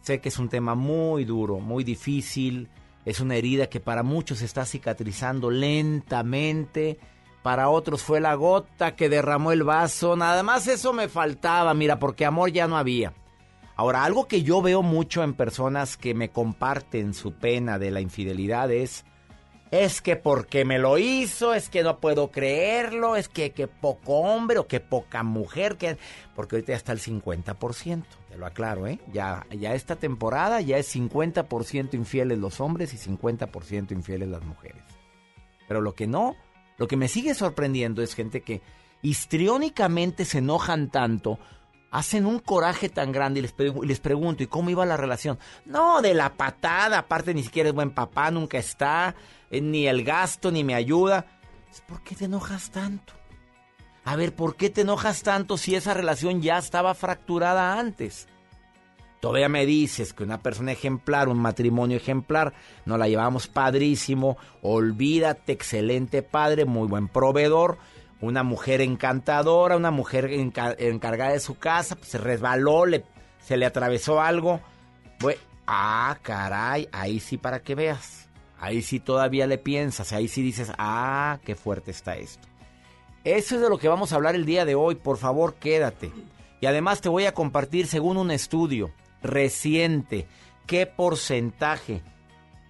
Sé 0.00 0.20
que 0.20 0.28
es 0.28 0.38
un 0.38 0.48
tema 0.48 0.74
muy 0.74 1.24
duro, 1.24 1.58
muy 1.58 1.84
difícil. 1.84 2.68
Es 3.04 3.20
una 3.20 3.36
herida 3.36 3.68
que 3.68 3.80
para 3.80 4.02
muchos 4.02 4.42
está 4.42 4.64
cicatrizando 4.64 5.50
lentamente. 5.50 6.98
Para 7.42 7.68
otros 7.68 8.02
fue 8.02 8.20
la 8.20 8.34
gota 8.34 8.96
que 8.96 9.08
derramó 9.08 9.52
el 9.52 9.62
vaso. 9.62 10.16
Nada 10.16 10.42
más 10.42 10.66
eso 10.66 10.92
me 10.92 11.08
faltaba, 11.08 11.74
mira, 11.74 11.98
porque 11.98 12.24
amor 12.24 12.50
ya 12.50 12.66
no 12.66 12.76
había. 12.76 13.14
Ahora, 13.76 14.04
algo 14.04 14.26
que 14.26 14.42
yo 14.42 14.62
veo 14.62 14.82
mucho 14.82 15.22
en 15.22 15.34
personas 15.34 15.96
que 15.96 16.14
me 16.14 16.30
comparten 16.30 17.12
su 17.12 17.34
pena 17.34 17.78
de 17.78 17.90
la 17.90 18.00
infidelidad 18.00 18.70
es, 18.70 19.04
es 19.70 20.00
que 20.00 20.16
porque 20.16 20.64
me 20.64 20.78
lo 20.78 20.98
hizo, 20.98 21.54
es 21.54 21.68
que 21.68 21.82
no 21.82 21.98
puedo 21.98 22.30
creerlo, 22.30 23.16
es 23.16 23.28
que, 23.28 23.50
que 23.50 23.66
poco 23.66 24.18
hombre 24.20 24.58
o 24.58 24.66
que 24.66 24.80
poca 24.80 25.22
mujer, 25.22 25.76
que 25.76 25.98
porque 26.34 26.56
ahorita 26.56 26.72
ya 26.72 26.76
está 26.76 26.92
el 26.92 27.00
50%, 27.00 28.04
te 28.28 28.36
lo 28.36 28.46
aclaro, 28.46 28.86
¿eh? 28.86 29.00
Ya, 29.12 29.46
ya 29.50 29.74
esta 29.74 29.96
temporada 29.96 30.60
ya 30.60 30.78
es 30.78 30.94
50% 30.94 31.94
infieles 31.94 32.38
los 32.38 32.60
hombres 32.60 32.94
y 32.94 32.98
50% 32.98 33.92
infieles 33.92 34.28
las 34.28 34.44
mujeres. 34.44 34.82
Pero 35.66 35.80
lo 35.80 35.94
que 35.94 36.06
no, 36.06 36.36
lo 36.76 36.86
que 36.86 36.96
me 36.96 37.08
sigue 37.08 37.34
sorprendiendo 37.34 38.02
es 38.02 38.14
gente 38.14 38.42
que 38.42 38.62
histriónicamente 39.02 40.24
se 40.24 40.38
enojan 40.38 40.90
tanto, 40.90 41.38
hacen 41.90 42.26
un 42.26 42.38
coraje 42.38 42.88
tan 42.88 43.12
grande 43.12 43.40
y 43.40 43.42
les, 43.42 43.54
les 43.82 44.00
pregunto, 44.00 44.42
¿y 44.42 44.46
cómo 44.46 44.70
iba 44.70 44.84
la 44.84 44.96
relación? 44.96 45.38
No, 45.64 46.02
de 46.02 46.14
la 46.14 46.34
patada, 46.34 46.98
aparte 46.98 47.34
ni 47.34 47.42
siquiera 47.42 47.68
es 47.68 47.74
buen 47.74 47.90
papá, 47.90 48.30
nunca 48.30 48.58
está, 48.58 49.14
eh, 49.50 49.60
ni 49.60 49.86
el 49.86 50.04
gasto, 50.04 50.50
ni 50.50 50.64
me 50.64 50.74
ayuda. 50.74 51.26
¿Por 51.86 52.02
qué 52.02 52.14
te 52.14 52.24
enojas 52.24 52.70
tanto? 52.70 53.12
A 54.04 54.16
ver, 54.16 54.34
¿por 54.34 54.56
qué 54.56 54.70
te 54.70 54.82
enojas 54.82 55.22
tanto 55.22 55.58
si 55.58 55.74
esa 55.74 55.92
relación 55.92 56.40
ya 56.40 56.58
estaba 56.58 56.94
fracturada 56.94 57.78
antes? 57.78 58.28
Todavía 59.20 59.48
me 59.48 59.66
dices 59.66 60.12
que 60.12 60.22
una 60.22 60.40
persona 60.40 60.72
ejemplar, 60.72 61.28
un 61.28 61.38
matrimonio 61.38 61.96
ejemplar, 61.96 62.54
nos 62.84 62.98
la 62.98 63.08
llevamos 63.08 63.48
padrísimo, 63.48 64.36
olvídate, 64.62 65.52
excelente 65.52 66.22
padre, 66.22 66.66
muy 66.66 66.86
buen 66.86 67.08
proveedor, 67.08 67.78
una 68.20 68.42
mujer 68.42 68.80
encantadora, 68.80 69.76
una 69.76 69.90
mujer 69.90 70.30
enca- 70.30 70.74
encargada 70.78 71.32
de 71.32 71.40
su 71.40 71.58
casa, 71.58 71.96
pues, 71.96 72.08
se 72.10 72.18
resbaló, 72.18 72.86
le, 72.86 73.04
se 73.40 73.56
le 73.56 73.66
atravesó 73.66 74.20
algo. 74.20 74.60
Ah, 75.66 76.16
caray, 76.22 76.88
ahí 76.92 77.18
sí 77.18 77.38
para 77.38 77.60
que 77.60 77.74
veas. 77.74 78.28
Ahí 78.58 78.82
sí 78.82 79.00
todavía 79.00 79.46
le 79.46 79.58
piensas, 79.58 80.12
ahí 80.12 80.28
sí 80.28 80.40
dices, 80.42 80.72
ah, 80.78 81.40
qué 81.44 81.56
fuerte 81.56 81.90
está 81.90 82.16
esto. 82.16 82.46
Eso 83.24 83.56
es 83.56 83.60
de 83.60 83.68
lo 83.68 83.76
que 83.78 83.88
vamos 83.88 84.12
a 84.12 84.16
hablar 84.16 84.34
el 84.36 84.46
día 84.46 84.64
de 84.64 84.76
hoy, 84.76 84.94
por 84.94 85.18
favor 85.18 85.54
quédate. 85.56 86.12
Y 86.60 86.66
además 86.66 87.00
te 87.00 87.08
voy 87.08 87.26
a 87.26 87.34
compartir, 87.34 87.86
según 87.88 88.16
un 88.16 88.30
estudio 88.30 88.92
reciente, 89.22 90.26
qué 90.66 90.86
porcentaje 90.86 92.02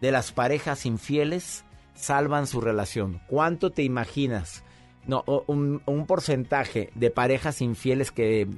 de 0.00 0.10
las 0.10 0.32
parejas 0.32 0.86
infieles 0.86 1.64
salvan 1.94 2.46
su 2.46 2.60
relación. 2.60 3.20
¿Cuánto 3.28 3.70
te 3.70 3.82
imaginas? 3.82 4.64
No, 5.06 5.24
un, 5.46 5.82
un 5.86 6.06
porcentaje 6.06 6.90
de 6.94 7.10
parejas 7.10 7.60
infieles 7.60 8.10
que, 8.10 8.48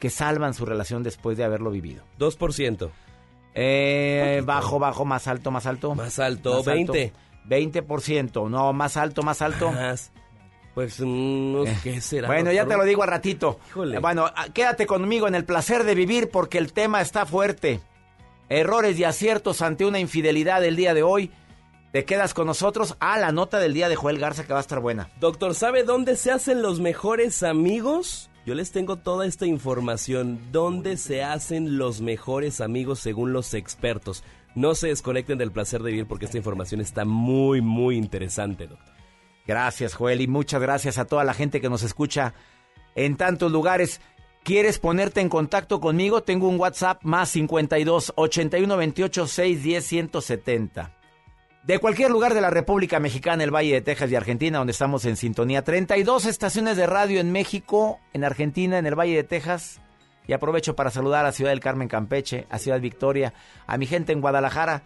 que 0.00 0.10
salvan 0.10 0.52
su 0.52 0.66
relación 0.66 1.02
después 1.02 1.38
de 1.38 1.44
haberlo 1.44 1.70
vivido. 1.70 2.02
2%. 2.18 2.90
Eh, 3.54 4.42
bajo, 4.44 4.78
bajo, 4.78 5.04
más 5.04 5.28
alto, 5.28 5.50
más 5.50 5.66
alto. 5.66 5.94
Más 5.94 6.18
alto, 6.18 6.62
20. 6.62 7.12
20%, 7.48 8.48
no, 8.48 8.72
más 8.72 8.96
alto, 8.96 9.22
más 9.22 9.42
alto. 9.42 9.72
Más. 9.72 10.12
Pues, 10.74 11.00
mm, 11.00 11.64
¿qué 11.82 12.00
será? 12.00 12.28
Bueno, 12.28 12.50
ya 12.50 12.66
te 12.66 12.76
lo 12.76 12.84
digo 12.84 13.02
al 13.02 13.10
ratito. 13.10 13.58
Híjole. 13.68 13.98
Bueno, 13.98 14.26
ah, 14.34 14.46
quédate 14.54 14.86
conmigo 14.86 15.28
en 15.28 15.34
el 15.34 15.44
placer 15.44 15.84
de 15.84 15.94
vivir 15.94 16.30
porque 16.30 16.58
el 16.58 16.72
tema 16.72 17.00
está 17.00 17.26
fuerte. 17.26 17.80
Errores 18.48 18.98
y 18.98 19.04
aciertos 19.04 19.60
ante 19.60 19.84
una 19.84 19.98
infidelidad 19.98 20.64
el 20.64 20.76
día 20.76 20.94
de 20.94 21.02
hoy. 21.02 21.30
Te 21.92 22.06
quedas 22.06 22.32
con 22.32 22.46
nosotros 22.46 22.96
a 23.00 23.18
la 23.18 23.32
nota 23.32 23.58
del 23.58 23.74
día 23.74 23.90
de 23.90 23.96
Joel 23.96 24.18
Garza 24.18 24.44
que 24.46 24.54
va 24.54 24.60
a 24.60 24.62
estar 24.62 24.80
buena. 24.80 25.10
Doctor, 25.20 25.54
¿sabe 25.54 25.84
dónde 25.84 26.16
se 26.16 26.30
hacen 26.30 26.62
los 26.62 26.80
mejores 26.80 27.42
amigos? 27.42 28.30
Yo 28.46 28.54
les 28.54 28.72
tengo 28.72 28.96
toda 28.96 29.26
esta 29.26 29.44
información. 29.44 30.40
¿Dónde 30.52 30.96
se 30.96 31.22
hacen 31.22 31.76
los 31.76 32.00
mejores 32.00 32.62
amigos 32.62 32.98
según 32.98 33.34
los 33.34 33.52
expertos? 33.52 34.24
No 34.54 34.74
se 34.74 34.88
desconecten 34.88 35.36
del 35.36 35.52
placer 35.52 35.82
de 35.82 35.90
vivir 35.90 36.06
porque 36.06 36.24
esta 36.24 36.38
información 36.38 36.80
está 36.80 37.04
muy, 37.04 37.60
muy 37.60 37.98
interesante, 37.98 38.68
doctor. 38.68 38.94
Gracias, 39.46 39.94
Joel, 39.94 40.22
y 40.22 40.28
muchas 40.28 40.62
gracias 40.62 40.96
a 40.96 41.04
toda 41.04 41.24
la 41.24 41.34
gente 41.34 41.60
que 41.60 41.68
nos 41.68 41.82
escucha 41.82 42.32
en 42.94 43.18
tantos 43.18 43.52
lugares. 43.52 44.00
¿Quieres 44.44 44.78
ponerte 44.78 45.20
en 45.20 45.28
contacto 45.28 45.78
conmigo? 45.78 46.22
Tengo 46.22 46.48
un 46.48 46.58
WhatsApp 46.58 47.04
más 47.04 47.28
52 47.28 48.14
81 48.16 48.76
28 48.78 49.26
610 49.26 49.84
170. 49.84 51.01
De 51.62 51.78
cualquier 51.78 52.10
lugar 52.10 52.34
de 52.34 52.40
la 52.40 52.50
República 52.50 52.98
Mexicana, 52.98 53.44
el 53.44 53.54
Valle 53.54 53.74
de 53.74 53.82
Texas 53.82 54.10
y 54.10 54.16
Argentina, 54.16 54.58
donde 54.58 54.72
estamos 54.72 55.04
en 55.04 55.16
sintonía. 55.16 55.62
32 55.62 56.26
estaciones 56.26 56.76
de 56.76 56.88
radio 56.88 57.20
en 57.20 57.30
México, 57.30 58.00
en 58.12 58.24
Argentina, 58.24 58.78
en 58.78 58.86
el 58.86 58.98
Valle 58.98 59.14
de 59.14 59.22
Texas. 59.22 59.80
Y 60.26 60.32
aprovecho 60.32 60.74
para 60.74 60.90
saludar 60.90 61.24
a 61.24 61.30
Ciudad 61.30 61.52
del 61.52 61.60
Carmen 61.60 61.86
Campeche, 61.86 62.46
a 62.50 62.58
Ciudad 62.58 62.80
Victoria, 62.80 63.32
a 63.68 63.78
mi 63.78 63.86
gente 63.86 64.12
en 64.12 64.20
Guadalajara. 64.20 64.82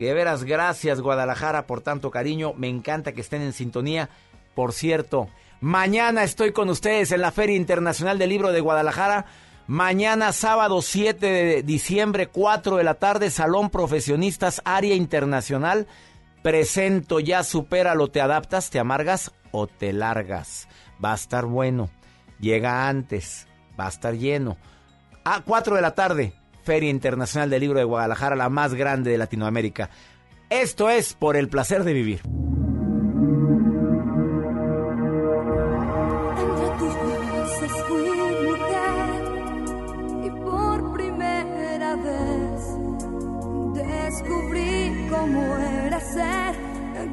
De 0.00 0.12
veras, 0.14 0.42
gracias 0.42 1.00
Guadalajara 1.00 1.68
por 1.68 1.80
tanto 1.80 2.10
cariño. 2.10 2.54
Me 2.54 2.68
encanta 2.68 3.12
que 3.12 3.20
estén 3.20 3.42
en 3.42 3.52
sintonía. 3.52 4.10
Por 4.56 4.72
cierto, 4.72 5.28
mañana 5.60 6.24
estoy 6.24 6.50
con 6.50 6.70
ustedes 6.70 7.12
en 7.12 7.20
la 7.20 7.30
Feria 7.30 7.54
Internacional 7.54 8.18
del 8.18 8.30
Libro 8.30 8.50
de 8.50 8.60
Guadalajara. 8.60 9.26
Mañana 9.68 10.32
sábado 10.32 10.82
7 10.82 11.24
de 11.24 11.62
diciembre, 11.62 12.26
4 12.26 12.78
de 12.78 12.84
la 12.84 12.94
tarde, 12.94 13.30
Salón 13.30 13.70
Profesionistas, 13.70 14.60
Área 14.64 14.96
Internacional. 14.96 15.86
Presento 16.46 17.18
ya, 17.18 17.42
supéralo, 17.42 18.06
te 18.06 18.20
adaptas, 18.20 18.70
te 18.70 18.78
amargas 18.78 19.32
o 19.50 19.66
te 19.66 19.92
largas. 19.92 20.68
Va 21.04 21.10
a 21.10 21.16
estar 21.16 21.44
bueno. 21.44 21.90
Llega 22.38 22.88
antes, 22.88 23.48
va 23.76 23.86
a 23.86 23.88
estar 23.88 24.14
lleno. 24.14 24.56
A 25.24 25.40
4 25.40 25.74
de 25.74 25.82
la 25.82 25.96
tarde, 25.96 26.34
Feria 26.62 26.88
Internacional 26.88 27.50
del 27.50 27.62
Libro 27.62 27.80
de 27.80 27.84
Guadalajara, 27.84 28.36
la 28.36 28.48
más 28.48 28.74
grande 28.74 29.10
de 29.10 29.18
Latinoamérica. 29.18 29.90
Esto 30.48 30.88
es 30.88 31.14
por 31.14 31.36
el 31.36 31.48
placer 31.48 31.82
de 31.82 31.94
vivir. 31.94 32.22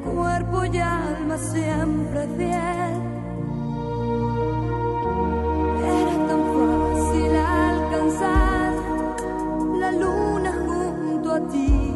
Cuerpo 0.03 0.65
y 0.65 0.77
alma 0.77 1.37
siempre 1.37 2.27
fiel. 2.37 2.93
Era 5.99 6.15
tan 6.29 6.41
fácil 6.55 7.35
alcanzar 7.35 8.73
la 9.79 9.91
luna 9.91 10.51
junto 10.65 11.33
a 11.33 11.47
ti 11.47 11.93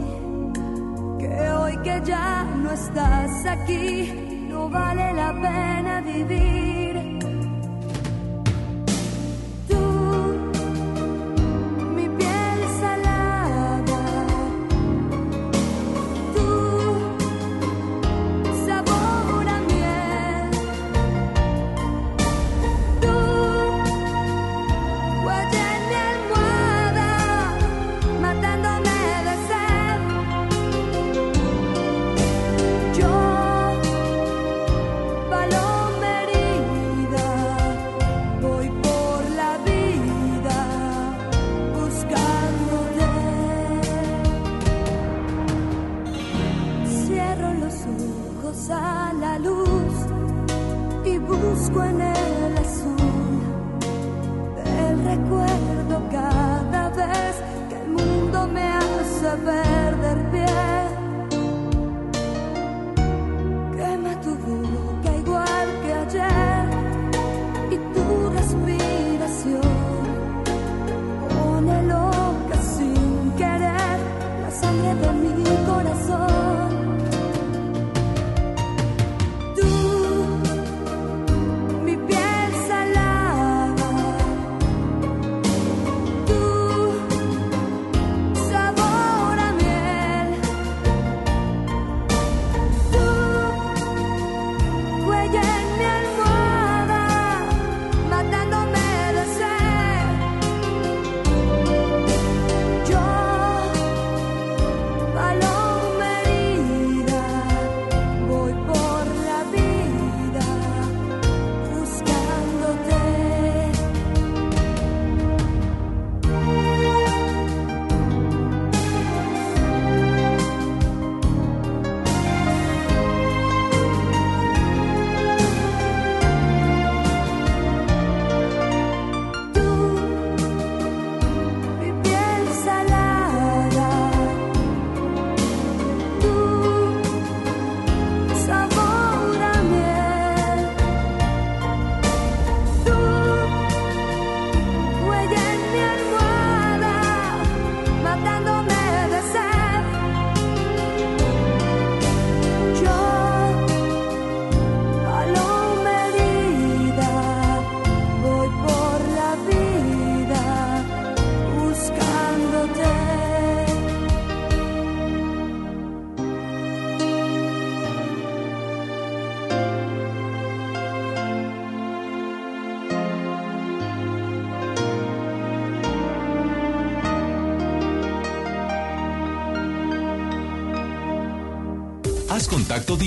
que 1.20 1.52
hoy 1.52 1.78
que 1.84 2.02
ya 2.06 2.44
no 2.44 2.72
estás 2.72 3.46
aquí 3.46 4.48
no 4.50 4.70
vale 4.70 5.14
la 5.14 5.34
pena 5.34 6.02
vivir. 6.02 6.77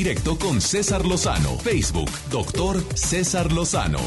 Directo 0.02 0.38
con 0.38 0.62
César 0.62 1.04
Lozano. 1.04 1.58
Facebook, 1.58 2.08
doctor 2.30 2.80
César 2.96 3.52
Lozano. 3.52 3.98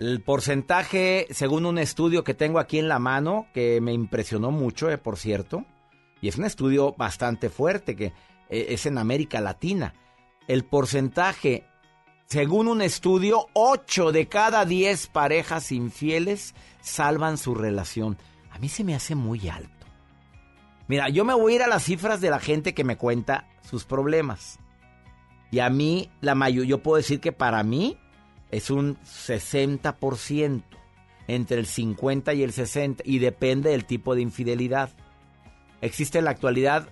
El 0.00 0.20
porcentaje, 0.20 1.28
según 1.30 1.64
un 1.64 1.78
estudio 1.78 2.24
que 2.24 2.34
tengo 2.34 2.58
aquí 2.58 2.80
en 2.80 2.88
la 2.88 2.98
mano, 2.98 3.46
que 3.54 3.80
me 3.80 3.92
impresionó 3.92 4.50
mucho, 4.50 4.90
eh, 4.90 4.98
por 4.98 5.16
cierto, 5.16 5.64
y 6.20 6.26
es 6.26 6.38
un 6.38 6.44
estudio 6.44 6.92
bastante 6.98 7.50
fuerte, 7.50 7.94
que 7.94 8.06
eh, 8.48 8.66
es 8.70 8.84
en 8.86 8.98
América 8.98 9.40
Latina. 9.40 9.94
El 10.48 10.64
porcentaje, 10.64 11.68
según 12.26 12.66
un 12.66 12.82
estudio, 12.82 13.46
8 13.52 14.10
de 14.10 14.26
cada 14.26 14.64
10 14.64 15.06
parejas 15.06 15.70
infieles 15.70 16.52
salvan 16.80 17.38
su 17.38 17.54
relación. 17.54 18.18
A 18.50 18.58
mí 18.58 18.68
se 18.68 18.82
me 18.82 18.96
hace 18.96 19.14
muy 19.14 19.48
alto. 19.48 19.86
Mira, 20.88 21.10
yo 21.10 21.24
me 21.24 21.32
voy 21.32 21.52
a 21.52 21.56
ir 21.56 21.62
a 21.62 21.68
las 21.68 21.84
cifras 21.84 22.20
de 22.20 22.30
la 22.30 22.40
gente 22.40 22.74
que 22.74 22.82
me 22.82 22.96
cuenta 22.96 23.46
sus 23.62 23.84
problemas. 23.84 24.58
Y 25.54 25.60
a 25.60 25.70
mí, 25.70 26.10
la 26.20 26.34
mayor, 26.34 26.64
yo 26.64 26.82
puedo 26.82 26.96
decir 26.96 27.20
que 27.20 27.30
para 27.30 27.62
mí 27.62 27.96
es 28.50 28.70
un 28.70 28.96
60%, 29.04 30.64
entre 31.28 31.60
el 31.60 31.66
50 31.66 32.34
y 32.34 32.42
el 32.42 32.52
60, 32.52 33.04
y 33.06 33.20
depende 33.20 33.70
del 33.70 33.84
tipo 33.84 34.16
de 34.16 34.22
infidelidad. 34.22 34.90
Existe 35.80 36.18
en 36.18 36.24
la 36.24 36.32
actualidad 36.32 36.88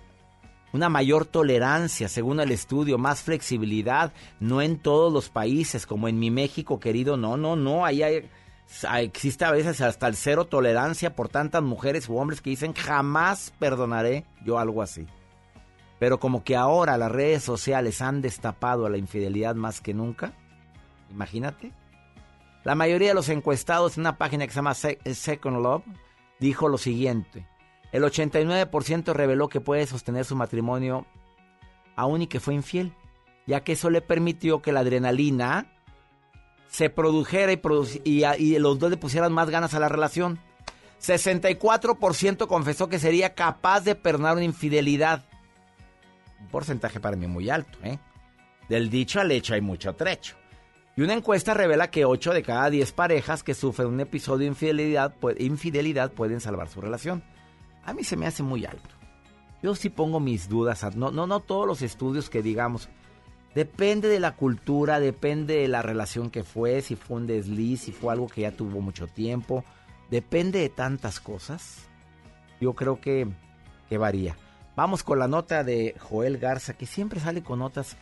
una 0.71 0.87
mayor 0.87 1.25
tolerancia, 1.25 2.07
según 2.07 2.39
el 2.39 2.53
estudio, 2.53 2.97
más 2.97 3.21
flexibilidad, 3.21 4.13
no 4.39 4.61
en 4.61 4.79
todos 4.79 5.11
los 5.11 5.27
países, 5.27 5.85
como 5.85 6.07
en 6.07 6.17
mi 6.17 6.31
México 6.31 6.79
querido, 6.79 7.17
no, 7.17 7.35
no, 7.35 7.57
no, 7.57 7.83
ahí 7.83 8.01
hay, 8.01 8.29
existe 9.01 9.43
a 9.43 9.51
veces 9.51 9.81
hasta 9.81 10.07
el 10.07 10.15
cero 10.15 10.45
tolerancia 10.45 11.17
por 11.17 11.27
tantas 11.27 11.61
mujeres 11.61 12.07
u 12.07 12.15
hombres 12.15 12.39
que 12.39 12.51
dicen 12.51 12.71
jamás 12.71 13.51
perdonaré 13.59 14.23
yo 14.45 14.57
algo 14.57 14.81
así. 14.81 15.05
Pero 16.03 16.19
como 16.19 16.43
que 16.43 16.57
ahora 16.57 16.97
las 16.97 17.09
redes 17.09 17.43
sociales 17.43 18.01
han 18.01 18.21
destapado 18.21 18.85
a 18.85 18.89
la 18.89 18.97
infidelidad 18.97 19.55
más 19.55 19.79
que 19.79 19.93
nunca, 19.93 20.33
imagínate. 21.09 21.71
La 22.65 22.75
mayoría 22.75 23.07
de 23.07 23.13
los 23.13 23.29
encuestados 23.29 23.95
en 23.95 24.01
una 24.01 24.17
página 24.17 24.45
que 24.45 24.51
se 24.51 24.57
llama 24.57 24.73
Second 24.73 25.63
Love 25.63 25.85
dijo 26.41 26.67
lo 26.67 26.77
siguiente. 26.77 27.47
El 27.93 28.03
89% 28.03 29.13
reveló 29.13 29.47
que 29.47 29.61
puede 29.61 29.87
sostener 29.87 30.25
su 30.25 30.35
matrimonio 30.35 31.05
aún 31.95 32.23
y 32.23 32.27
que 32.27 32.41
fue 32.41 32.53
infiel, 32.53 32.93
ya 33.47 33.63
que 33.63 33.71
eso 33.71 33.89
le 33.89 34.01
permitió 34.01 34.61
que 34.61 34.73
la 34.73 34.81
adrenalina 34.81 35.71
se 36.67 36.89
produjera 36.89 37.53
y, 37.53 38.59
los 38.59 38.77
dos 38.77 38.89
le 38.89 38.97
pusieran 38.97 39.31
más 39.31 39.49
ganas 39.49 39.73
a 39.73 39.79
la 39.79 39.87
relación. 39.87 40.37
64% 41.01 42.45
confesó 42.47 42.89
que 42.89 42.99
sería 42.99 43.35
capaz 43.35 43.85
de 43.85 43.95
perdonar 43.95 44.35
una 44.35 44.43
infidelidad. 44.43 45.23
Un 46.43 46.47
porcentaje 46.49 46.99
para 46.99 47.17
mí 47.17 47.27
muy 47.27 47.49
alto, 47.49 47.79
¿eh? 47.83 47.97
Del 48.69 48.89
dicho 48.89 49.19
al 49.19 49.31
hecho 49.31 49.53
hay 49.53 49.61
mucho 49.61 49.93
trecho. 49.95 50.35
Y 50.95 51.01
una 51.01 51.13
encuesta 51.13 51.53
revela 51.53 51.89
que 51.89 52.05
8 52.05 52.33
de 52.33 52.43
cada 52.43 52.69
10 52.69 52.91
parejas 52.91 53.43
que 53.43 53.55
sufren 53.55 53.87
un 53.87 53.99
episodio 53.99 54.45
de 54.45 55.43
infidelidad, 55.43 56.11
pueden 56.11 56.39
salvar 56.39 56.69
su 56.69 56.81
relación. 56.81 57.23
A 57.83 57.93
mí 57.93 58.03
se 58.03 58.15
me 58.15 58.27
hace 58.27 58.43
muy 58.43 58.65
alto. 58.65 58.89
Yo 59.63 59.73
sí 59.75 59.89
pongo 59.89 60.19
mis 60.19 60.49
dudas. 60.49 60.95
No, 60.95 61.09
no, 61.09 61.25
no 61.25 61.39
todos 61.39 61.65
los 61.65 61.81
estudios 61.81 62.29
que 62.29 62.43
digamos. 62.43 62.89
Depende 63.55 64.07
de 64.07 64.19
la 64.19 64.35
cultura, 64.35 64.99
depende 64.99 65.55
de 65.55 65.67
la 65.67 65.81
relación 65.81 66.29
que 66.29 66.43
fue, 66.43 66.81
si 66.81 66.95
fue 66.95 67.17
un 67.17 67.27
desliz, 67.27 67.81
si 67.81 67.91
fue 67.91 68.13
algo 68.13 68.27
que 68.27 68.41
ya 68.41 68.51
tuvo 68.51 68.81
mucho 68.81 69.07
tiempo. 69.07 69.63
Depende 70.11 70.59
de 70.59 70.69
tantas 70.69 71.19
cosas. 71.19 71.87
Yo 72.61 72.73
creo 72.73 73.01
que, 73.01 73.27
que 73.89 73.97
varía. 73.97 74.35
Vamos 74.75 75.03
con 75.03 75.19
la 75.19 75.27
nota 75.27 75.63
de 75.63 75.95
Joel 75.99 76.39
Garza, 76.39 76.73
que 76.73 76.87
siempre 76.87 77.19
sale 77.19 77.43
con 77.43 77.59
notas 77.59 77.95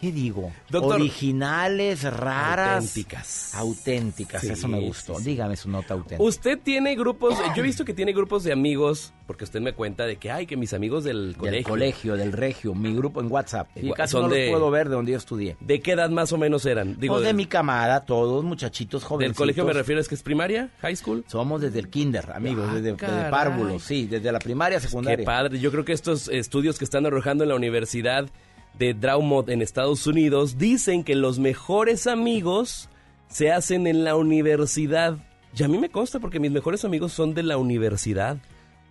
¿Qué 0.00 0.12
digo? 0.12 0.50
Originales, 0.72 2.04
raras. 2.04 2.76
Auténticas. 2.76 3.54
Auténticas, 3.54 4.44
eso 4.44 4.66
me 4.66 4.80
gustó. 4.80 5.20
Dígame 5.20 5.56
su 5.56 5.68
nota 5.68 5.92
auténtica. 5.92 6.22
Usted 6.22 6.58
tiene 6.58 6.96
grupos, 6.96 7.36
yo 7.54 7.62
he 7.62 7.66
visto 7.66 7.84
que 7.84 7.92
tiene 7.92 8.14
grupos 8.14 8.42
de 8.44 8.52
amigos, 8.52 9.12
porque 9.26 9.44
usted 9.44 9.60
me 9.60 9.74
cuenta 9.74 10.06
de 10.06 10.16
que, 10.16 10.30
hay 10.30 10.46
que 10.46 10.56
mis 10.56 10.72
amigos 10.72 11.04
del 11.04 11.34
colegio. 11.36 11.56
Del 11.58 11.64
colegio, 11.64 12.16
del 12.16 12.32
regio, 12.32 12.74
mi 12.74 12.94
grupo 12.94 13.20
en 13.20 13.30
WhatsApp. 13.30 13.68
Y 13.76 13.92
casi 13.92 14.16
no 14.16 14.28
los 14.28 14.38
puedo 14.48 14.70
ver 14.70 14.88
de 14.88 14.94
donde 14.94 15.12
yo 15.12 15.18
estudié. 15.18 15.58
¿De 15.60 15.80
qué 15.80 15.92
edad 15.92 16.08
más 16.08 16.32
o 16.32 16.38
menos 16.38 16.64
eran? 16.64 16.98
Digo, 16.98 17.16
pues 17.16 17.26
de, 17.26 17.34
mi 17.34 17.44
camada, 17.44 18.06
todos 18.06 18.42
muchachitos 18.42 19.04
jóvenes. 19.04 19.32
¿Del 19.32 19.36
colegio 19.36 19.66
me 19.66 19.74
refiero 19.74 20.00
es 20.00 20.08
que 20.08 20.14
es 20.14 20.22
primaria, 20.22 20.70
high 20.80 20.96
school? 20.96 21.24
Somos 21.28 21.60
desde 21.60 21.78
el 21.78 21.90
kinder, 21.90 22.32
amigos, 22.32 22.66
ah, 22.70 22.74
desde, 22.74 22.92
desde 22.92 23.30
párvulos, 23.30 23.82
sí, 23.82 24.06
desde 24.06 24.32
la 24.32 24.38
primaria, 24.38 24.80
secundaria. 24.80 25.18
Qué 25.18 25.24
padre, 25.24 25.58
yo 25.58 25.70
creo 25.70 25.84
que 25.84 25.92
estos 25.92 26.28
estudios 26.28 26.78
que 26.78 26.84
están 26.86 27.04
arrojando 27.04 27.44
en 27.44 27.50
la 27.50 27.54
universidad 27.54 28.30
de 28.78 28.94
Draumont 28.94 29.48
en 29.48 29.62
Estados 29.62 30.06
Unidos 30.06 30.58
dicen 30.58 31.04
que 31.04 31.14
los 31.14 31.38
mejores 31.38 32.06
amigos 32.06 32.88
se 33.28 33.52
hacen 33.52 33.86
en 33.86 34.04
la 34.04 34.16
universidad. 34.16 35.16
Y 35.56 35.62
a 35.62 35.68
mí 35.68 35.78
me 35.78 35.90
consta 35.90 36.20
porque 36.20 36.40
mis 36.40 36.50
mejores 36.50 36.84
amigos 36.84 37.12
son 37.12 37.34
de 37.34 37.42
la 37.42 37.56
universidad. 37.56 38.38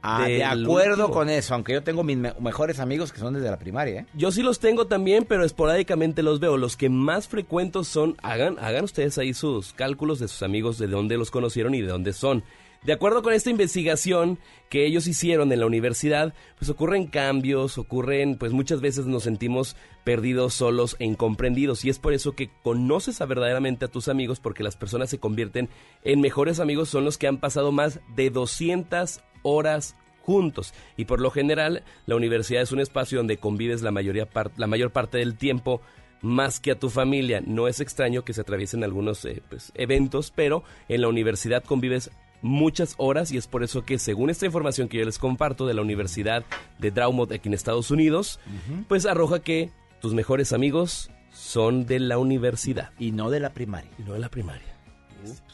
Ah, 0.02 0.28
de 0.28 0.46
acuerdo 0.46 1.12
con 1.12 1.30
eso, 1.30 1.54
aunque 1.54 1.74
yo 1.74 1.84
tengo 1.84 2.04
mis 2.04 2.18
mejores 2.18 2.80
amigos 2.80 3.12
que 3.12 3.20
son 3.20 3.34
desde 3.34 3.50
la 3.50 3.60
primaria. 3.60 4.02
¿eh? 4.02 4.06
Yo 4.14 4.32
sí 4.32 4.42
los 4.42 4.60
tengo 4.60 4.88
también, 4.88 5.26
pero 5.28 5.44
esporádicamente 5.44 6.24
los 6.24 6.40
veo. 6.40 6.56
Los 6.56 6.78
que 6.78 6.90
más 6.90 7.28
frecuentos 7.28 7.90
son, 7.90 8.16
hagan, 8.22 8.58
hagan 8.60 8.86
ustedes 8.86 9.18
ahí 9.18 9.34
sus 9.34 9.74
cálculos 9.74 10.20
de 10.20 10.30
sus 10.30 10.42
amigos, 10.42 10.78
de 10.78 10.88
dónde 10.88 11.18
los 11.18 11.32
conocieron 11.32 11.76
y 11.76 11.82
de 11.82 11.88
dónde 11.88 12.14
son. 12.14 12.44
De 12.84 12.94
acuerdo 12.94 13.22
con 13.22 13.34
esta 13.34 13.50
investigación 13.50 14.40
que 14.70 14.86
ellos 14.86 15.06
hicieron 15.08 15.52
en 15.52 15.60
la 15.60 15.66
universidad, 15.66 16.34
pues 16.58 16.70
ocurren 16.70 17.08
cambios, 17.08 17.78
ocurren, 17.78 18.38
pues 18.38 18.54
muchas 18.54 18.80
veces 18.80 19.06
nos 19.06 19.24
sentimos 19.24 19.76
perdidos, 20.06 20.54
solos 20.54 20.96
e 21.00 21.06
incomprendidos. 21.06 21.84
Y 21.84 21.90
es 21.90 22.00
por 22.00 22.14
eso 22.14 22.36
que 22.36 22.50
conoces 22.64 23.20
a 23.20 23.26
verdaderamente 23.26 23.86
a 23.86 23.90
tus 23.90 24.08
amigos, 24.08 24.40
porque 24.40 24.64
las 24.64 24.78
personas 24.78 25.10
se 25.10 25.20
convierten 25.20 25.70
en 26.04 26.22
mejores 26.22 26.62
amigos, 26.62 26.88
son 26.90 27.04
los 27.04 27.18
que 27.18 27.28
han 27.28 27.40
pasado 27.40 27.74
más 27.74 28.00
de 28.16 28.30
200 28.30 29.22
horas 29.44 29.98
juntos. 30.22 30.74
Y 30.96 31.06
por 31.06 31.20
lo 31.20 31.32
general, 31.32 31.84
la 32.06 32.16
universidad 32.16 32.62
es 32.62 32.72
un 32.72 32.80
espacio 32.80 33.18
donde 33.18 33.38
convives 33.38 33.82
la, 33.82 33.92
mayoría 33.92 34.30
la 34.56 34.68
mayor 34.68 34.92
parte 34.92 35.18
del 35.18 35.36
tiempo 35.36 35.82
más 36.22 36.60
que 36.60 36.72
a 36.72 36.80
tu 36.80 36.90
familia. 36.90 37.42
No 37.46 37.68
es 37.68 37.80
extraño 37.80 38.24
que 38.24 38.34
se 38.34 38.42
atraviesen 38.42 38.84
algunos 38.84 39.26
eh, 39.26 39.42
pues, 39.50 39.72
eventos, 39.76 40.32
pero 40.32 40.64
en 40.88 41.02
la 41.02 41.08
universidad 41.08 41.64
convives 41.64 42.12
muchas 42.42 42.96
horas 42.98 43.32
y 43.32 43.38
es 43.38 43.48
por 43.48 43.64
eso 43.64 43.86
que 43.86 44.00
según 44.00 44.30
esta 44.30 44.46
información 44.46 44.88
que 44.88 44.98
yo 44.98 45.06
les 45.06 45.20
comparto 45.20 45.68
de 45.68 45.74
la 45.74 45.82
Universidad 45.82 46.46
de 46.78 46.92
Draumont 46.92 47.32
aquí 47.32 47.50
en 47.50 47.54
Estados 47.54 47.92
Unidos, 47.92 48.40
pues 48.88 49.06
arroja 49.06 49.40
que 49.40 49.72
tus 50.02 50.14
mejores 50.14 50.54
amigos 50.54 51.12
son 51.32 51.86
de 51.86 52.00
la 52.00 52.18
universidad. 52.18 52.92
Y 53.00 53.12
no 53.12 53.30
de 53.30 53.40
la 53.40 53.52
primaria. 53.52 53.92
Y 53.98 54.04
no 54.04 54.14
de 54.14 54.20
la 54.20 54.30
primaria. 54.30 54.76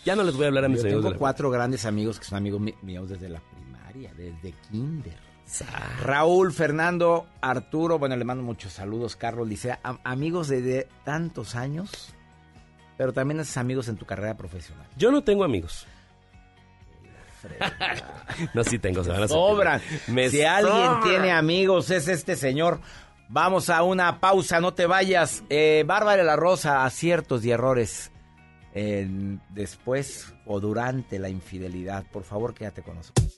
Ya 0.03 0.15
no 0.15 0.23
les 0.23 0.35
voy 0.35 0.45
a 0.45 0.47
hablar 0.47 0.65
a 0.65 0.69
mis 0.69 0.83
yo 0.83 1.01
Tengo 1.01 1.15
cuatro 1.17 1.49
grandes 1.49 1.85
amigos 1.85 2.19
que 2.19 2.25
son 2.25 2.37
amigos 2.37 2.61
míos 2.81 3.09
desde 3.09 3.29
la 3.29 3.39
primaria, 3.39 4.13
desde 4.13 4.53
kinder. 4.69 5.25
Raúl, 6.01 6.51
Fernando, 6.51 7.27
Arturo, 7.41 7.99
bueno, 7.99 8.15
le 8.15 8.25
mando 8.25 8.43
muchos 8.43 8.73
saludos, 8.73 9.15
Carlos, 9.15 9.47
dice, 9.47 9.77
amigos 10.03 10.47
de 10.47 10.87
tantos 11.03 11.55
años, 11.55 12.13
pero 12.97 13.13
también 13.13 13.39
haces 13.39 13.57
amigos 13.57 13.87
en 13.87 13.95
tu 13.95 14.05
carrera 14.05 14.35
profesional. 14.35 14.87
Yo 14.97 15.11
no 15.11 15.23
tengo 15.23 15.43
amigos. 15.43 15.85
No, 18.53 18.63
sí 18.63 18.79
tengo, 18.79 19.01
a 19.01 19.27
Sobran. 19.27 19.81
si 20.29 20.43
alguien 20.43 21.01
tiene 21.03 21.31
amigos, 21.31 21.89
es 21.91 22.07
este 22.07 22.35
señor. 22.35 22.79
Vamos 23.27 23.69
a 23.69 23.81
una 23.83 24.19
pausa, 24.19 24.59
no 24.59 24.73
te 24.73 24.85
vayas. 24.85 25.43
Eh, 25.49 25.83
Bárbara 25.87 26.23
La 26.23 26.35
Rosa, 26.35 26.85
aciertos 26.85 27.43
y 27.45 27.51
errores 27.51 28.11
después 29.51 30.33
o 30.45 30.59
durante 30.59 31.17
la 31.17 31.29
infidelidad. 31.29 32.03
Por 32.11 32.23
favor, 32.23 32.53
quédate 32.53 32.83
con 32.83 32.95
nosotros. 32.95 33.35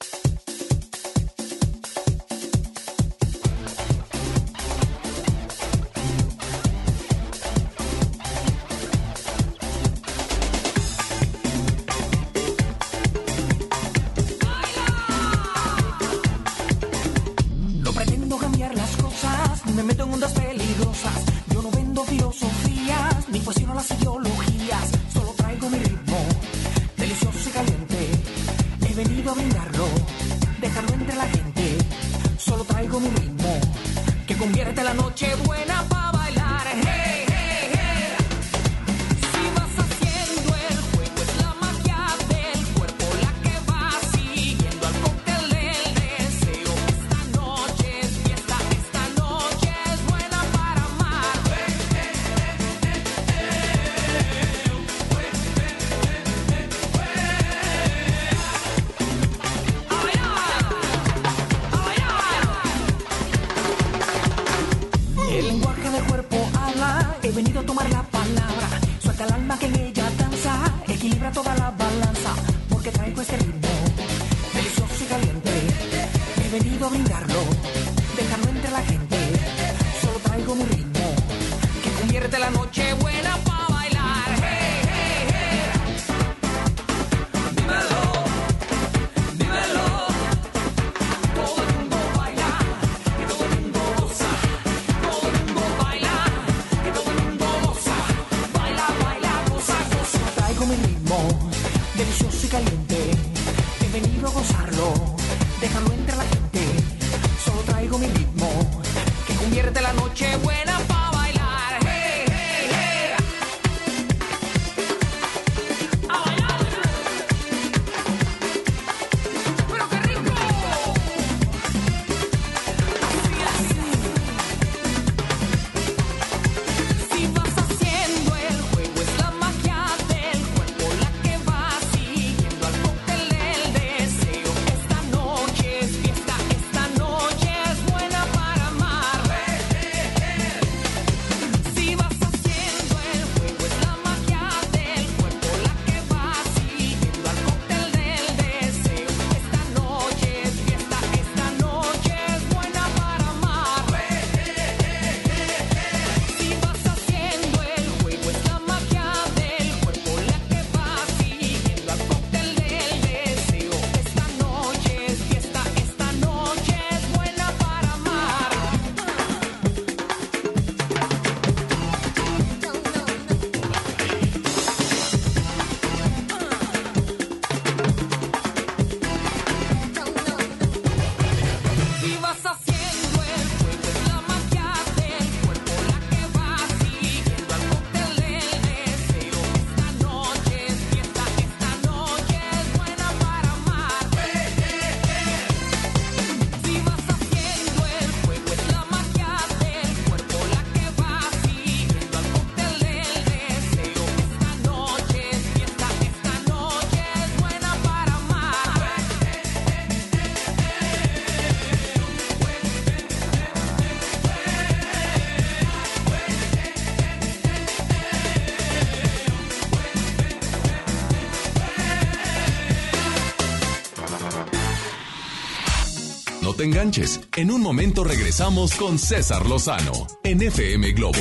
No 226.48 226.54
te 226.54 226.64
enganches. 226.64 227.20
En 227.36 227.52
un 227.52 227.62
momento 227.62 228.06
regresamos 228.06 228.74
con 228.76 228.98
César 228.98 229.46
Lozano 229.48 230.08
en 230.24 230.42
FM 230.42 230.94
Globo. 230.94 231.20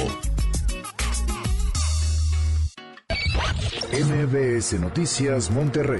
MBS 3.91 4.75
Noticias 4.75 5.51
Monterrey 5.51 5.99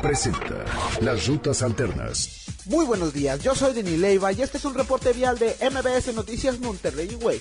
presenta 0.00 0.64
Las 1.00 1.26
Rutas 1.26 1.62
Alternas. 1.62 2.46
Muy 2.66 2.84
buenos 2.84 3.12
días, 3.12 3.42
yo 3.42 3.56
soy 3.56 3.74
Denis 3.74 3.98
Leiva 3.98 4.30
y 4.32 4.42
este 4.42 4.58
es 4.58 4.64
un 4.64 4.74
reporte 4.74 5.12
vial 5.14 5.36
de 5.36 5.56
MBS 5.68 6.14
Noticias 6.14 6.60
Monterrey 6.60 7.18
Way. 7.20 7.40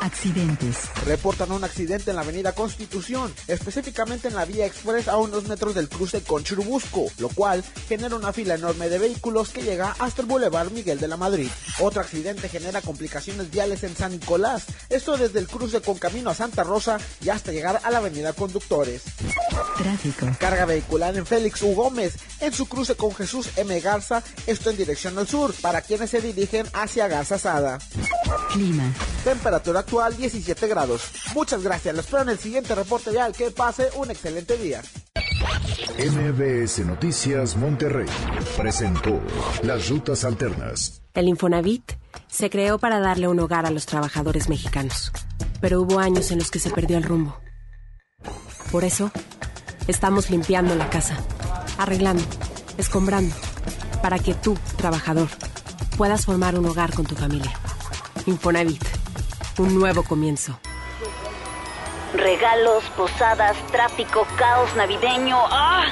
Accidentes. 0.00 0.76
Reportan 1.06 1.52
un 1.52 1.64
accidente 1.64 2.10
en 2.10 2.16
la 2.16 2.22
avenida 2.22 2.52
Constitución, 2.52 3.32
específicamente 3.46 4.28
en 4.28 4.34
la 4.34 4.44
vía 4.44 4.66
express 4.66 5.08
a 5.08 5.16
unos 5.18 5.46
metros 5.46 5.74
del 5.74 5.88
cruce 5.88 6.22
con 6.22 6.42
Churubusco, 6.42 7.06
lo 7.18 7.28
cual 7.28 7.62
genera 7.88 8.16
una 8.16 8.32
fila 8.32 8.54
enorme 8.54 8.88
de 8.88 8.98
vehículos 8.98 9.50
que 9.50 9.62
llega 9.62 9.94
hasta 9.98 10.22
el 10.22 10.28
Boulevard 10.28 10.70
Miguel 10.72 10.98
de 10.98 11.08
la 11.08 11.16
Madrid. 11.16 11.48
Otro 11.78 12.00
accidente 12.00 12.48
genera 12.48 12.80
complicaciones 12.80 13.50
viales 13.50 13.84
en 13.84 13.94
San 13.94 14.12
Nicolás, 14.12 14.64
esto 14.88 15.16
desde 15.16 15.38
el 15.38 15.46
cruce 15.46 15.80
con 15.80 15.98
camino 15.98 16.30
a 16.30 16.34
Santa 16.34 16.64
Rosa 16.64 16.98
y 17.22 17.28
hasta 17.28 17.52
llegar 17.52 17.80
a 17.84 17.90
la 17.90 17.98
avenida 17.98 18.32
Conductores. 18.32 19.02
Tráfico. 19.76 20.26
Carga 20.38 20.64
vehicular 20.64 21.16
en 21.16 21.26
Félix 21.26 21.62
U. 21.62 21.74
Gómez, 21.74 22.16
en 22.40 22.52
su 22.52 22.66
cruce 22.66 22.96
con 22.96 23.14
Jesús 23.14 23.48
M. 23.56 23.80
Garza, 23.80 24.22
esto 24.46 24.70
en 24.70 24.76
dirección 24.76 25.16
al 25.18 25.28
sur, 25.28 25.54
para 25.60 25.82
quienes 25.82 26.10
se 26.10 26.20
dirigen 26.20 26.66
hacia 26.72 27.08
Garza 27.08 27.38
Sada. 27.38 27.78
Clima. 28.52 28.92
Temperatura 29.24 29.59
actual 29.78 30.16
17 30.16 30.66
grados. 30.66 31.02
Muchas 31.34 31.62
gracias, 31.62 31.94
los 31.94 32.04
espero 32.04 32.22
en 32.22 32.30
el 32.30 32.38
siguiente 32.38 32.74
reporte 32.74 33.10
vial. 33.10 33.32
Que 33.32 33.50
pase 33.50 33.88
un 33.96 34.10
excelente 34.10 34.56
día. 34.56 34.82
MBS 35.98 36.78
Noticias 36.86 37.56
Monterrey 37.56 38.06
presentó 38.56 39.20
Las 39.62 39.88
Rutas 39.88 40.24
Alternas. 40.24 41.02
El 41.14 41.28
Infonavit 41.28 41.92
se 42.28 42.48
creó 42.50 42.78
para 42.78 43.00
darle 43.00 43.28
un 43.28 43.40
hogar 43.40 43.66
a 43.66 43.70
los 43.70 43.86
trabajadores 43.86 44.48
mexicanos, 44.48 45.12
pero 45.60 45.82
hubo 45.82 45.98
años 45.98 46.30
en 46.30 46.38
los 46.38 46.50
que 46.50 46.58
se 46.58 46.70
perdió 46.70 46.96
el 46.96 47.04
rumbo. 47.04 47.38
Por 48.70 48.84
eso, 48.84 49.10
estamos 49.88 50.30
limpiando 50.30 50.74
la 50.74 50.88
casa, 50.88 51.16
arreglando, 51.78 52.22
escombrando, 52.78 53.34
para 54.02 54.18
que 54.18 54.34
tú, 54.34 54.56
trabajador, 54.76 55.28
puedas 55.96 56.24
formar 56.24 56.58
un 56.58 56.66
hogar 56.66 56.94
con 56.94 57.04
tu 57.04 57.14
familia. 57.14 57.52
Infonavit, 58.26 58.82
un 59.60 59.74
nuevo 59.78 60.02
comienzo. 60.02 60.58
Regalos, 62.14 62.82
posadas, 62.96 63.56
tráfico, 63.70 64.26
caos 64.36 64.74
navideño. 64.74 65.36
¡Ah! 65.50 65.86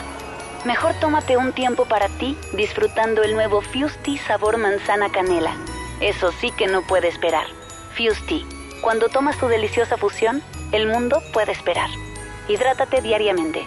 Mejor 0.64 0.94
tómate 1.00 1.36
un 1.36 1.52
tiempo 1.52 1.84
para 1.84 2.08
ti 2.08 2.36
disfrutando 2.54 3.22
el 3.22 3.34
nuevo 3.34 3.60
Fusti 3.60 4.18
sabor 4.18 4.56
manzana 4.56 5.10
canela. 5.10 5.54
Eso 6.00 6.32
sí 6.40 6.50
que 6.50 6.66
no 6.66 6.82
puede 6.82 7.08
esperar. 7.08 7.46
Fusti, 7.96 8.46
cuando 8.80 9.08
tomas 9.08 9.38
tu 9.38 9.46
deliciosa 9.46 9.96
fusión, 9.96 10.42
el 10.72 10.86
mundo 10.86 11.22
puede 11.32 11.52
esperar. 11.52 11.90
Hidrátate 12.48 13.02
diariamente. 13.02 13.66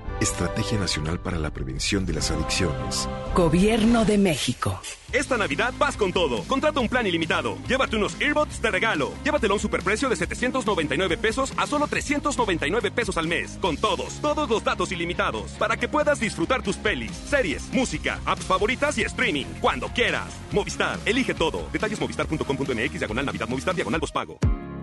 Estrategia 0.21 0.77
Nacional 0.77 1.19
para 1.19 1.39
la 1.39 1.51
Prevención 1.51 2.05
de 2.05 2.13
las 2.13 2.29
Adicciones. 2.29 3.09
Gobierno 3.35 4.05
de 4.05 4.19
México. 4.19 4.79
Esta 5.11 5.35
Navidad 5.35 5.73
vas 5.79 5.97
con 5.97 6.13
todo. 6.13 6.43
Contrata 6.43 6.79
un 6.79 6.87
plan 6.87 7.07
ilimitado. 7.07 7.57
Llévate 7.67 7.95
unos 7.95 8.15
earbuds 8.21 8.61
de 8.61 8.69
regalo. 8.69 9.13
Llévatelo 9.23 9.53
a 9.53 9.55
un 9.55 9.59
superprecio 9.59 10.09
de 10.09 10.15
799 10.15 11.17
pesos 11.17 11.51
a 11.57 11.65
solo 11.65 11.87
399 11.87 12.91
pesos 12.91 13.17
al 13.17 13.27
mes. 13.27 13.57
Con 13.59 13.77
todos, 13.77 14.21
todos 14.21 14.47
los 14.47 14.63
datos 14.63 14.91
ilimitados. 14.91 15.53
Para 15.53 15.75
que 15.75 15.89
puedas 15.89 16.19
disfrutar 16.19 16.61
tus 16.61 16.77
pelis, 16.77 17.11
series, 17.11 17.73
música, 17.73 18.19
apps 18.23 18.45
favoritas 18.45 18.99
y 18.99 19.01
streaming. 19.01 19.47
Cuando 19.59 19.87
quieras. 19.87 20.27
Movistar, 20.51 20.99
elige 21.03 21.33
todo. 21.33 21.67
Detalles 21.73 21.99
movistar.com.mx, 21.99 22.99
diagonal 22.99 23.25
Navidad, 23.25 23.49
Movistar, 23.49 23.73
diagonal 23.73 24.01
pago. 24.13 24.37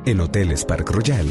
En 0.05 0.21
Hoteles 0.21 0.65
Park 0.65 0.91
Royal 0.91 1.31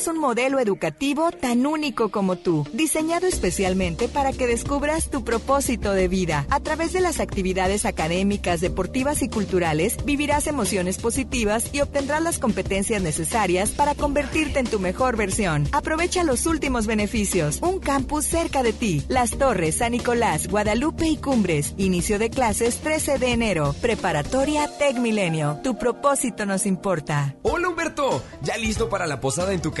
un 0.07 0.17
modelo 0.17 0.59
educativo 0.59 1.31
tan 1.31 1.65
único 1.65 2.09
como 2.09 2.37
tú, 2.37 2.65
diseñado 2.73 3.27
especialmente 3.27 4.07
para 4.07 4.31
que 4.31 4.47
descubras 4.47 5.09
tu 5.09 5.23
propósito 5.23 5.93
de 5.93 6.07
vida. 6.07 6.45
A 6.49 6.59
través 6.59 6.93
de 6.93 7.01
las 7.01 7.19
actividades 7.19 7.85
académicas, 7.85 8.61
deportivas 8.61 9.21
y 9.21 9.29
culturales, 9.29 9.97
vivirás 10.05 10.47
emociones 10.47 10.97
positivas 10.97 11.69
y 11.73 11.81
obtendrás 11.81 12.21
las 12.21 12.39
competencias 12.39 13.01
necesarias 13.01 13.71
para 13.71 13.95
convertirte 13.95 14.59
en 14.59 14.67
tu 14.67 14.79
mejor 14.79 15.17
versión. 15.17 15.67
Aprovecha 15.71 16.23
los 16.23 16.45
últimos 16.45 16.87
beneficios. 16.87 17.59
Un 17.61 17.79
campus 17.79 18.25
cerca 18.25 18.63
de 18.63 18.73
ti. 18.73 19.03
Las 19.07 19.37
Torres, 19.37 19.77
San 19.77 19.91
Nicolás, 19.91 20.47
Guadalupe 20.47 21.07
y 21.07 21.17
Cumbres. 21.17 21.73
Inicio 21.77 22.17
de 22.17 22.29
clases 22.29 22.77
13 22.77 23.19
de 23.19 23.31
enero. 23.33 23.75
Preparatoria 23.81 24.67
Tech 24.77 24.97
Milenio. 24.97 25.59
Tu 25.63 25.77
propósito 25.77 26.45
nos 26.45 26.65
importa. 26.65 27.35
Hola 27.41 27.69
Humberto, 27.69 28.23
¿ya 28.41 28.57
listo 28.57 28.89
para 28.89 29.05
la 29.05 29.19
posada 29.19 29.53
en 29.53 29.61
tu 29.61 29.71
casa? 29.71 29.80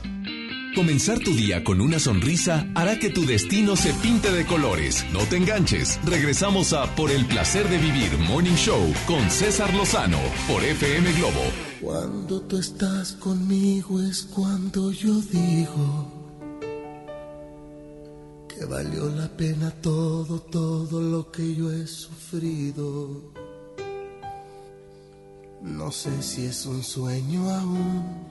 Comenzar 0.75 1.19
tu 1.19 1.33
día 1.33 1.65
con 1.65 1.81
una 1.81 1.99
sonrisa 1.99 2.65
hará 2.75 2.97
que 2.97 3.09
tu 3.09 3.25
destino 3.25 3.75
se 3.75 3.93
pinte 3.95 4.31
de 4.31 4.45
colores. 4.45 5.05
No 5.11 5.19
te 5.25 5.35
enganches. 5.35 5.99
Regresamos 6.05 6.71
a 6.71 6.95
Por 6.95 7.11
el 7.11 7.25
placer 7.25 7.67
de 7.67 7.77
vivir 7.77 8.17
Morning 8.17 8.55
Show 8.55 8.93
con 9.05 9.29
César 9.29 9.73
Lozano 9.73 10.19
por 10.47 10.63
FM 10.63 11.11
Globo. 11.13 11.41
Cuando 11.81 12.41
tú 12.43 12.57
estás 12.57 13.11
conmigo 13.13 14.01
es 14.01 14.23
cuando 14.23 14.93
yo 14.93 15.15
digo 15.15 16.09
que 18.47 18.63
valió 18.63 19.09
la 19.09 19.27
pena 19.27 19.71
todo, 19.71 20.39
todo 20.39 21.01
lo 21.01 21.29
que 21.31 21.53
yo 21.53 21.69
he 21.69 21.85
sufrido. 21.85 23.33
No 25.61 25.91
sé 25.91 26.21
si 26.21 26.45
es 26.45 26.65
un 26.65 26.81
sueño 26.81 27.49
aún 27.49 28.30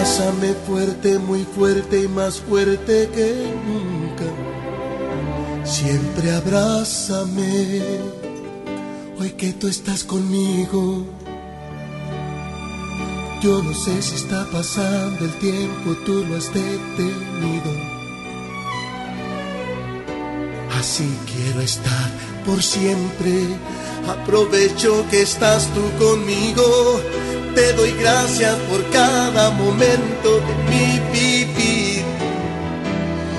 Abrázame 0.00 0.54
fuerte, 0.66 1.18
muy 1.18 1.44
fuerte 1.44 2.04
y 2.04 2.08
más 2.08 2.40
fuerte 2.40 3.10
que 3.14 3.52
nunca. 3.66 4.24
Siempre 5.62 6.32
abrázame. 6.32 7.82
Hoy 9.18 9.30
que 9.32 9.52
tú 9.52 9.68
estás 9.68 10.02
conmigo. 10.02 11.04
Yo 13.42 13.62
no 13.62 13.74
sé 13.74 14.00
si 14.00 14.14
está 14.14 14.46
pasando 14.50 15.22
el 15.22 15.34
tiempo, 15.34 15.94
tú 16.06 16.24
lo 16.24 16.36
has 16.38 16.46
detenido. 16.46 17.70
Así 20.78 21.14
quiero 21.30 21.60
estar 21.60 22.10
por 22.46 22.62
siempre. 22.62 23.44
Aprovecho 24.08 25.04
que 25.10 25.20
estás 25.20 25.68
tú 25.74 25.82
conmigo. 26.02 27.00
Te 27.54 27.72
doy 27.72 27.92
gracias 27.92 28.54
por 28.70 28.88
cada 28.90 29.50
momento 29.50 30.40
de 30.40 30.54
mi 30.70 31.00
vivir. 31.12 32.04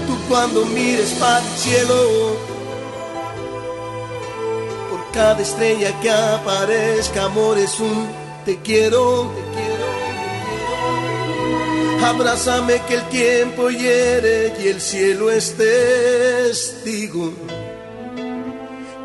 Tú 0.08 0.18
cuando 0.28 0.66
mires 0.66 1.12
para 1.12 1.40
el 1.40 1.58
cielo, 1.58 2.36
por 4.90 5.12
cada 5.14 5.42
estrella 5.42 5.98
que 6.02 6.12
aparezca, 6.12 7.24
amor 7.26 7.58
es 7.58 7.80
un 7.80 8.08
te 8.46 8.58
quiero, 8.58 9.32
te 9.34 9.42
quiero. 9.56 9.82
Abrázame 12.06 12.82
que 12.88 12.96
el 12.96 13.04
tiempo 13.10 13.70
hiere 13.70 14.54
y 14.62 14.68
el 14.68 14.82
cielo 14.82 15.32
es 15.32 15.56
testigo. 15.56 17.32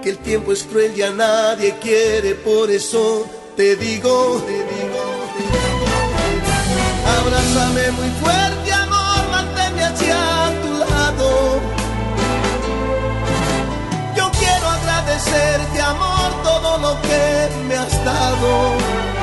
Que 0.03 0.11
el 0.11 0.19
tiempo 0.19 0.53
es 0.53 0.65
cruel 0.65 0.93
y 0.97 1.03
a 1.03 1.11
nadie 1.11 1.77
quiere, 1.81 2.35
por 2.35 2.71
eso 2.71 3.27
te 3.57 3.75
digo, 3.77 4.43
te 4.47 4.53
digo, 4.53 5.05
te 5.35 5.43
digo. 5.43 5.87
Abrázame 7.19 7.91
muy 7.93 8.11
fuerte, 8.21 8.73
amor, 8.73 9.29
manténme 9.31 9.83
hacia 9.85 10.19
tu 10.63 10.73
lado. 10.75 11.61
Yo 14.15 14.31
quiero 14.39 14.69
agradecerte, 14.69 15.81
amor, 15.81 16.43
todo 16.43 16.79
lo 16.79 17.01
que 17.01 17.49
me 17.67 17.77
has 17.77 18.05
dado. 18.05 19.16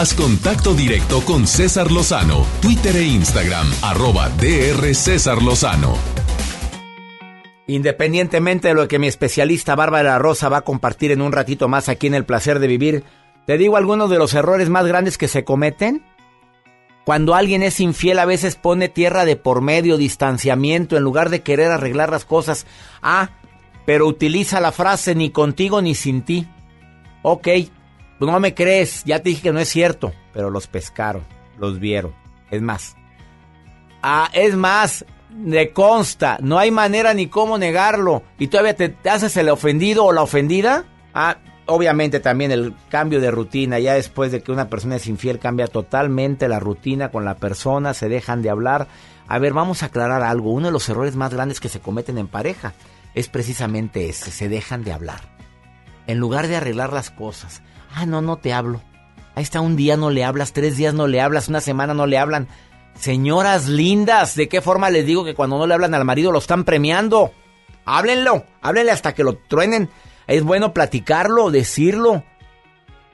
Haz 0.00 0.14
contacto 0.14 0.72
directo 0.72 1.20
con 1.26 1.46
César 1.46 1.92
Lozano, 1.92 2.46
Twitter 2.62 2.96
e 2.96 3.02
Instagram, 3.02 3.70
arroba 3.82 4.30
DR 4.30 4.94
César 4.94 5.42
Lozano. 5.42 5.94
Independientemente 7.66 8.68
de 8.68 8.74
lo 8.74 8.88
que 8.88 8.98
mi 8.98 9.08
especialista 9.08 9.74
Bárbara 9.74 10.18
Rosa 10.18 10.48
va 10.48 10.56
a 10.56 10.62
compartir 10.62 11.10
en 11.10 11.20
un 11.20 11.32
ratito 11.32 11.68
más 11.68 11.90
aquí 11.90 12.06
en 12.06 12.14
El 12.14 12.24
Placer 12.24 12.60
de 12.60 12.66
Vivir, 12.66 13.04
te 13.46 13.58
digo 13.58 13.76
algunos 13.76 14.08
de 14.08 14.16
los 14.16 14.32
errores 14.32 14.70
más 14.70 14.86
grandes 14.86 15.18
que 15.18 15.28
se 15.28 15.44
cometen. 15.44 16.02
Cuando 17.04 17.34
alguien 17.34 17.62
es 17.62 17.78
infiel 17.78 18.20
a 18.20 18.24
veces 18.24 18.56
pone 18.56 18.88
tierra 18.88 19.26
de 19.26 19.36
por 19.36 19.60
medio, 19.60 19.98
distanciamiento, 19.98 20.96
en 20.96 21.02
lugar 21.02 21.28
de 21.28 21.42
querer 21.42 21.70
arreglar 21.70 22.10
las 22.10 22.24
cosas. 22.24 22.66
Ah, 23.02 23.32
pero 23.84 24.06
utiliza 24.06 24.60
la 24.60 24.72
frase 24.72 25.14
ni 25.14 25.28
contigo 25.28 25.82
ni 25.82 25.94
sin 25.94 26.22
ti. 26.22 26.48
Ok, 27.20 27.48
no 28.20 28.40
me 28.40 28.54
crees, 28.54 29.02
ya 29.04 29.22
te 29.22 29.30
dije 29.30 29.42
que 29.42 29.52
no 29.52 29.60
es 29.60 29.68
cierto, 29.68 30.12
pero 30.32 30.50
los 30.50 30.66
pescaron, 30.66 31.24
los 31.58 31.80
vieron. 31.80 32.14
Es 32.50 32.60
más, 32.60 32.96
ah, 34.02 34.28
es 34.32 34.54
más, 34.54 35.04
le 35.44 35.72
consta, 35.72 36.38
no 36.42 36.58
hay 36.58 36.70
manera 36.70 37.14
ni 37.14 37.28
cómo 37.28 37.58
negarlo. 37.58 38.22
Y 38.38 38.48
todavía 38.48 38.76
te, 38.76 38.88
te 38.88 39.10
haces 39.10 39.36
el 39.36 39.48
ofendido 39.48 40.04
o 40.04 40.12
la 40.12 40.22
ofendida. 40.22 40.84
Ah, 41.14 41.38
obviamente 41.66 42.20
también 42.20 42.50
el 42.52 42.74
cambio 42.88 43.20
de 43.20 43.30
rutina, 43.30 43.78
ya 43.78 43.94
después 43.94 44.32
de 44.32 44.42
que 44.42 44.52
una 44.52 44.68
persona 44.68 44.96
es 44.96 45.06
infiel, 45.06 45.38
cambia 45.38 45.66
totalmente 45.66 46.48
la 46.48 46.60
rutina 46.60 47.10
con 47.10 47.24
la 47.24 47.36
persona, 47.36 47.94
se 47.94 48.08
dejan 48.08 48.42
de 48.42 48.50
hablar. 48.50 48.88
A 49.28 49.38
ver, 49.38 49.52
vamos 49.52 49.82
a 49.82 49.86
aclarar 49.86 50.22
algo. 50.22 50.52
Uno 50.52 50.66
de 50.66 50.72
los 50.72 50.88
errores 50.88 51.16
más 51.16 51.32
grandes 51.32 51.60
que 51.60 51.68
se 51.68 51.80
cometen 51.80 52.18
en 52.18 52.26
pareja 52.26 52.74
es 53.14 53.28
precisamente 53.28 54.08
ese, 54.08 54.30
se 54.30 54.48
dejan 54.48 54.82
de 54.82 54.92
hablar. 54.92 55.20
En 56.06 56.18
lugar 56.18 56.48
de 56.48 56.56
arreglar 56.56 56.92
las 56.92 57.10
cosas. 57.10 57.62
Ah, 57.94 58.06
no, 58.06 58.22
no 58.22 58.36
te 58.36 58.52
hablo. 58.52 58.80
Ahí 59.34 59.42
está, 59.42 59.60
un 59.60 59.76
día 59.76 59.96
no 59.96 60.10
le 60.10 60.24
hablas, 60.24 60.52
tres 60.52 60.76
días 60.76 60.94
no 60.94 61.06
le 61.06 61.20
hablas, 61.20 61.48
una 61.48 61.60
semana 61.60 61.94
no 61.94 62.06
le 62.06 62.18
hablan. 62.18 62.48
Señoras 62.94 63.68
lindas, 63.68 64.34
¿de 64.34 64.48
qué 64.48 64.60
forma 64.60 64.90
les 64.90 65.06
digo 65.06 65.24
que 65.24 65.34
cuando 65.34 65.58
no 65.58 65.66
le 65.66 65.74
hablan 65.74 65.94
al 65.94 66.04
marido 66.04 66.32
lo 66.32 66.38
están 66.38 66.64
premiando? 66.64 67.32
Háblenlo, 67.84 68.44
háblenle 68.60 68.92
hasta 68.92 69.14
que 69.14 69.24
lo 69.24 69.36
truenen. 69.36 69.88
Es 70.26 70.42
bueno 70.42 70.72
platicarlo, 70.72 71.50
decirlo. 71.50 72.24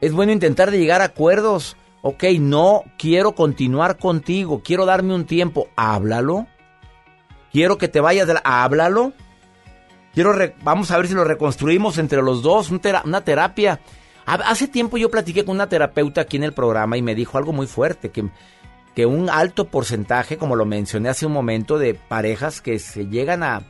Es 0.00 0.12
bueno 0.12 0.32
intentar 0.32 0.70
llegar 0.70 1.00
a 1.00 1.06
acuerdos. 1.06 1.76
Ok, 2.02 2.24
no 2.38 2.82
quiero 2.98 3.34
continuar 3.34 3.96
contigo, 3.96 4.62
quiero 4.64 4.86
darme 4.86 5.14
un 5.14 5.24
tiempo. 5.24 5.68
Háblalo. 5.76 6.46
Quiero 7.52 7.78
que 7.78 7.88
te 7.88 8.00
vayas 8.00 8.26
de 8.26 8.34
la... 8.34 8.42
Háblalo. 8.44 9.12
Quiero 10.12 10.34
Vamos 10.62 10.90
a 10.90 10.96
ver 10.96 11.08
si 11.08 11.14
lo 11.14 11.24
reconstruimos 11.24 11.98
entre 11.98 12.22
los 12.22 12.42
dos, 12.42 12.70
una 12.70 13.20
terapia. 13.22 13.80
Ha- 14.26 14.34
Hace 14.50 14.68
tiempo 14.68 14.96
yo 14.98 15.10
platiqué 15.10 15.44
con 15.44 15.54
una 15.56 15.68
terapeuta 15.68 16.22
aquí 16.22 16.36
en 16.36 16.44
el 16.44 16.52
programa 16.52 16.96
y 16.96 17.02
me 17.02 17.14
dijo 17.14 17.38
algo 17.38 17.52
muy 17.52 17.66
fuerte, 17.66 18.10
que, 18.10 18.28
que 18.94 19.06
un 19.06 19.30
alto 19.30 19.68
porcentaje, 19.68 20.36
como 20.36 20.56
lo 20.56 20.64
mencioné 20.66 21.08
hace 21.08 21.26
un 21.26 21.32
momento, 21.32 21.78
de 21.78 21.94
parejas 21.94 22.60
que 22.60 22.78
se 22.78 23.06
llegan 23.06 23.42
a, 23.42 23.62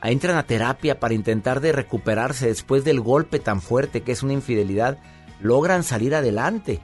a 0.00 0.10
entran 0.10 0.36
a 0.36 0.42
terapia 0.46 1.00
para 1.00 1.14
intentar 1.14 1.60
de 1.60 1.72
recuperarse 1.72 2.46
después 2.48 2.84
del 2.84 3.00
golpe 3.00 3.38
tan 3.38 3.60
fuerte 3.62 4.02
que 4.02 4.12
es 4.12 4.22
una 4.22 4.34
infidelidad, 4.34 4.98
logran 5.40 5.82
salir 5.82 6.14
adelante. 6.14 6.80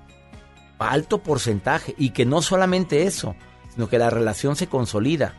Alto 0.79 1.19
porcentaje. 1.23 1.95
Y 1.99 2.11
que 2.11 2.25
no 2.25 2.41
solamente 2.41 3.03
eso, 3.03 3.37
sino 3.75 3.89
que 3.89 3.99
la 3.99 4.09
relación 4.09 4.57
se 4.57 4.67
consolida. 4.67 5.35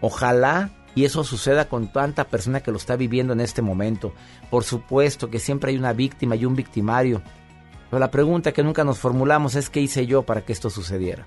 Ojalá 0.00 0.70
y 0.94 1.04
eso 1.04 1.24
suceda 1.24 1.68
con 1.68 1.92
tanta 1.92 2.24
persona 2.24 2.60
que 2.60 2.70
lo 2.70 2.76
está 2.76 2.96
viviendo 2.96 3.32
en 3.32 3.40
este 3.40 3.62
momento. 3.62 4.12
Por 4.50 4.64
supuesto 4.64 5.30
que 5.30 5.38
siempre 5.38 5.70
hay 5.70 5.78
una 5.78 5.92
víctima 5.92 6.36
y 6.36 6.44
un 6.44 6.56
victimario. 6.56 7.22
Pero 7.88 8.00
la 8.00 8.10
pregunta 8.10 8.52
que 8.52 8.62
nunca 8.62 8.84
nos 8.84 8.98
formulamos 8.98 9.54
es 9.54 9.70
qué 9.70 9.80
hice 9.80 10.06
yo 10.06 10.22
para 10.22 10.42
que 10.42 10.52
esto 10.52 10.70
sucediera. 10.70 11.26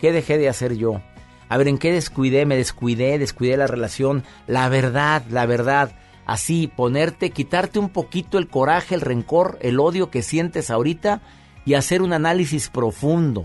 ¿Qué 0.00 0.12
dejé 0.12 0.38
de 0.38 0.48
hacer 0.48 0.76
yo? 0.76 1.00
A 1.48 1.56
ver, 1.56 1.68
¿en 1.68 1.78
qué 1.78 1.92
descuidé? 1.92 2.46
Me 2.46 2.56
descuidé, 2.56 3.18
descuidé 3.18 3.56
la 3.56 3.66
relación. 3.66 4.24
La 4.46 4.68
verdad, 4.68 5.22
la 5.30 5.46
verdad. 5.46 5.92
Así, 6.26 6.68
ponerte, 6.68 7.30
quitarte 7.30 7.78
un 7.78 7.90
poquito 7.90 8.38
el 8.38 8.48
coraje, 8.48 8.94
el 8.94 9.02
rencor, 9.02 9.58
el 9.60 9.78
odio 9.78 10.10
que 10.10 10.22
sientes 10.22 10.70
ahorita 10.70 11.20
y 11.64 11.74
hacer 11.74 12.02
un 12.02 12.12
análisis 12.12 12.70
profundo. 12.70 13.44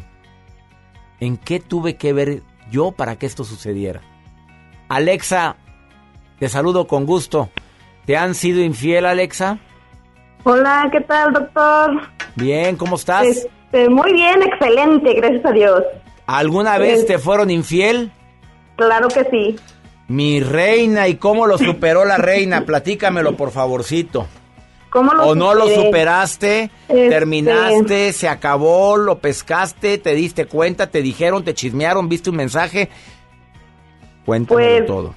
¿En 1.20 1.38
qué 1.38 1.60
tuve 1.60 1.98
que 1.98 2.14
ver 2.14 2.44
yo 2.72 2.92
para 2.92 3.18
que 3.18 3.26
esto 3.26 3.44
sucediera? 3.44 4.02
Alexa, 4.90 5.56
te 6.40 6.50
saludo 6.50 6.88
con 6.88 7.06
gusto. 7.06 7.50
¿Te 8.06 8.18
han 8.18 8.34
sido 8.34 8.62
infiel, 8.62 9.06
Alexa? 9.06 9.60
Hola, 10.44 10.90
¿qué 10.92 11.02
tal, 11.02 11.32
doctor? 11.32 12.02
Bien, 12.36 12.76
¿cómo 12.76 12.96
estás? 12.96 13.26
Este, 13.26 13.88
muy 13.88 14.12
bien, 14.14 14.42
excelente, 14.42 15.14
gracias 15.14 15.46
a 15.46 15.52
Dios. 15.52 15.84
¿Alguna 16.26 16.78
vez 16.80 17.06
te 17.06 17.20
fueron 17.20 17.52
infiel? 17.52 18.12
Claro 18.78 19.10
que 19.10 19.26
sí. 19.26 19.56
Mi 20.08 20.40
reina, 20.40 21.08
¿y 21.08 21.16
cómo 21.16 21.46
lo 21.46 21.58
superó 21.60 22.04
la 22.04 22.18
reina? 22.18 22.66
Platícamelo, 22.66 23.38
por 23.38 23.52
favorcito. 23.52 24.26
¿Cómo 24.90 25.14
lo 25.14 25.28
¿O 25.28 25.36
no 25.36 25.54
lo 25.54 25.68
superaste? 25.68 26.72
Este- 26.88 27.10
¿Terminaste? 27.10 28.12
¿Se 28.12 28.28
acabó? 28.28 28.98
¿Lo 28.98 29.20
pescaste? 29.20 30.00
¿Te 30.00 30.16
diste 30.16 30.46
cuenta? 30.46 30.88
¿Te 30.88 31.04
dijeron? 31.04 31.44
¿Te 31.44 31.54
chismearon? 31.54 32.10
¿Viste 32.10 32.32
un 32.32 32.38
mensaje? 32.38 32.90
Cuéntamelo 34.26 34.68
Pues- 34.78 34.86
todo. 34.86 35.16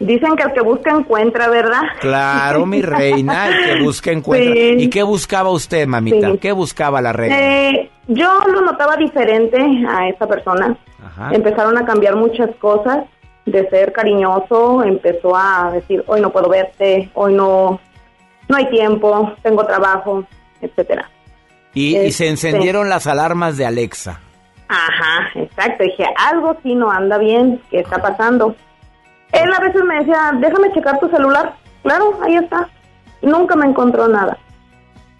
Dicen 0.00 0.36
que 0.36 0.44
el 0.44 0.52
que 0.52 0.60
busca 0.60 0.92
encuentra, 0.92 1.48
¿verdad? 1.48 1.82
Claro, 2.00 2.64
mi 2.66 2.82
reina, 2.82 3.48
el 3.48 3.64
que 3.78 3.82
busca 3.82 4.12
encuentra. 4.12 4.52
Sí. 4.54 4.74
¿Y 4.78 4.90
qué 4.90 5.02
buscaba 5.02 5.50
usted, 5.50 5.88
mamita? 5.88 6.30
Sí. 6.30 6.38
¿Qué 6.38 6.52
buscaba 6.52 7.00
la 7.00 7.12
reina? 7.12 7.36
Eh, 7.36 7.90
yo 8.06 8.38
lo 8.46 8.60
notaba 8.60 8.96
diferente 8.96 9.58
a 9.88 10.08
esa 10.08 10.28
persona. 10.28 10.76
Ajá. 11.04 11.30
Empezaron 11.34 11.76
a 11.78 11.84
cambiar 11.84 12.14
muchas 12.14 12.50
cosas. 12.60 13.06
De 13.44 13.66
ser 13.70 13.92
cariñoso, 13.94 14.84
empezó 14.84 15.34
a 15.34 15.70
decir, 15.72 16.04
hoy 16.06 16.20
no 16.20 16.30
puedo 16.30 16.50
verte, 16.50 17.08
hoy 17.14 17.32
no, 17.32 17.80
no 18.46 18.56
hay 18.56 18.68
tiempo, 18.68 19.32
tengo 19.42 19.64
trabajo, 19.64 20.22
etcétera. 20.60 21.10
Y, 21.72 21.96
y 21.96 22.12
se 22.12 22.28
este- 22.28 22.28
encendieron 22.28 22.90
las 22.90 23.06
alarmas 23.06 23.56
de 23.56 23.64
Alexa. 23.64 24.20
Ajá, 24.68 25.30
exacto. 25.34 25.84
Dije, 25.84 26.04
algo 26.16 26.56
sí 26.62 26.74
no 26.74 26.90
anda 26.90 27.18
bien, 27.18 27.60
¿qué 27.70 27.80
está 27.80 27.98
pasando? 28.02 28.54
Él 29.32 29.50
a 29.52 29.60
veces 29.60 29.82
me 29.84 29.96
decía, 29.98 30.32
déjame 30.38 30.72
checar 30.72 30.98
tu 31.00 31.08
celular. 31.08 31.54
Claro, 31.82 32.18
ahí 32.22 32.36
está. 32.36 32.68
Y 33.22 33.26
nunca 33.26 33.56
me 33.56 33.66
encontró 33.66 34.08
nada. 34.08 34.36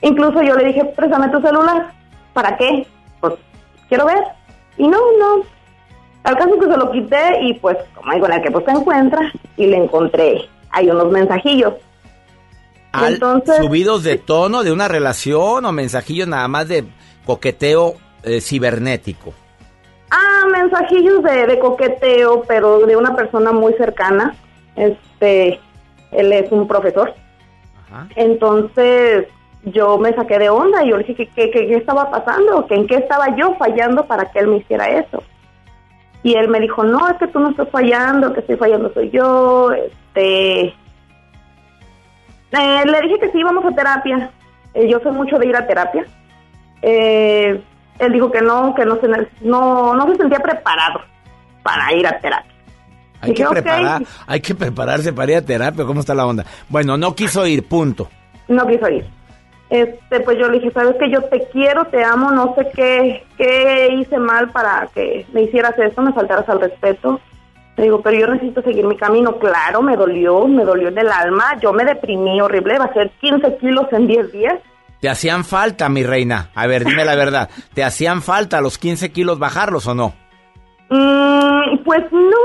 Incluso 0.02 0.42
yo 0.42 0.54
le 0.54 0.66
dije, 0.66 0.84
préstame 0.96 1.28
tu 1.28 1.40
celular. 1.40 1.92
¿Para 2.32 2.56
qué? 2.56 2.86
Pues 3.20 3.34
quiero 3.88 4.06
ver. 4.06 4.22
Y 4.76 4.86
no, 4.86 4.98
no. 5.18 5.42
Al 6.24 6.36
caso 6.36 6.58
que 6.58 6.66
se 6.66 6.76
lo 6.76 6.90
quité 6.90 7.40
y 7.42 7.54
pues, 7.54 7.76
como 7.94 8.12
digo, 8.12 8.26
en 8.26 8.32
el 8.34 8.42
que 8.42 8.50
pues 8.50 8.64
se 8.64 8.70
encuentra 8.72 9.32
y 9.56 9.66
le 9.66 9.76
encontré. 9.76 10.48
Hay 10.70 10.88
unos 10.90 11.10
mensajillos. 11.10 11.74
Al- 12.92 13.14
Entonces- 13.14 13.56
¿Subidos 13.56 14.02
de 14.04 14.18
tono 14.18 14.62
de 14.62 14.72
una 14.72 14.88
relación 14.88 15.64
o 15.64 15.72
mensajillos 15.72 16.28
nada 16.28 16.48
más 16.48 16.68
de 16.68 16.84
coqueteo 17.26 17.94
eh, 18.22 18.40
cibernético? 18.40 19.32
Ah, 20.10 20.46
mensajillos 20.50 21.22
de, 21.22 21.46
de 21.46 21.58
coqueteo, 21.58 22.42
pero 22.46 22.86
de 22.86 22.96
una 22.96 23.14
persona 23.14 23.52
muy 23.52 23.74
cercana. 23.74 24.34
Este, 24.76 25.60
él 26.12 26.32
es 26.32 26.50
un 26.52 26.66
profesor. 26.66 27.14
Entonces, 28.16 29.26
yo 29.64 29.98
me 29.98 30.14
saqué 30.14 30.38
de 30.38 30.50
onda 30.50 30.84
y 30.84 30.90
yo 30.90 30.98
le 30.98 31.04
dije 31.04 31.28
que, 31.34 31.50
qué 31.50 31.74
estaba 31.74 32.10
pasando, 32.10 32.66
que 32.66 32.74
en 32.74 32.86
qué 32.86 32.96
estaba 32.96 33.34
yo 33.36 33.54
fallando 33.56 34.06
para 34.06 34.30
que 34.30 34.40
él 34.40 34.48
me 34.48 34.58
hiciera 34.58 34.88
eso. 34.88 35.22
Y 36.22 36.34
él 36.34 36.48
me 36.48 36.60
dijo, 36.60 36.84
no, 36.84 37.08
es 37.08 37.16
que 37.16 37.28
tú 37.28 37.38
no 37.38 37.50
estás 37.50 37.68
fallando, 37.70 38.32
que 38.32 38.40
estoy 38.40 38.56
fallando 38.56 38.92
soy 38.92 39.10
yo. 39.10 39.70
Este, 39.72 40.74
eh, 42.50 42.84
le 42.84 43.00
dije 43.02 43.18
que 43.20 43.30
sí, 43.30 43.38
íbamos 43.38 43.64
a 43.64 43.74
terapia. 43.74 44.30
Eh, 44.74 44.88
yo 44.88 45.00
soy 45.00 45.12
mucho 45.12 45.38
de 45.38 45.46
ir 45.46 45.56
a 45.56 45.66
terapia. 45.66 46.04
Eh, 46.82 47.60
él 47.98 48.12
dijo 48.12 48.30
que 48.30 48.40
no, 48.40 48.74
que 48.74 48.84
no 48.84 49.00
se, 49.00 49.08
no, 49.40 49.94
no 49.94 50.06
se 50.06 50.16
sentía 50.16 50.38
preparado 50.38 51.00
para 51.62 51.92
ir 51.92 52.06
a 52.06 52.18
terapia. 52.18 52.52
Hay 53.20 53.34
que, 53.34 53.44
preparar, 53.44 54.02
hay 54.26 54.40
que 54.40 54.54
prepararse 54.54 55.12
para 55.12 55.32
ir 55.32 55.38
a 55.38 55.42
terapia. 55.42 55.84
¿Cómo 55.84 56.00
está 56.00 56.14
la 56.14 56.26
onda? 56.26 56.44
Bueno, 56.68 56.96
no 56.96 57.14
quiso 57.14 57.46
ir, 57.46 57.66
punto. 57.66 58.08
No 58.46 58.66
quiso 58.66 58.88
ir. 58.88 59.06
Este, 59.70 60.20
pues 60.20 60.38
yo 60.38 60.48
le 60.48 60.60
dije, 60.60 60.70
sabes 60.70 60.96
que 60.96 61.10
yo 61.10 61.22
te 61.24 61.46
quiero, 61.48 61.84
te 61.86 62.02
amo, 62.02 62.30
no 62.30 62.54
sé 62.54 62.68
qué, 62.74 63.26
qué 63.36 63.88
hice 63.98 64.18
mal 64.18 64.48
para 64.50 64.88
que 64.94 65.26
me 65.32 65.42
hicieras 65.42 65.78
esto, 65.78 66.00
me 66.00 66.12
faltaras 66.12 66.48
al 66.48 66.60
respeto. 66.60 67.20
Le 67.76 67.84
digo, 67.84 68.00
pero 68.00 68.18
yo 68.18 68.26
necesito 68.28 68.62
seguir 68.62 68.86
mi 68.86 68.96
camino. 68.96 69.38
Claro, 69.38 69.82
me 69.82 69.96
dolió, 69.96 70.46
me 70.46 70.64
dolió 70.64 70.88
en 70.88 70.98
el 70.98 71.10
alma, 71.10 71.58
yo 71.60 71.72
me 71.72 71.84
deprimí 71.84 72.40
horrible, 72.40 72.78
va 72.78 72.86
a 72.86 72.94
ser 72.94 73.10
15 73.20 73.58
kilos 73.58 73.86
en 73.92 74.06
10 74.06 74.32
días. 74.32 74.58
¿Te 75.00 75.08
hacían 75.08 75.44
falta, 75.44 75.88
mi 75.88 76.02
reina? 76.02 76.50
A 76.54 76.66
ver, 76.66 76.84
dime 76.84 77.04
la 77.04 77.14
verdad. 77.14 77.48
¿Te 77.74 77.84
hacían 77.84 78.20
falta 78.22 78.60
los 78.60 78.78
15 78.78 79.12
kilos 79.12 79.38
bajarlos 79.38 79.86
o 79.86 79.94
no? 79.94 80.14
Mm, 80.90 81.78
pues 81.84 82.00
no, 82.12 82.36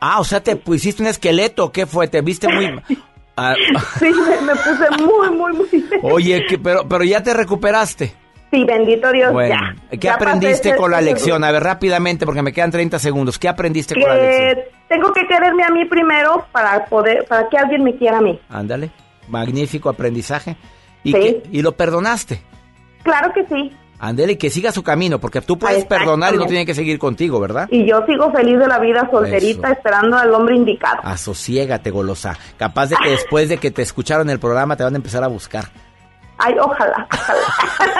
Ah, 0.00 0.18
o 0.20 0.24
sea, 0.24 0.42
te 0.42 0.56
pusiste 0.56 1.02
un 1.02 1.08
esqueleto. 1.08 1.70
¿Qué 1.70 1.86
fue? 1.86 2.08
¿Te 2.08 2.20
viste 2.22 2.48
muy...? 2.48 2.80
Ah, 3.34 3.54
sí, 3.98 4.10
me, 4.12 4.40
me 4.42 4.52
puse 4.52 5.02
muy, 5.02 5.30
muy, 5.30 5.52
muy... 5.54 5.84
oye, 6.02 6.44
que- 6.46 6.58
pero, 6.58 6.86
pero 6.86 7.02
ya 7.02 7.22
te 7.22 7.32
recuperaste. 7.32 8.14
Sí, 8.50 8.62
bendito 8.66 9.10
Dios, 9.10 9.32
Bueno, 9.32 9.54
ya. 9.54 9.74
¿qué 9.92 9.96
Ya 9.96 10.14
aprendiste 10.16 10.68
pasé 10.68 10.78
con 10.78 10.90
la 10.90 11.00
lección? 11.00 11.42
A 11.42 11.50
ver, 11.50 11.62
rápidamente, 11.62 12.26
porque 12.26 12.42
me 12.42 12.52
quedan 12.52 12.70
30 12.70 12.98
segundos. 12.98 13.38
¿Qué 13.38 13.48
aprendiste 13.48 13.94
con 13.94 14.06
la 14.06 14.16
lección? 14.16 14.58
Tengo 14.86 15.12
que 15.14 15.26
quererme 15.26 15.64
a 15.64 15.70
mí 15.70 15.86
primero 15.86 16.44
para 16.52 16.84
poder, 16.84 17.24
para 17.26 17.48
que 17.48 17.56
alguien 17.56 17.82
me 17.82 17.96
quiera 17.96 18.18
a 18.18 18.20
mí. 18.20 18.38
Ándale, 18.50 18.90
magnífico 19.28 19.88
aprendizaje. 19.88 20.54
¿Y, 21.04 21.12
Sí. 21.12 21.18
que- 21.18 21.42
y 21.50 21.62
lo 21.62 21.72
perdonaste. 21.72 22.42
Claro 23.02 23.32
que 23.32 23.44
sí. 23.46 23.72
Ándale, 23.98 24.32
y 24.32 24.36
que 24.36 24.50
siga 24.50 24.72
su 24.72 24.82
camino, 24.82 25.20
porque 25.20 25.40
tú 25.40 25.56
puedes 25.56 25.84
perdonar 25.84 26.34
y 26.34 26.36
no 26.38 26.46
tiene 26.46 26.66
que 26.66 26.74
seguir 26.74 26.98
contigo, 26.98 27.38
¿verdad? 27.38 27.68
Y 27.70 27.86
yo 27.88 28.04
sigo 28.04 28.32
feliz 28.32 28.58
de 28.58 28.66
la 28.66 28.80
vida 28.80 29.08
solterita 29.08 29.70
esperando 29.70 30.16
al 30.16 30.34
hombre 30.34 30.56
indicado. 30.56 30.98
Asosiégate, 31.04 31.90
golosa. 31.92 32.36
Capaz 32.56 32.88
de 32.88 32.96
que 32.96 33.10
después 33.10 33.48
de 33.48 33.58
que 33.58 33.70
te 33.70 33.82
escucharon 33.82 34.28
el 34.28 34.40
programa 34.40 34.76
te 34.76 34.82
van 34.82 34.94
a 34.94 34.96
empezar 34.96 35.22
a 35.22 35.28
buscar. 35.28 35.66
Ay, 36.44 36.54
ojalá, 36.60 37.06
ojalá. 37.12 37.40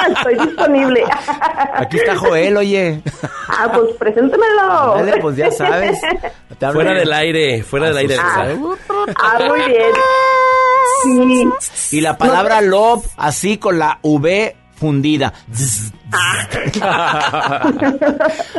Estoy 0.16 0.34
disponible. 0.46 1.04
Aquí 1.74 1.96
está 1.98 2.16
Joel, 2.16 2.56
oye. 2.56 3.02
Ah, 3.48 3.70
pues 3.72 3.90
preséntemelo. 3.98 4.94
Dale, 4.96 5.16
pues 5.20 5.36
ya 5.36 5.50
sabes. 5.50 5.98
Fuera 6.72 6.92
de- 6.92 7.00
del 7.00 7.12
aire, 7.12 7.62
fuera 7.62 7.86
del 7.88 7.96
aire. 7.98 8.16
Ah. 8.20 8.32
¿sabes? 8.34 8.58
Ah, 9.16 9.38
muy 9.48 9.60
bien. 9.66 9.92
Sí. 11.74 11.96
Y 11.96 12.00
la 12.00 12.16
palabra 12.16 12.60
love 12.60 13.04
así 13.16 13.58
con 13.58 13.78
la 13.78 13.98
V 14.02 14.56
fundida. 14.74 15.32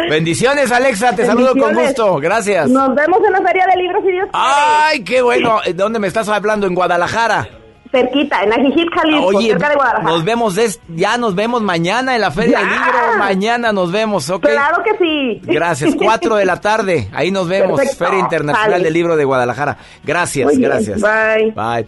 Bendiciones, 0.10 0.72
Alexa. 0.72 1.16
Te 1.16 1.26
saludo 1.26 1.56
con 1.56 1.74
gusto. 1.76 2.18
Gracias. 2.18 2.70
Nos 2.70 2.94
vemos 2.96 3.20
en 3.26 3.34
la 3.34 3.42
Feria 3.42 3.66
de 3.68 3.82
Libros 3.82 4.04
y 4.06 4.12
Dios 4.12 4.28
quiere. 4.32 4.34
Ay, 4.34 5.04
qué 5.04 5.22
bueno. 5.22 5.60
¿De 5.66 5.74
dónde 5.74 6.00
me 6.00 6.08
estás 6.08 6.28
hablando? 6.30 6.68
En 6.68 6.76
Guadalajara. 6.76 7.48
Cerquita, 7.94 8.42
en 8.44 8.52
Ajijic, 8.52 8.94
Jalisco, 8.94 9.26
Oye, 9.28 9.50
cerca 9.50 9.70
de 9.70 9.76
Guadalajara. 9.76 10.10
nos 10.12 10.24
vemos, 10.26 10.56
des- 10.56 10.80
ya 10.90 11.18
nos 11.18 11.36
vemos 11.36 11.62
mañana 11.62 12.16
en 12.16 12.22
la 12.22 12.32
Feria 12.32 12.60
del. 12.60 12.68
Libro. 12.70 13.18
Mañana 13.20 13.72
nos 13.72 13.92
vemos, 13.92 14.30
¿ok? 14.30 14.42
Claro 14.48 14.84
que 14.84 14.98
sí. 14.98 15.42
Gracias, 15.44 15.94
4 16.02 16.36
de 16.36 16.46
la 16.46 16.60
tarde. 16.60 17.08
Ahí 17.14 17.30
nos 17.32 17.48
vemos. 17.48 17.80
Perfecto. 17.80 18.04
Feria 18.06 18.20
Internacional 18.20 18.82
del 18.84 18.94
Libro 18.94 19.16
de 19.16 19.24
Guadalajara. 19.24 19.78
Gracias, 20.04 20.46
Muy 20.48 20.58
bien, 20.58 20.70
gracias. 20.70 21.00
bye. 21.02 21.52
Bye. 21.52 21.88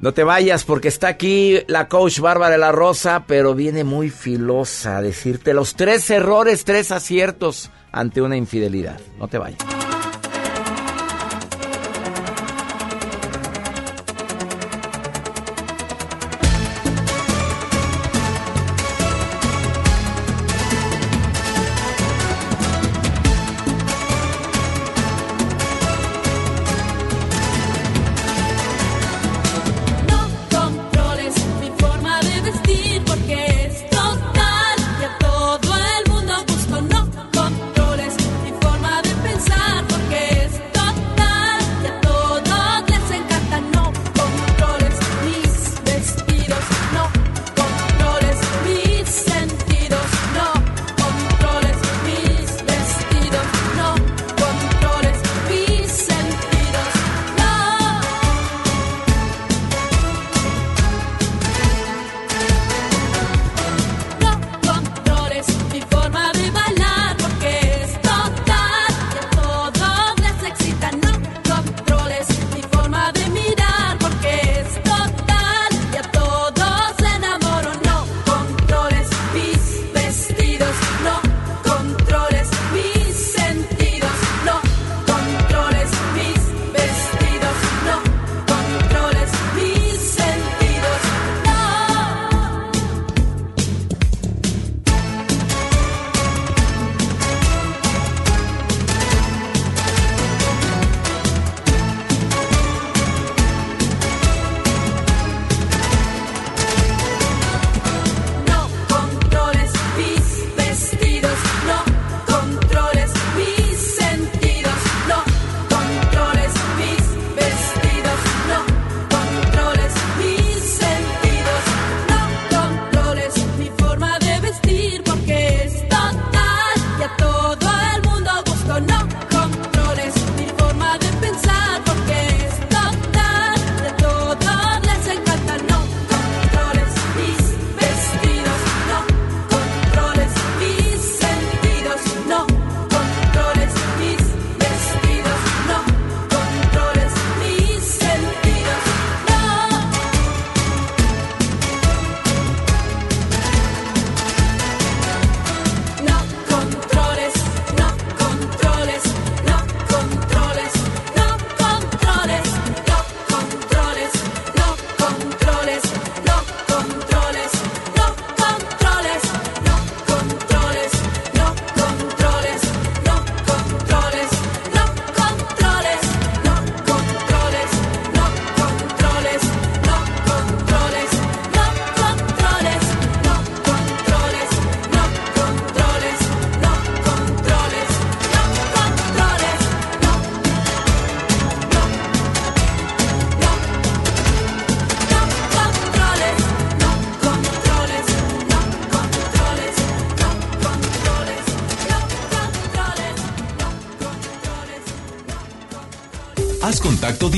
No 0.00 0.12
te 0.12 0.22
vayas 0.22 0.64
porque 0.64 0.88
está 0.88 1.08
aquí 1.08 1.58
la 1.66 1.88
coach 1.88 2.20
Bárbara 2.20 2.52
de 2.52 2.58
la 2.58 2.70
Rosa, 2.72 3.24
pero 3.26 3.54
viene 3.54 3.82
muy 3.84 4.10
filosa 4.10 4.98
a 4.98 5.02
decirte 5.02 5.54
los 5.54 5.74
tres 5.74 6.08
errores, 6.10 6.64
tres 6.64 6.92
aciertos 6.92 7.70
ante 7.90 8.20
una 8.22 8.36
infidelidad. 8.36 9.00
No 9.18 9.26
te 9.28 9.38
vayas. 9.38 9.58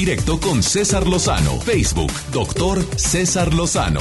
Directo 0.01 0.41
con 0.41 0.63
César 0.63 1.07
Lozano. 1.07 1.61
Facebook, 1.61 2.11
doctor 2.33 2.83
César 2.97 3.53
Lozano. 3.53 4.01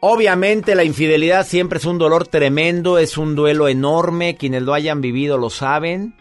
Obviamente 0.00 0.74
la 0.74 0.82
infidelidad 0.82 1.46
siempre 1.46 1.78
es 1.78 1.84
un 1.84 1.96
dolor 1.96 2.26
tremendo, 2.26 2.98
es 2.98 3.16
un 3.16 3.36
duelo 3.36 3.68
enorme, 3.68 4.34
quienes 4.34 4.62
lo 4.62 4.74
hayan 4.74 5.00
vivido 5.00 5.38
lo 5.38 5.48
saben 5.48 6.16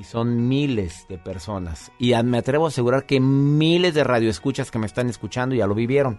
y 0.00 0.04
son 0.04 0.48
miles 0.48 1.04
de 1.10 1.18
personas. 1.18 1.92
Y 1.98 2.14
me 2.24 2.38
atrevo 2.38 2.64
a 2.64 2.68
asegurar 2.68 3.04
que 3.04 3.20
miles 3.20 3.92
de 3.92 4.02
radioescuchas 4.02 4.70
que 4.70 4.78
me 4.78 4.86
están 4.86 5.10
escuchando 5.10 5.54
ya 5.54 5.66
lo 5.66 5.74
vivieron. 5.74 6.18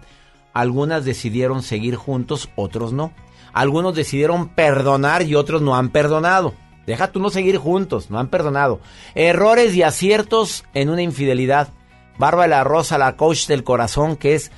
Algunas 0.53 1.03
decidieron 1.03 1.63
seguir 1.63 1.95
juntos, 1.95 2.49
otros 2.55 2.93
no. 2.93 3.11
Algunos 3.53 3.95
decidieron 3.95 4.49
perdonar 4.49 5.23
y 5.23 5.33
otros 5.33 5.63
no 5.63 5.75
han 5.75 5.89
perdonado. 5.89 6.53
Deja 6.85 7.11
tú 7.11 7.19
no 7.19 7.29
seguir 7.29 7.57
juntos, 7.57 8.09
no 8.09 8.19
han 8.19 8.27
perdonado. 8.29 8.81
Errores 9.15 9.75
y 9.75 9.83
aciertos 9.83 10.63
en 10.73 10.89
una 10.89 11.01
infidelidad. 11.01 11.69
Bárbara 12.17 12.43
de 12.43 12.49
la 12.49 12.63
Rosa, 12.63 12.97
la 12.97 13.15
coach 13.15 13.47
del 13.47 13.63
corazón, 13.63 14.15
que 14.15 14.35
es, 14.35 14.51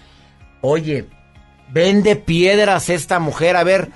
oye, 0.62 1.06
vende 1.70 2.16
piedras 2.16 2.90
esta 2.90 3.20
mujer. 3.20 3.56
A 3.56 3.64
ver, 3.64 3.90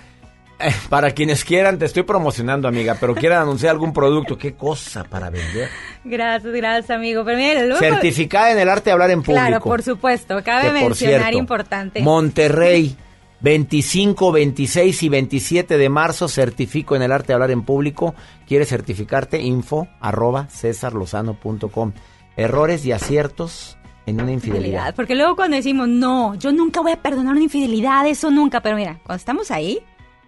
eh, 0.59 0.71
para 0.89 1.11
quienes 1.11 1.43
quieran, 1.45 1.77
te 1.79 1.85
estoy 1.85 2.03
promocionando, 2.03 2.67
amiga, 2.67 2.97
pero 2.99 3.13
quieran 3.15 3.41
anunciar 3.43 3.71
algún 3.71 3.93
producto, 3.93 4.37
qué 4.37 4.53
cosa 4.55 5.03
para 5.03 5.29
vender. 5.29 5.69
Gracias, 6.03 6.53
gracias, 6.53 6.89
amigo. 6.91 7.23
Pero 7.25 7.37
mira, 7.37 7.61
luego- 7.63 7.79
Certificada 7.79 8.51
en 8.51 8.59
el 8.59 8.69
arte 8.69 8.85
de 8.85 8.91
hablar 8.91 9.11
en 9.11 9.21
público. 9.23 9.45
Claro, 9.47 9.63
por 9.63 9.83
supuesto. 9.83 10.41
Cabe 10.43 10.63
Que, 10.63 10.79
por 10.79 10.89
mencionar 10.89 11.19
cierto, 11.21 11.37
importante. 11.37 12.01
Monterrey, 12.01 12.95
25, 13.39 14.31
26 14.31 15.03
y 15.03 15.09
27 15.09 15.77
de 15.77 15.89
marzo, 15.89 16.27
certifico 16.27 16.95
en 16.95 17.03
el 17.03 17.11
arte 17.11 17.27
de 17.27 17.33
hablar 17.35 17.51
en 17.51 17.63
público. 17.63 18.15
¿Quieres 18.47 18.69
certificarte? 18.69 19.41
Info 19.41 19.87
arroba 19.99 20.47
cesarlozano.com. 20.49 21.93
Errores 22.35 22.85
y 22.85 22.91
aciertos 22.91 23.77
en 24.05 24.21
una 24.21 24.31
infidelidad. 24.31 24.95
Porque 24.95 25.15
luego 25.15 25.35
cuando 25.35 25.57
decimos, 25.57 25.87
no, 25.87 26.35
yo 26.35 26.51
nunca 26.51 26.81
voy 26.81 26.93
a 26.93 27.01
perdonar 27.01 27.33
una 27.33 27.43
infidelidad, 27.43 28.07
eso 28.07 28.31
nunca. 28.31 28.61
Pero 28.61 28.75
mira, 28.75 28.99
cuando 29.03 29.19
estamos 29.19 29.51
ahí, 29.51 29.79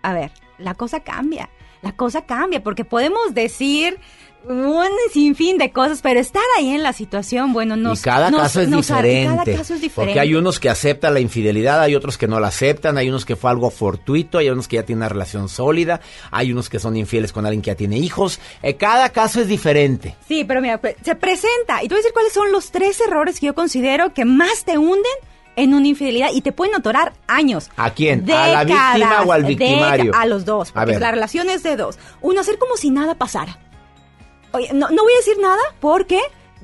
a 0.02 0.14
ver, 0.14 0.32
la 0.58 0.76
cosa 0.76 1.00
cambia. 1.02 1.50
la 1.82 1.94
cosa 1.94 2.26
cambia, 2.26 2.62
porque 2.62 2.84
podemos 2.84 3.34
decir 3.34 4.00
un 4.48 4.88
sinfín 5.14 5.58
de 5.58 5.72
cosas, 5.72 6.02
pero 6.02 6.20
estar 6.20 6.42
ahí 6.58 6.70
en 6.70 6.82
la 6.82 6.94
situación, 6.94 7.52
bueno, 7.54 7.76
nos, 7.76 8.00
y 8.00 8.04
cada 8.04 8.32
nos- 8.32 8.42
caso 8.42 8.62
es 8.62 8.70
nos 8.70 8.88
diferente. 8.88 9.44
Cada 9.46 9.58
caso 9.58 9.74
es 9.76 9.82
diferente. 9.82 10.14
Porque 10.14 10.20
hay 10.20 10.34
unos 10.34 10.60
que 10.60 10.70
aceptan 10.70 11.14
la 11.14 11.20
infidelidad, 11.20 11.82
hay 11.82 11.96
otros 11.96 12.18
que 12.18 12.28
no 12.28 12.40
la 12.40 12.48
aceptan, 12.48 12.98
hay 12.98 13.10
unos 13.10 13.26
que 13.26 13.36
fue 13.36 13.52
algo 13.52 13.70
fortuito, 13.70 14.38
hay 14.38 14.50
unos 14.50 14.68
que 14.68 14.78
ya 14.78 14.84
tienen 14.84 15.00
una 15.02 15.10
relación 15.10 15.50
sólida, 15.50 16.00
hay 16.32 16.52
unos 16.52 16.70
que 16.70 16.80
son 16.80 16.96
infieles 16.96 17.32
con 17.34 17.46
alguien 17.46 17.62
que 17.62 17.72
ya 17.72 17.76
tiene 17.76 17.98
hijos. 17.98 18.40
Eh, 18.64 18.76
cada 18.76 19.10
caso 19.10 19.42
es 19.42 19.48
diferente. 19.48 20.16
Sí, 20.28 20.46
pero 20.46 20.62
mira, 20.62 20.80
pues, 20.80 20.96
se 21.04 21.16
presenta. 21.16 21.84
Y 21.84 21.88
te 21.88 21.94
voy 21.96 22.00
a 22.00 22.02
decir 22.02 22.14
cuáles 22.14 22.34
son 22.34 22.52
los 22.52 22.72
tres 22.72 23.00
errores 23.02 23.40
que 23.40 23.48
yo 23.48 23.54
considero 23.56 24.14
que 24.14 24.26
más 24.26 24.64
te 24.64 24.78
hunden 24.78 25.04
en 25.56 25.74
una 25.74 25.88
infidelidad 25.88 26.30
y 26.34 26.42
te 26.42 26.54
pueden 26.54 26.74
atorar 26.76 27.12
años. 27.28 27.70
¿A 27.76 27.92
quién? 27.92 28.24
¿A 28.32 28.48
la 28.48 28.64
víctima 28.64 29.24
o 29.26 29.32
al 29.34 29.44
victimario? 29.44 30.14
A 30.16 30.26
los 30.26 30.46
dos, 30.46 30.70
A 30.70 30.74
porque 30.74 30.92
ver. 30.94 31.02
la 31.02 31.12
relación 31.12 31.50
es 31.50 31.64
de 31.64 31.76
dos. 31.76 32.00
Uno, 32.22 32.40
hacer 32.40 32.58
como 32.58 32.78
si 32.78 32.90
nada 32.90 33.16
pasara. 33.16 33.60
No, 34.74 34.90
no 34.90 35.04
voy 35.04 35.14
a 35.14 35.18
decir 35.18 35.38
nada 35.40 35.62
porque 35.80 36.20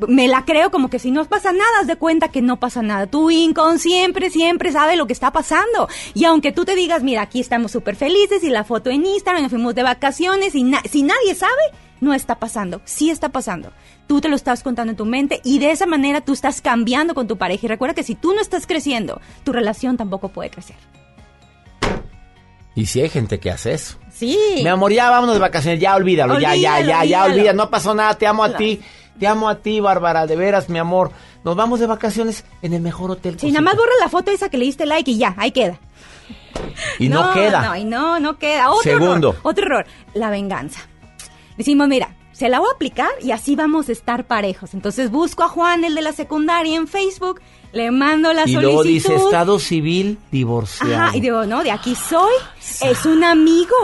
me 0.08 0.28
la 0.28 0.44
creo 0.44 0.72
como 0.72 0.90
que 0.90 1.00
si 1.00 1.12
no 1.12 1.24
pasa 1.26 1.52
nada, 1.52 1.80
haz 1.82 1.88
de 1.88 1.96
cuenta 1.96 2.30
que 2.30 2.42
no 2.42 2.60
pasa 2.60 2.82
nada. 2.82 3.08
Tu 3.08 3.32
inconsciente 3.32 4.30
siempre 4.30 4.72
sabe 4.72 4.96
lo 4.96 5.08
que 5.08 5.14
está 5.14 5.32
pasando. 5.32 5.88
Y 6.14 6.26
aunque 6.26 6.52
tú 6.52 6.66
te 6.66 6.76
digas, 6.76 7.04
mira, 7.04 7.22
aquí 7.22 7.40
estamos 7.40 7.72
súper 7.72 7.96
felices 7.96 8.44
y 8.44 8.50
la 8.50 8.64
foto 8.64 8.90
en 8.90 9.06
Instagram, 9.06 9.44
nos 9.44 9.52
fuimos 9.52 9.76
de 9.76 9.84
vacaciones 9.84 10.56
y 10.56 10.66
si 10.90 11.04
nadie 11.04 11.36
sabe, 11.36 11.54
no 12.02 12.14
está 12.14 12.40
pasando. 12.40 12.82
Sí 12.86 13.10
está 13.10 13.30
pasando. 13.30 13.72
Tú 14.08 14.22
te 14.22 14.28
lo 14.28 14.36
estás 14.36 14.64
contando 14.64 14.92
en 14.92 14.98
tu 14.98 15.06
mente 15.06 15.42
y 15.44 15.60
de 15.60 15.72
esa 15.72 15.86
manera 15.86 16.22
tú 16.22 16.34
estás 16.34 16.62
cambiando 16.62 17.16
con 17.16 17.28
tu 17.28 17.38
pareja. 17.38 17.66
Y 17.66 17.70
recuerda 17.70 17.96
que 17.96 18.04
si 18.04 18.16
tú 18.16 18.34
no 18.34 18.42
estás 18.42 18.68
creciendo, 18.68 19.22
tu 19.44 19.54
relación 19.54 19.98
tampoco 19.98 20.30
puede 20.30 20.50
crecer. 20.50 20.76
Y 22.76 22.88
si 22.88 23.02
hay 23.02 23.10
gente 23.10 23.40
que 23.40 23.50
hace 23.50 23.74
eso. 23.74 23.98
Sí. 24.16 24.38
Mi 24.64 24.68
amor, 24.68 24.94
ya 24.94 25.10
vámonos 25.10 25.36
de 25.36 25.42
vacaciones, 25.42 25.80
ya 25.80 25.96
olvídalo, 25.96 26.40
ya, 26.40 26.56
ya, 26.56 26.80
ya, 26.80 27.04
ya, 27.04 27.24
olvídalo. 27.24 27.34
olvida, 27.34 27.54
no 27.54 27.70
pasó 27.70 27.94
nada, 27.94 28.14
te 28.14 28.26
amo 28.26 28.46
a 28.46 28.56
ti, 28.56 28.80
te 29.20 29.28
amo 29.28 29.50
a 29.50 29.56
ti, 29.56 29.82
Bárbara, 29.82 30.26
de 30.26 30.36
veras, 30.38 30.70
mi 30.70 30.80
amor. 30.80 31.12
Nos 31.44 31.56
vamos 31.56 31.80
de 31.80 31.86
vacaciones 31.86 32.46
en 32.62 32.74
el 32.74 32.82
mejor 32.82 33.12
hotel. 33.12 33.38
Si 33.40 33.52
nada 33.52 33.62
más 33.62 33.76
borra 33.76 33.92
la 34.00 34.10
foto 34.10 34.32
esa 34.32 34.50
que 34.50 34.58
le 34.58 34.66
diste 34.66 34.86
like 34.86 35.12
y 35.12 35.18
ya, 35.18 35.36
ahí 35.38 35.52
queda. 35.52 35.80
Y 36.98 37.10
no, 37.10 37.34
queda. 37.34 37.62
No, 37.62 37.76
y 37.76 37.84
no, 37.84 38.20
no 38.20 38.40
queda. 38.40 38.72
Otro 38.72 38.84
Segundo. 38.84 39.30
error. 39.30 39.42
Otro 39.44 39.66
error. 39.66 39.86
La 40.14 40.30
venganza. 40.30 40.80
Decimos, 41.58 41.88
mira, 41.88 42.16
se 42.32 42.50
la 42.50 42.60
voy 42.60 42.70
a 42.72 42.76
aplicar 42.76 43.10
y 43.22 43.32
así 43.32 43.56
vamos 43.56 43.90
a 43.90 43.92
estar 43.92 44.26
parejos. 44.26 44.74
Entonces 44.74 45.12
busco 45.12 45.44
a 45.44 45.50
Juan, 45.50 45.84
el 45.84 45.94
de 45.94 46.02
la 46.02 46.14
secundaria, 46.14 46.76
en 46.76 46.88
Facebook, 46.88 47.42
le 47.74 47.92
mando 47.92 48.34
la 48.34 48.44
y 48.44 48.54
solicitud. 48.54 48.62
luego 48.62 48.84
dice 48.84 49.16
estado 49.16 49.60
civil 49.60 50.18
divorciado. 50.32 50.96
Ajá, 50.96 51.16
y 51.18 51.22
digo, 51.22 51.46
no, 51.46 51.64
de 51.64 51.72
aquí 51.72 51.94
soy. 51.96 52.34
Es 52.82 53.06
un 53.06 53.24
amigo. 53.24 53.76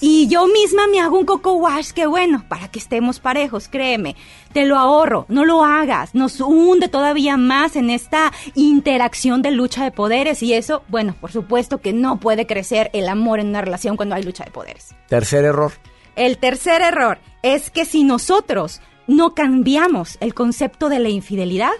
Y 0.00 0.28
yo 0.28 0.46
misma 0.46 0.86
me 0.86 1.00
hago 1.00 1.18
un 1.18 1.26
coco 1.26 1.54
wash, 1.54 1.90
que 1.90 2.06
bueno, 2.06 2.44
para 2.48 2.68
que 2.68 2.78
estemos 2.78 3.18
parejos, 3.18 3.68
créeme. 3.68 4.14
Te 4.52 4.64
lo 4.64 4.78
ahorro, 4.78 5.26
no 5.28 5.44
lo 5.44 5.64
hagas. 5.64 6.14
Nos 6.14 6.40
hunde 6.40 6.88
todavía 6.88 7.36
más 7.36 7.74
en 7.74 7.90
esta 7.90 8.32
interacción 8.54 9.42
de 9.42 9.50
lucha 9.50 9.82
de 9.82 9.90
poderes. 9.90 10.42
Y 10.42 10.54
eso, 10.54 10.84
bueno, 10.88 11.16
por 11.20 11.32
supuesto 11.32 11.78
que 11.78 11.92
no 11.92 12.20
puede 12.20 12.46
crecer 12.46 12.90
el 12.92 13.08
amor 13.08 13.40
en 13.40 13.48
una 13.48 13.60
relación 13.60 13.96
cuando 13.96 14.14
hay 14.14 14.22
lucha 14.22 14.44
de 14.44 14.52
poderes. 14.52 14.94
Tercer 15.08 15.44
error. 15.44 15.72
El 16.14 16.38
tercer 16.38 16.80
error 16.82 17.18
es 17.42 17.70
que 17.70 17.84
si 17.84 18.04
nosotros 18.04 18.80
no 19.08 19.34
cambiamos 19.34 20.16
el 20.20 20.32
concepto 20.32 20.88
de 20.88 21.00
la 21.00 21.08
infidelidad, 21.08 21.72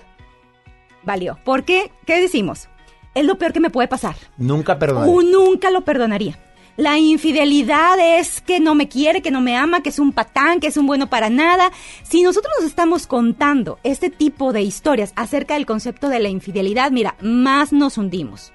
valió. 1.04 1.38
¿Por 1.44 1.64
qué? 1.64 1.92
¿Qué 2.04 2.20
decimos? 2.20 2.68
Es 3.14 3.24
lo 3.24 3.38
peor 3.38 3.52
que 3.52 3.60
me 3.60 3.70
puede 3.70 3.88
pasar. 3.88 4.16
Nunca 4.36 4.78
perdonaré. 4.78 5.10
Uh, 5.10 5.22
nunca 5.22 5.70
lo 5.70 5.84
perdonaría. 5.84 6.38
La 6.78 6.96
infidelidad 6.96 7.98
es 7.98 8.40
que 8.40 8.60
no 8.60 8.76
me 8.76 8.88
quiere, 8.88 9.20
que 9.20 9.32
no 9.32 9.40
me 9.40 9.56
ama, 9.56 9.82
que 9.82 9.88
es 9.88 9.98
un 9.98 10.12
patán, 10.12 10.60
que 10.60 10.68
es 10.68 10.76
un 10.76 10.86
bueno 10.86 11.10
para 11.10 11.28
nada. 11.28 11.72
Si 12.04 12.22
nosotros 12.22 12.54
nos 12.60 12.68
estamos 12.68 13.08
contando 13.08 13.80
este 13.82 14.10
tipo 14.10 14.52
de 14.52 14.62
historias 14.62 15.12
acerca 15.16 15.54
del 15.54 15.66
concepto 15.66 16.08
de 16.08 16.20
la 16.20 16.28
infidelidad, 16.28 16.92
mira, 16.92 17.16
más 17.20 17.72
nos 17.72 17.98
hundimos. 17.98 18.52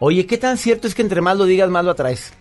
Oye, 0.00 0.26
¿qué 0.26 0.38
tan 0.38 0.58
cierto 0.58 0.88
es 0.88 0.96
que 0.96 1.02
entre 1.02 1.20
más 1.20 1.36
lo 1.36 1.44
digas, 1.44 1.70
más 1.70 1.84
lo 1.84 1.92
atraes? 1.92 2.32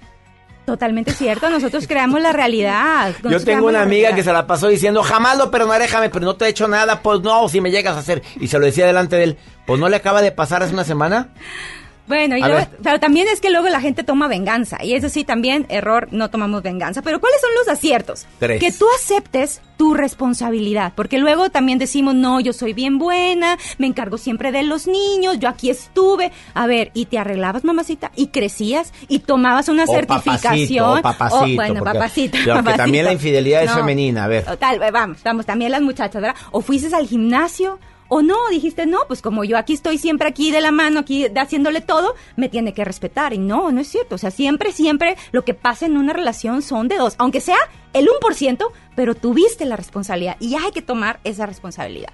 Totalmente 0.65 1.13
cierto, 1.13 1.47
nosotros 1.51 1.85
creamos 1.85 2.19
la 2.19 2.34
realidad. 2.34 3.13
Yo 3.23 3.43
tengo 3.43 3.68
una 3.68 3.84
amiga 3.84 4.15
que 4.15 4.23
se 4.23 4.34
la 4.34 4.47
pasó 4.47 4.69
diciendo, 4.69 5.03
jamás 5.03 5.38
lo 5.38 5.51
perdonaré, 5.51 5.84
déjame, 5.84 6.09
pero 6.09 6.26
no 6.26 6.35
te 6.35 6.45
he 6.45 6.49
hecho 6.49 6.68
nada, 6.68 7.03
pues 7.03 7.22
no, 7.22 7.47
si 7.47 7.61
me 7.61 7.69
llegas 7.69 7.95
a 7.95 7.99
hacer. 7.99 8.23
Y 8.39 8.47
se 8.47 8.57
lo 8.57 8.65
decía 8.65 8.88
delante 8.88 9.18
de 9.18 9.23
él, 9.23 9.38
pues 9.68 9.80
no 9.80 9.88
le 9.88 9.97
acaba 9.97 10.23
de 10.23 10.31
pasar 10.31 10.63
hace 10.63 10.73
una 10.73 10.84
semana. 10.84 11.30
Bueno, 12.07 12.35
y 12.35 12.41
luego- 12.41 12.67
pero 12.83 12.99
también 12.99 13.27
es 13.29 13.39
que 13.39 13.49
luego 13.49 13.69
la 13.69 13.79
gente 13.79 14.03
toma 14.03 14.27
venganza. 14.27 14.83
Y 14.83 14.93
eso 14.93 15.07
sí, 15.07 15.23
también, 15.23 15.65
error, 15.69 16.09
no 16.11 16.29
tomamos 16.29 16.61
venganza. 16.61 17.01
Pero 17.01 17.21
¿cuáles 17.21 17.39
son 17.39 17.49
los 17.57 17.67
aciertos? 17.69 18.25
Tres. 18.39 18.59
Que 18.59 18.71
tú 18.71 18.85
aceptes 18.97 19.61
tu 19.77 19.93
responsabilidad. 19.93 20.93
Porque 20.95 21.17
luego 21.17 21.49
también 21.49 21.79
decimos, 21.79 22.13
no, 22.15 22.39
yo 22.39 22.53
soy 22.53 22.73
bien 22.73 22.99
buena, 22.99 23.57
me 23.77 23.87
encargo 23.87 24.17
siempre 24.17 24.51
de 24.51 24.63
los 24.63 24.87
niños, 24.87 25.39
yo 25.39 25.49
aquí 25.49 25.69
estuve. 25.69 26.31
A 26.53 26.67
ver, 26.67 26.91
y 26.93 27.05
te 27.05 27.17
arreglabas, 27.17 27.63
mamacita, 27.63 28.11
y 28.15 28.27
crecías, 28.27 28.93
y 29.07 29.19
tomabas 29.19 29.69
una 29.69 29.83
O 29.85 29.87
certificación. 29.87 30.41
papacito, 30.41 30.93
o 30.93 31.01
papacito. 31.01 31.53
O, 31.53 31.55
bueno, 31.55 31.79
porque- 31.79 31.93
papacito. 31.93 32.37
porque 32.37 32.49
papacito. 32.51 32.77
también 32.77 33.05
la 33.05 33.13
infidelidad 33.13 33.63
es 33.63 33.71
femenina, 33.71 34.25
a 34.25 34.27
ver. 34.27 34.43
Total, 34.45 34.79
vamos, 34.91 35.17
vamos, 35.23 35.45
también 35.45 35.71
las 35.71 35.81
muchachas, 35.81 36.21
¿verdad? 36.21 36.35
O 36.51 36.61
fuiste 36.61 36.93
al 36.95 37.07
gimnasio, 37.07 37.79
o 38.13 38.21
no, 38.21 38.35
dijiste, 38.49 38.85
no, 38.85 38.99
pues 39.07 39.21
como 39.21 39.45
yo 39.45 39.57
aquí 39.57 39.71
estoy 39.71 39.97
siempre 39.97 40.27
aquí 40.27 40.51
de 40.51 40.59
la 40.59 40.71
mano, 40.71 40.99
aquí 40.99 41.27
haciéndole 41.33 41.79
todo, 41.79 42.13
me 42.35 42.49
tiene 42.49 42.73
que 42.73 42.83
respetar. 42.83 43.31
Y 43.31 43.38
no, 43.38 43.71
no 43.71 43.79
es 43.79 43.88
cierto. 43.88 44.15
O 44.15 44.17
sea, 44.17 44.31
siempre, 44.31 44.73
siempre 44.73 45.15
lo 45.31 45.45
que 45.45 45.53
pasa 45.53 45.85
en 45.85 45.95
una 45.95 46.11
relación 46.11 46.61
son 46.61 46.89
de 46.89 46.97
dos, 46.97 47.15
aunque 47.19 47.39
sea 47.39 47.55
el 47.93 48.09
1%, 48.09 48.69
pero 48.97 49.15
tuviste 49.15 49.63
la 49.63 49.77
responsabilidad 49.77 50.35
y 50.41 50.55
hay 50.55 50.71
que 50.73 50.81
tomar 50.81 51.21
esa 51.23 51.45
responsabilidad. 51.45 52.11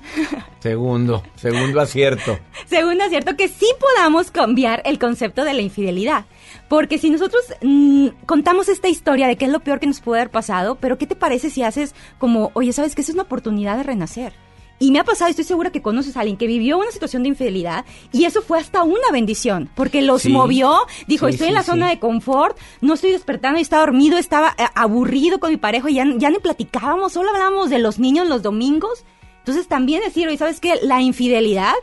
Segundo, 0.60 1.24
segundo 1.34 1.80
acierto. 1.80 2.38
Segundo, 2.66 3.02
acierto 3.02 3.36
que 3.36 3.48
sí 3.48 3.66
podamos 3.80 4.30
cambiar 4.30 4.80
el 4.84 5.00
concepto 5.00 5.44
de 5.44 5.54
la 5.54 5.60
infidelidad. 5.60 6.26
Porque 6.68 6.98
si 6.98 7.10
nosotros 7.10 7.42
mm, 7.62 8.08
contamos 8.26 8.68
esta 8.68 8.88
historia 8.88 9.26
de 9.26 9.36
qué 9.36 9.46
es 9.46 9.50
lo 9.50 9.58
peor 9.58 9.80
que 9.80 9.88
nos 9.88 10.00
puede 10.00 10.20
haber 10.20 10.30
pasado, 10.30 10.76
pero 10.76 10.98
¿qué 10.98 11.08
te 11.08 11.16
parece 11.16 11.50
si 11.50 11.64
haces 11.64 11.96
como, 12.18 12.52
oye, 12.54 12.72
sabes 12.72 12.94
que 12.94 13.00
esa 13.00 13.10
es 13.10 13.14
una 13.14 13.24
oportunidad 13.24 13.76
de 13.76 13.82
renacer? 13.82 14.32
Y 14.82 14.90
me 14.92 14.98
ha 14.98 15.04
pasado, 15.04 15.28
estoy 15.30 15.44
segura 15.44 15.70
que 15.70 15.82
conoces 15.82 16.16
a 16.16 16.20
alguien 16.20 16.36
que 16.38 16.46
vivió 16.46 16.78
una 16.78 16.90
situación 16.90 17.22
de 17.22 17.28
infidelidad 17.28 17.84
y 18.12 18.24
eso 18.24 18.40
fue 18.40 18.58
hasta 18.58 18.82
una 18.82 19.10
bendición, 19.12 19.68
porque 19.74 20.00
los 20.00 20.22
Sí. 20.22 20.30
movió, 20.30 20.74
dijo, 21.06 21.26
Sí, 21.28 21.34
estoy 21.34 21.48
en 21.48 21.52
sí, 21.52 21.54
la 21.56 21.62
zona 21.62 21.90
de 21.90 21.98
confort, 22.00 22.56
no 22.80 22.94
estoy 22.94 23.12
despertando, 23.12 23.60
estaba 23.60 23.82
dormido, 23.84 24.16
estaba 24.16 24.54
eh, 24.58 24.64
aburrido 24.74 25.38
con 25.38 25.50
mi 25.50 25.58
pareja 25.58 25.90
y 25.90 25.94
ya, 25.94 26.06
ya 26.16 26.30
ni 26.30 26.38
platicábamos, 26.38 27.12
solo 27.12 27.28
hablábamos 27.30 27.68
de 27.70 27.78
los 27.78 27.98
niños 27.98 28.26
los 28.26 28.42
domingos. 28.42 29.04
Entonces 29.40 29.68
también 29.68 30.00
decir, 30.02 30.26
oye, 30.28 30.38
¿sabes 30.38 30.60
qué? 30.60 30.74
La 30.82 31.00
infidelidad 31.02 31.74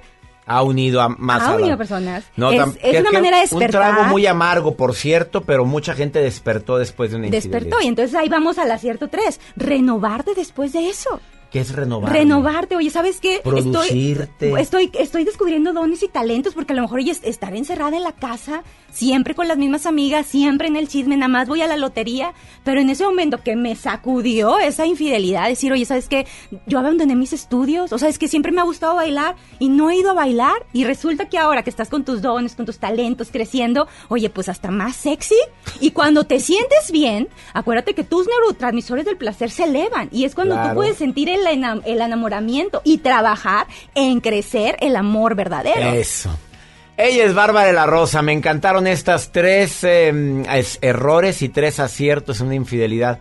Ha 0.49 0.63
unido 0.63 1.01
a 1.01 1.09
más 1.09 1.43
ha 1.43 1.55
unido 1.55 1.73
a 1.73 1.77
personas. 1.77 2.23
No, 2.37 2.51
es, 2.51 2.61
es 2.81 2.93
que- 2.93 2.99
una 3.01 3.11
manera 3.11 3.37
de 3.37 3.43
Un 3.51 3.59
despertar. 3.59 3.93
trago 3.95 4.03
muy 4.09 4.25
amargo, 4.25 4.75
por 4.75 4.95
cierto, 4.95 5.41
pero 5.41 5.65
mucha 5.65 5.93
gente 5.93 6.19
despertó 6.19 6.77
después 6.77 7.11
de 7.11 7.17
una 7.17 7.27
despertó 7.29 7.57
infidelidad. 7.57 7.83
y 7.83 7.87
entonces 7.89 8.15
ahí 8.15 8.29
vamos 8.29 8.57
al 8.57 8.71
acierto 8.71 9.07
3, 9.09 9.39
renovarte 9.57 10.33
después 10.35 10.71
de 10.73 10.87
eso. 10.89 11.19
¿Qué 11.51 11.59
es 11.61 11.73
renovar? 11.73 12.11
Renovarte, 12.11 12.75
oye, 12.75 12.89
¿sabes 12.89 13.19
qué? 13.21 13.39
Producirte. 13.43 14.49
Estoy, 14.59 14.85
estoy, 14.85 14.91
estoy 15.01 15.23
descubriendo 15.23 15.71
dones 15.73 16.03
y 16.03 16.07
talentos 16.07 16.53
porque 16.53 16.73
a 16.73 16.75
lo 16.75 16.81
mejor 16.81 16.99
es- 16.99 17.21
estar 17.23 17.55
encerrada 17.55 17.95
en 17.95 18.03
la 18.03 18.11
casa, 18.11 18.63
siempre 18.91 19.33
con 19.33 19.47
las 19.47 19.57
mismas 19.57 19.85
amigas, 19.85 20.25
siempre 20.25 20.67
en 20.67 20.75
el 20.75 20.87
chisme, 20.87 21.15
nada 21.15 21.29
más 21.29 21.47
voy 21.47 21.61
a 21.61 21.67
la 21.67 21.77
lotería, 21.77 22.33
pero 22.63 22.81
en 22.81 22.89
ese 22.89 23.05
momento 23.05 23.41
que 23.43 23.55
me 23.55 23.75
sacudió 23.75 24.59
esa 24.59 24.85
infidelidad, 24.85 25.47
decir, 25.47 25.71
oye, 25.71 25.85
¿sabes 25.85 26.07
qué? 26.09 26.25
Yo 26.65 26.79
abandoné 26.79 27.15
mis 27.15 27.31
estudios, 27.33 27.93
o 27.93 27.97
sea, 27.97 28.09
es 28.09 28.19
que 28.19 28.27
siempre 28.27 28.51
me 28.51 28.59
ha 28.61 28.65
gustado 28.65 28.95
bailar 28.95 29.35
y 29.59 29.69
no 29.69 29.89
he 29.89 29.95
ido 29.97 30.11
a 30.11 30.13
bailar 30.13 30.65
y 30.73 30.83
resulta 30.83 31.29
que 31.29 31.37
ahora 31.37 31.63
que 31.63 31.69
estás 31.69 31.89
con 31.89 32.03
tus 32.03 32.21
dones, 32.21 32.55
con 32.55 32.65
tus 32.65 32.77
talentos, 32.79 33.29
creciendo, 33.31 33.87
oye, 34.09 34.29
pues 34.29 34.49
hasta 34.49 34.69
más 34.69 34.95
sexy 34.97 35.35
y 35.79 35.91
cuando 35.91 36.25
te 36.25 36.39
sientes 36.39 36.91
bien, 36.91 37.29
acuérdate 37.53 37.93
que 37.93 38.03
tus 38.03 38.27
neurotransmisores 38.27 39.05
del 39.05 39.15
placer 39.17 39.49
se 39.49 39.63
elevan 39.63 40.09
y 40.11 40.25
es 40.25 40.35
cuando 40.35 40.55
Claro. 40.55 40.69
tú 40.69 40.75
puedes 40.75 40.97
sentir 40.97 41.29
el, 41.29 41.36
enam- 41.45 41.81
el 41.85 42.01
enamoramiento 42.01 42.81
y 42.83 42.99
trabajar 42.99 43.67
en 43.95 44.19
crecer 44.21 44.77
el 44.79 44.95
amor 44.95 45.35
verdadero. 45.35 45.91
Eso. 45.91 46.35
Ella 46.97 47.25
es 47.25 47.35
Bárbara 47.35 47.67
de 47.67 47.73
la 47.73 47.85
Rosa. 47.85 48.21
Me 48.23 48.33
encantaron 48.33 48.87
estas 48.87 49.31
tres 49.31 49.83
eh, 49.83 50.43
es- 50.51 50.79
errores 50.81 51.41
y 51.43 51.49
tres 51.49 51.79
aciertos 51.79 52.39
en 52.41 52.47
una 52.47 52.55
infidelidad. 52.55 53.19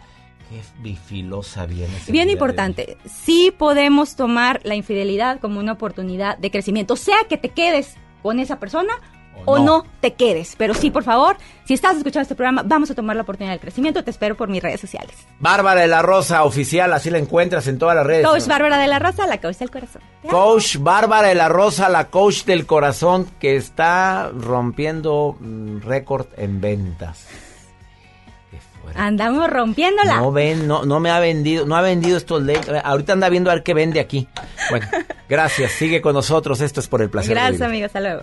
Qué 0.49 0.61
bifilosa 0.81 1.67
Bien 1.67 2.29
de 2.29 2.33
importante, 2.33 2.97
sí 3.05 3.53
podemos 3.57 4.15
tomar 4.15 4.61
la 4.63 4.77
infidelidad 4.77 5.41
como 5.41 5.59
una 5.59 5.73
oportunidad 5.73 6.39
de 6.39 6.53
crecimiento, 6.53 6.95
sea 6.95 7.17
que 7.29 7.37
te 7.37 7.49
quedes 7.49 7.97
con 8.23 8.39
esa 8.39 8.59
persona 8.61 8.93
o, 9.45 9.59
no. 9.59 9.65
no. 9.65 9.87
te 10.01 10.15
quedes. 10.15 10.55
Pero 10.57 10.75
sí, 10.75 10.91
por 10.91 11.05
favor, 11.05 11.37
si 11.65 11.75
estás 11.75 11.97
escuchando 11.97 12.23
este 12.23 12.35
programa, 12.35 12.63
vamos 12.65 12.91
a 12.91 12.95
tomar 12.95 13.17
la 13.17 13.23
oportunidad 13.23 13.53
del 13.53 13.61
crecimiento. 13.61 14.03
Te 14.03 14.11
espero 14.11 14.37
por 14.37 14.49
mis 14.49 14.63
redes 14.63 14.81
sociales. 14.81 15.15
Bárbara 15.39 15.81
de 15.81 15.89
la 15.89 16.03
Rosa, 16.03 16.45
oficial, 16.45 16.93
así 16.93 17.11
la 17.11 17.19
encuentras 17.19 17.67
en 17.67 17.79
todas 17.79 17.97
las 17.97 18.07
redes. 18.07 18.27
Coach 18.27 18.47
Bárbara 18.47 18.79
de 18.79 18.87
la 18.87 18.99
Raza, 18.99 19.27
la 19.27 19.41
coach 19.41 19.57
del 19.57 19.71
corazón. 19.71 20.03
Coach 20.29 20.77
Bárbara 20.79 21.29
de 21.29 21.35
la 21.35 21.49
Rosa, 21.49 21.89
la 21.89 22.09
coach 22.09 22.45
del 22.45 22.67
corazón, 22.67 23.27
que 23.39 23.57
está 23.57 24.31
rompiendo 24.33 25.37
mm, 25.41 25.81
récord 25.81 26.27
en 26.37 26.61
ventas. 26.61 27.27
Andamos 28.95 29.51
rompiéndola. 29.51 30.17
No 30.17 30.33
ven, 30.33 30.67
no, 30.67 30.85
no 30.85 31.01
me 31.01 31.11
ha 31.11 31.19
vendido, 31.19 31.67
no 31.67 31.77
ha 31.77 31.83
vendido 31.83 32.17
estos 32.17 32.43
lentes. 32.43 32.81
Ahorita 32.85 33.13
anda 33.13 33.29
viendo 33.29 33.51
a 33.51 33.55
ver 33.55 33.63
qué 33.63 33.75
vende 33.75 34.01
aquí. 34.01 34.29
Bueno, 34.71 34.87
gracias. 35.29 35.73
Sigue 35.73 36.01
con 36.01 36.15
nosotros. 36.15 36.61
Esto 36.61 36.81
es 36.81 36.89
por 36.89 37.03
el 37.03 37.11
placer. 37.11 37.35
Gracias, 37.35 37.63
amigos. 37.63 37.87
Hasta 37.87 38.01
luego. 38.01 38.23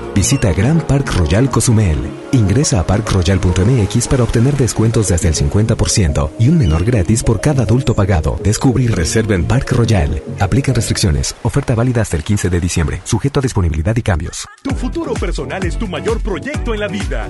Visita 0.13 0.51
Grand 0.51 0.83
Park 0.83 1.13
Royal 1.15 1.49
Cozumel. 1.49 1.97
Ingresa 2.33 2.81
a 2.81 2.85
parkroyal.mx 2.85 4.07
para 4.07 4.23
obtener 4.23 4.55
descuentos 4.57 5.07
de 5.07 5.15
hasta 5.15 5.29
el 5.29 5.35
50% 5.35 6.31
y 6.37 6.49
un 6.49 6.57
menor 6.57 6.83
gratis 6.83 7.23
por 7.23 7.39
cada 7.39 7.63
adulto 7.63 7.95
pagado. 7.95 8.37
Descubre 8.43 8.83
y 8.83 8.87
reserva 8.87 9.35
en 9.35 9.45
Park 9.45 9.71
Royal. 9.71 10.21
Aplican 10.39 10.75
restricciones. 10.75 11.35
Oferta 11.43 11.75
válida 11.75 12.01
hasta 12.01 12.17
el 12.17 12.23
15 12.23 12.49
de 12.49 12.59
diciembre. 12.59 13.01
Sujeto 13.05 13.39
a 13.39 13.43
disponibilidad 13.43 13.95
y 13.95 14.01
cambios. 14.01 14.47
Tu 14.61 14.75
futuro 14.75 15.13
personal 15.13 15.65
es 15.65 15.77
tu 15.77 15.87
mayor 15.87 16.19
proyecto 16.21 16.73
en 16.73 16.81
la 16.81 16.87
vida. 16.87 17.29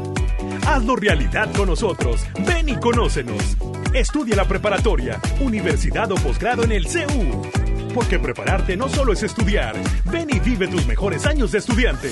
Hazlo 0.65 0.95
realidad 0.95 1.51
con 1.55 1.67
nosotros. 1.67 2.25
Ven 2.47 2.69
y 2.69 2.75
conócenos. 2.77 3.57
Estudia 3.93 4.35
la 4.35 4.47
preparatoria, 4.47 5.19
universidad 5.39 6.11
o 6.11 6.15
posgrado 6.15 6.63
en 6.63 6.71
el 6.71 6.87
CEU. 6.87 7.60
Porque 7.93 8.19
prepararte 8.19 8.77
no 8.77 8.87
solo 8.89 9.13
es 9.13 9.23
estudiar. 9.23 9.75
Ven 10.05 10.29
y 10.29 10.39
vive 10.39 10.67
tus 10.67 10.85
mejores 10.85 11.25
años 11.25 11.51
de 11.51 11.59
estudiante. 11.59 12.11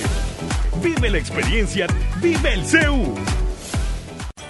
Vive 0.83 1.09
la 1.09 1.17
experiencia. 1.17 1.87
Vive 2.21 2.53
el 2.53 2.65
CEU. 2.65 3.15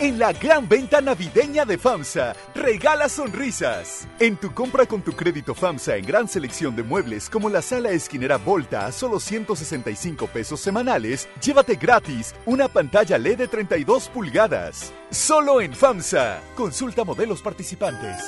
En 0.02 0.18
la 0.18 0.32
gran 0.32 0.70
venta 0.70 1.02
navideña 1.02 1.66
de 1.66 1.78
FAMSA, 1.78 2.34
regala 2.56 3.10
sonrisas. 3.10 4.08
En 4.18 4.38
tu 4.38 4.54
compra 4.54 4.86
con 4.86 5.02
tu 5.02 5.12
crédito 5.12 5.54
FAMSA 5.54 5.98
en 5.98 6.06
gran 6.06 6.30
selección 6.30 6.74
de 6.74 6.84
muebles 6.84 7.30
como 7.30 7.50
la 7.50 7.62
sala 7.62 7.92
esquinera 7.92 8.38
Volta 8.38 8.86
a 8.86 8.94
solo 8.94 9.20
165 9.20 10.28
pesos 10.28 10.62
semanales, 10.62 11.28
llévate 11.42 11.76
gratis 11.76 12.34
una 12.46 12.70
pantalla 12.70 13.18
LED 13.18 13.40
de 13.40 13.48
32 13.50 14.08
pulgadas. 14.08 14.94
Solo 15.10 15.60
en 15.60 15.74
FAMSA. 15.74 16.40
Consulta 16.56 17.04
modelos 17.04 17.42
participantes. 17.42 18.24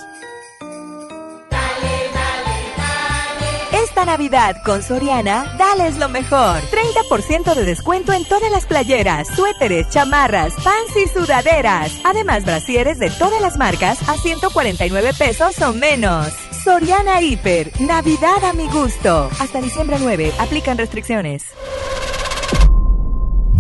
Esta 3.92 4.06
Navidad 4.06 4.56
con 4.64 4.82
Soriana, 4.82 5.54
dales 5.58 5.98
lo 5.98 6.08
mejor. 6.08 6.62
30% 6.62 7.54
de 7.54 7.66
descuento 7.66 8.14
en 8.14 8.24
todas 8.24 8.50
las 8.50 8.66
playeras, 8.66 9.28
suéteres, 9.36 9.90
chamarras, 9.90 10.54
pants 10.64 10.96
y 10.96 11.10
sudaderas. 11.10 11.92
Además, 12.06 12.46
brasieres 12.46 13.00
de 13.00 13.10
todas 13.10 13.42
las 13.42 13.58
marcas 13.58 14.00
a 14.08 14.16
149 14.16 15.12
pesos 15.20 15.62
o 15.62 15.74
menos. 15.74 16.30
Soriana 16.64 17.22
Hiper, 17.22 17.70
Navidad 17.82 18.46
a 18.46 18.54
mi 18.54 18.70
gusto. 18.70 19.30
Hasta 19.42 19.60
diciembre 19.60 19.98
9, 20.00 20.32
aplican 20.40 20.78
restricciones. 20.78 21.44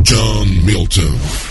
John 0.06 0.66
Milton. 0.66 1.51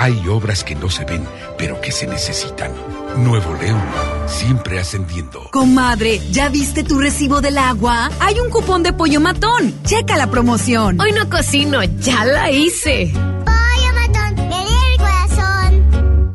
Hay 0.00 0.26
obras 0.28 0.64
que 0.64 0.74
no 0.74 0.88
se 0.88 1.04
ven, 1.04 1.22
pero 1.58 1.78
que 1.82 1.92
se 1.92 2.06
necesitan. 2.06 2.72
Nuevo 3.18 3.52
León, 3.60 3.82
siempre 4.26 4.80
ascendiendo. 4.80 5.50
Comadre, 5.50 6.22
¿ya 6.30 6.48
viste 6.48 6.82
tu 6.84 6.98
recibo 6.98 7.42
del 7.42 7.58
agua? 7.58 8.08
Hay 8.18 8.40
un 8.40 8.48
cupón 8.48 8.82
de 8.82 8.94
pollo 8.94 9.20
matón. 9.20 9.74
Checa 9.84 10.16
la 10.16 10.30
promoción. 10.30 10.98
Hoy 10.98 11.12
no 11.12 11.28
cocino, 11.28 11.82
ya 11.84 12.24
la 12.24 12.50
hice. 12.50 13.12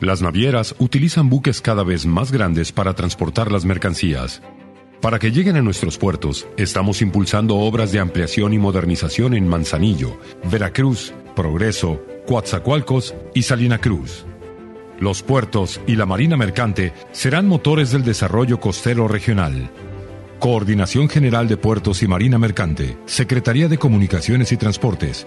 Las 0.00 0.22
navieras 0.22 0.74
utilizan 0.78 1.28
buques 1.28 1.60
cada 1.60 1.82
vez 1.84 2.06
más 2.06 2.32
grandes 2.32 2.72
para 2.72 2.94
transportar 2.94 3.52
las 3.52 3.66
mercancías. 3.66 4.40
Para 5.02 5.18
que 5.18 5.30
lleguen 5.30 5.56
a 5.56 5.62
nuestros 5.62 5.98
puertos, 5.98 6.46
estamos 6.56 7.02
impulsando 7.02 7.56
obras 7.56 7.92
de 7.92 8.00
ampliación 8.00 8.54
y 8.54 8.58
modernización 8.58 9.34
en 9.34 9.46
Manzanillo, 9.46 10.18
Veracruz, 10.50 11.12
Progreso, 11.36 12.02
Coatzacoalcos 12.26 13.14
y 13.34 13.42
Salina 13.42 13.76
Cruz. 13.78 14.24
Los 14.98 15.22
puertos 15.22 15.82
y 15.86 15.96
la 15.96 16.06
marina 16.06 16.38
mercante 16.38 16.94
serán 17.12 17.46
motores 17.46 17.90
del 17.92 18.02
desarrollo 18.02 18.58
costero 18.58 19.06
regional. 19.06 19.70
Coordinación 20.38 21.10
General 21.10 21.46
de 21.46 21.58
Puertos 21.58 22.02
y 22.02 22.08
Marina 22.08 22.38
Mercante, 22.38 22.96
Secretaría 23.04 23.68
de 23.68 23.76
Comunicaciones 23.76 24.50
y 24.52 24.56
Transportes. 24.56 25.26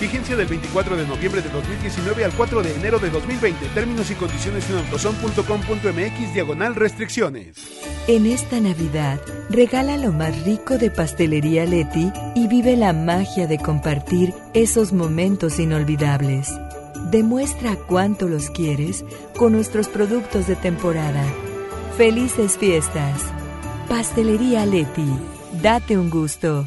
Vigencia 0.00 0.36
del 0.36 0.46
24 0.46 0.96
de 0.96 1.06
noviembre 1.06 1.42
de 1.42 1.48
2019 1.50 2.24
al 2.24 2.32
4 2.32 2.62
de 2.62 2.74
enero 2.74 2.98
de 2.98 3.10
2020. 3.10 3.68
Términos 3.68 4.10
y 4.10 4.14
condiciones 4.14 4.68
en 4.70 4.76
autoson.com.mx 4.78 6.34
diagonal 6.34 6.74
restricciones. 6.74 7.56
En 8.06 8.26
esta 8.26 8.60
Navidad, 8.60 9.18
regala 9.48 9.96
lo 9.96 10.12
más 10.12 10.44
rico 10.44 10.76
de 10.76 10.90
Pastelería 10.90 11.64
Leti 11.64 12.12
y 12.34 12.48
vive 12.48 12.76
la 12.76 12.92
magia 12.92 13.46
de 13.46 13.58
compartir 13.58 14.34
esos 14.52 14.92
momentos 14.92 15.58
inolvidables. 15.58 16.52
Demuestra 17.10 17.76
cuánto 17.76 18.28
los 18.28 18.50
quieres 18.50 19.04
con 19.36 19.52
nuestros 19.52 19.88
productos 19.88 20.46
de 20.46 20.56
temporada. 20.56 21.24
Felices 21.96 22.58
fiestas. 22.58 23.22
Pastelería 23.88 24.66
Leti. 24.66 25.06
Date 25.62 25.96
un 25.96 26.10
gusto. 26.10 26.66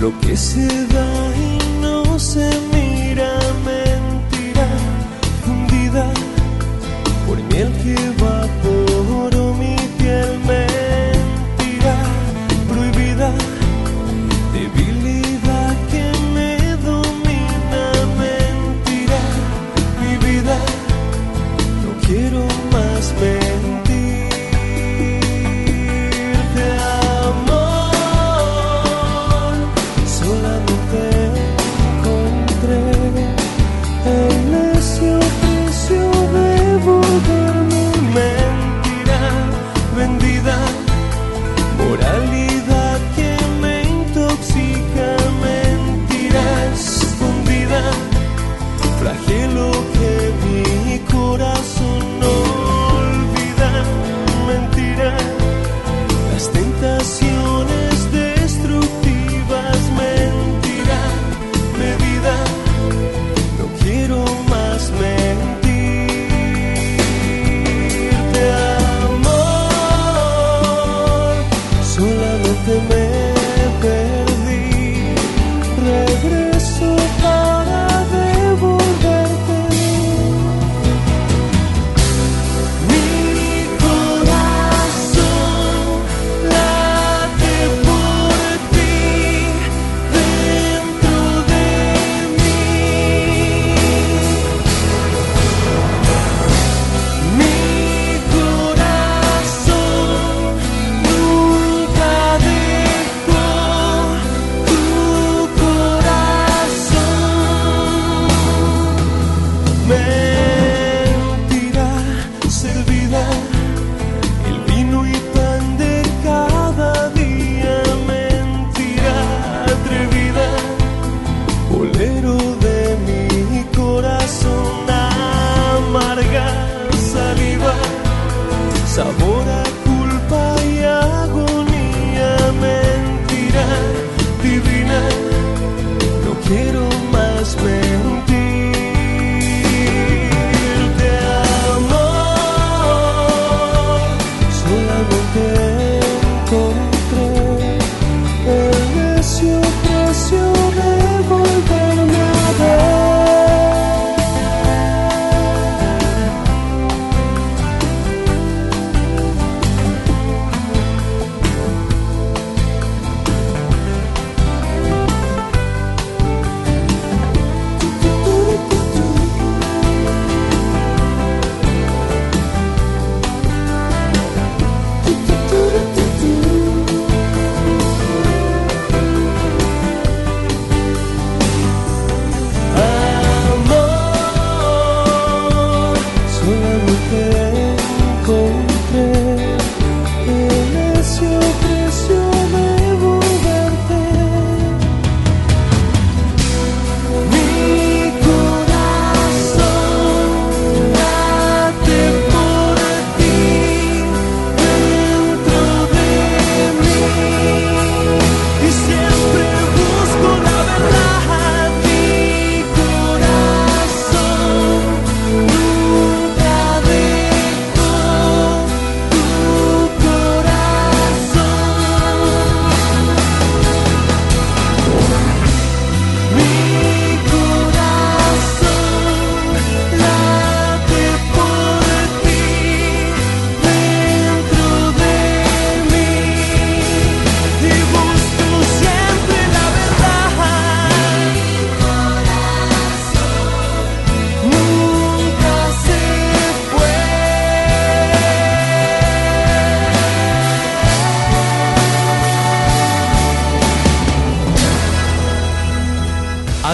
Lo 0.00 0.12
que 0.20 0.36
se 0.36 0.66
da 0.86 1.27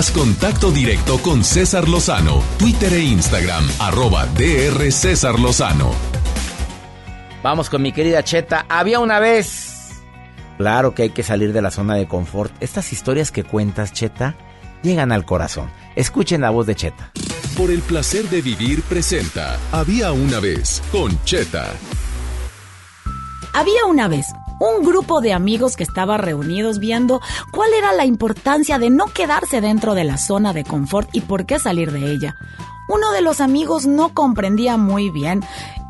Haz 0.05 0.11
contacto 0.11 0.71
directo 0.71 1.19
con 1.23 1.43
César 1.43 1.89
Lozano, 1.89 2.43
Twitter 2.59 2.93
e 2.93 3.05
Instagram, 3.05 3.67
arroba 3.79 4.27
DR 4.27 4.93
César 4.93 5.41
Lozano. 5.41 5.93
Vamos 7.43 7.71
con 7.71 7.81
mi 7.81 7.91
querida 7.91 8.23
Cheta. 8.23 8.67
Había 8.69 9.01
una 9.01 9.19
vez. 9.19 10.03
Claro 10.59 10.95
que 10.95 11.05
hay 11.05 11.11
que 11.11 11.23
salir 11.23 11.55
de 11.55 11.63
la 11.63 11.71
zona 11.71 11.95
de 11.95 12.07
confort. 12.07 12.53
Estas 12.61 12.93
historias 12.93 13.33
que 13.33 13.45
cuentas, 13.45 13.95
Cheta, 13.95 14.35
llegan 14.83 15.11
al 15.11 15.25
corazón. 15.25 15.71
Escuchen 15.97 16.43
la 16.43 16.51
voz 16.51 16.67
de 16.67 16.75
Cheta. 16.75 17.11
Por 17.57 17.71
el 17.71 17.81
placer 17.81 18.29
de 18.29 18.43
vivir 18.43 18.83
presenta 18.83 19.59
Había 19.73 20.13
una 20.13 20.39
vez 20.39 20.83
con 20.93 21.19
Cheta. 21.25 21.73
Había 23.55 23.87
una 23.87 24.09
vez 24.09 24.27
un 24.61 24.85
grupo 24.85 25.21
de 25.21 25.33
amigos 25.33 25.77
que 25.77 25.85
estaba 25.85 26.17
reunidos 26.17 26.79
viendo 26.79 27.21
cuál 27.53 27.73
era 27.75 27.93
la 27.93 28.05
importancia 28.05 28.79
de 28.79 28.91
no 28.91 29.07
quedarse 29.07 29.61
dentro 29.61 29.95
de 29.95 30.05
la 30.05 30.19
zona 30.19 30.53
de 30.53 30.65
confort 30.65 31.09
y 31.13 31.21
por 31.21 31.47
qué 31.47 31.59
salir 31.59 31.93
de 31.93 32.13
ella. 32.13 32.37
Uno 32.89 33.13
de 33.13 33.23
los 33.23 33.41
amigos 33.41 33.87
no 33.87 34.13
comprendía 34.13 34.77
muy 34.77 35.11
bien 35.11 35.43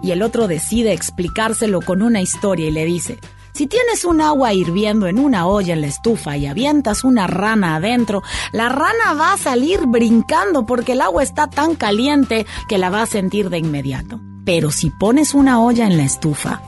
y 0.02 0.12
el 0.12 0.22
otro 0.22 0.46
decide 0.46 0.92
explicárselo 0.92 1.80
con 1.80 2.02
una 2.02 2.20
historia 2.20 2.68
y 2.68 2.70
le 2.70 2.84
dice, 2.84 3.18
si 3.52 3.66
tienes 3.66 4.04
un 4.04 4.20
agua 4.20 4.52
hirviendo 4.52 5.06
en 5.06 5.18
una 5.18 5.46
olla 5.46 5.74
en 5.74 5.80
la 5.80 5.86
estufa 5.86 6.36
y 6.36 6.46
avientas 6.46 7.04
una 7.04 7.26
rana 7.26 7.76
adentro, 7.76 8.22
la 8.52 8.68
rana 8.68 9.14
va 9.18 9.32
a 9.32 9.38
salir 9.38 9.86
brincando 9.86 10.66
porque 10.66 10.92
el 10.92 11.00
agua 11.00 11.22
está 11.22 11.48
tan 11.48 11.74
caliente 11.74 12.46
que 12.68 12.78
la 12.78 12.90
va 12.90 13.02
a 13.02 13.06
sentir 13.06 13.50
de 13.50 13.58
inmediato. 13.58 14.20
Pero 14.44 14.70
si 14.70 14.90
pones 14.90 15.34
una 15.34 15.60
olla 15.60 15.86
en 15.86 15.96
la 15.96 16.04
estufa 16.04 16.60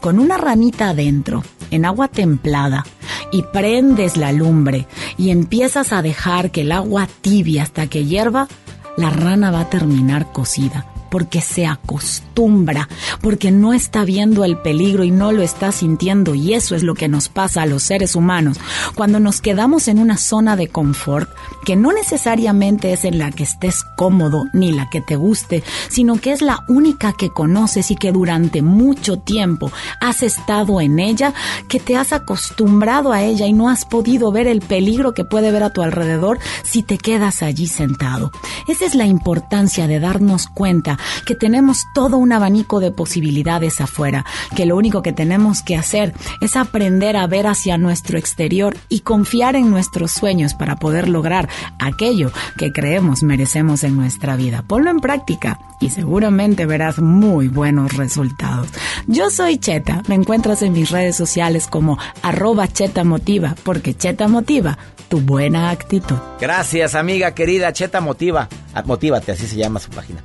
con 0.00 0.18
una 0.18 0.36
ranita 0.36 0.90
adentro, 0.90 1.42
en 1.70 1.84
agua 1.84 2.08
templada, 2.08 2.84
y 3.32 3.42
prendes 3.52 4.16
la 4.16 4.32
lumbre 4.32 4.86
y 5.16 5.30
empiezas 5.30 5.92
a 5.92 6.02
dejar 6.02 6.50
que 6.50 6.62
el 6.62 6.72
agua 6.72 7.08
tibia 7.20 7.62
hasta 7.62 7.86
que 7.86 8.04
hierva, 8.04 8.48
la 8.96 9.10
rana 9.10 9.50
va 9.50 9.60
a 9.60 9.70
terminar 9.70 10.32
cocida 10.32 10.89
porque 11.10 11.40
se 11.40 11.66
acostumbra, 11.66 12.88
porque 13.20 13.50
no 13.50 13.72
está 13.72 14.04
viendo 14.04 14.44
el 14.44 14.58
peligro 14.58 15.04
y 15.04 15.10
no 15.10 15.32
lo 15.32 15.42
está 15.42 15.72
sintiendo 15.72 16.34
y 16.34 16.54
eso 16.54 16.74
es 16.74 16.82
lo 16.82 16.94
que 16.94 17.08
nos 17.08 17.28
pasa 17.28 17.62
a 17.62 17.66
los 17.66 17.82
seres 17.82 18.14
humanos 18.14 18.58
cuando 18.94 19.20
nos 19.20 19.40
quedamos 19.40 19.88
en 19.88 19.98
una 19.98 20.16
zona 20.16 20.56
de 20.56 20.68
confort 20.68 21.28
que 21.64 21.76
no 21.76 21.92
necesariamente 21.92 22.92
es 22.92 23.04
en 23.04 23.18
la 23.18 23.30
que 23.30 23.42
estés 23.42 23.84
cómodo 23.96 24.44
ni 24.52 24.72
la 24.72 24.88
que 24.88 25.00
te 25.00 25.16
guste, 25.16 25.62
sino 25.88 26.16
que 26.16 26.32
es 26.32 26.42
la 26.42 26.64
única 26.68 27.12
que 27.12 27.30
conoces 27.30 27.90
y 27.90 27.96
que 27.96 28.12
durante 28.12 28.62
mucho 28.62 29.18
tiempo 29.18 29.70
has 30.00 30.22
estado 30.22 30.80
en 30.80 30.98
ella, 30.98 31.34
que 31.68 31.80
te 31.80 31.96
has 31.96 32.12
acostumbrado 32.12 33.12
a 33.12 33.22
ella 33.22 33.46
y 33.46 33.52
no 33.52 33.68
has 33.68 33.84
podido 33.84 34.32
ver 34.32 34.46
el 34.46 34.60
peligro 34.60 35.12
que 35.12 35.24
puede 35.24 35.50
ver 35.50 35.62
a 35.62 35.72
tu 35.72 35.82
alrededor 35.82 36.38
si 36.62 36.82
te 36.82 36.98
quedas 36.98 37.42
allí 37.42 37.66
sentado. 37.66 38.30
Esa 38.68 38.86
es 38.86 38.94
la 38.94 39.06
importancia 39.06 39.86
de 39.86 40.00
darnos 40.00 40.46
cuenta 40.46 40.98
que 41.24 41.34
tenemos 41.34 41.84
todo 41.94 42.18
un 42.18 42.32
abanico 42.32 42.80
de 42.80 42.90
posibilidades 42.90 43.80
afuera, 43.80 44.24
que 44.56 44.66
lo 44.66 44.76
único 44.76 45.02
que 45.02 45.12
tenemos 45.12 45.62
que 45.62 45.76
hacer 45.76 46.14
es 46.40 46.56
aprender 46.56 47.16
a 47.16 47.26
ver 47.26 47.46
hacia 47.46 47.78
nuestro 47.78 48.18
exterior 48.18 48.76
y 48.88 49.00
confiar 49.00 49.56
en 49.56 49.70
nuestros 49.70 50.12
sueños 50.12 50.54
para 50.54 50.76
poder 50.76 51.08
lograr 51.08 51.48
aquello 51.78 52.32
que 52.56 52.72
creemos 52.72 53.22
merecemos 53.22 53.84
en 53.84 53.96
nuestra 53.96 54.36
vida. 54.36 54.62
Ponlo 54.66 54.90
en 54.90 55.00
práctica 55.00 55.58
y 55.80 55.90
seguramente 55.90 56.66
verás 56.66 56.98
muy 56.98 57.48
buenos 57.48 57.96
resultados. 57.96 58.68
Yo 59.06 59.30
soy 59.30 59.58
Cheta, 59.58 60.02
me 60.08 60.14
encuentras 60.14 60.62
en 60.62 60.72
mis 60.72 60.90
redes 60.90 61.16
sociales 61.16 61.66
como 61.66 61.98
arroba 62.22 62.68
Cheta 62.68 63.04
Motiva, 63.04 63.54
porque 63.64 63.94
Cheta 63.94 64.28
Motiva 64.28 64.78
tu 65.08 65.20
buena 65.20 65.70
actitud. 65.70 66.16
Gracias, 66.40 66.94
amiga 66.94 67.34
querida 67.34 67.72
Cheta 67.72 68.00
Motiva. 68.00 68.48
Ah, 68.72 68.82
motívate, 68.86 69.32
así 69.32 69.46
se 69.46 69.56
llama 69.56 69.80
su 69.80 69.90
página. 69.90 70.22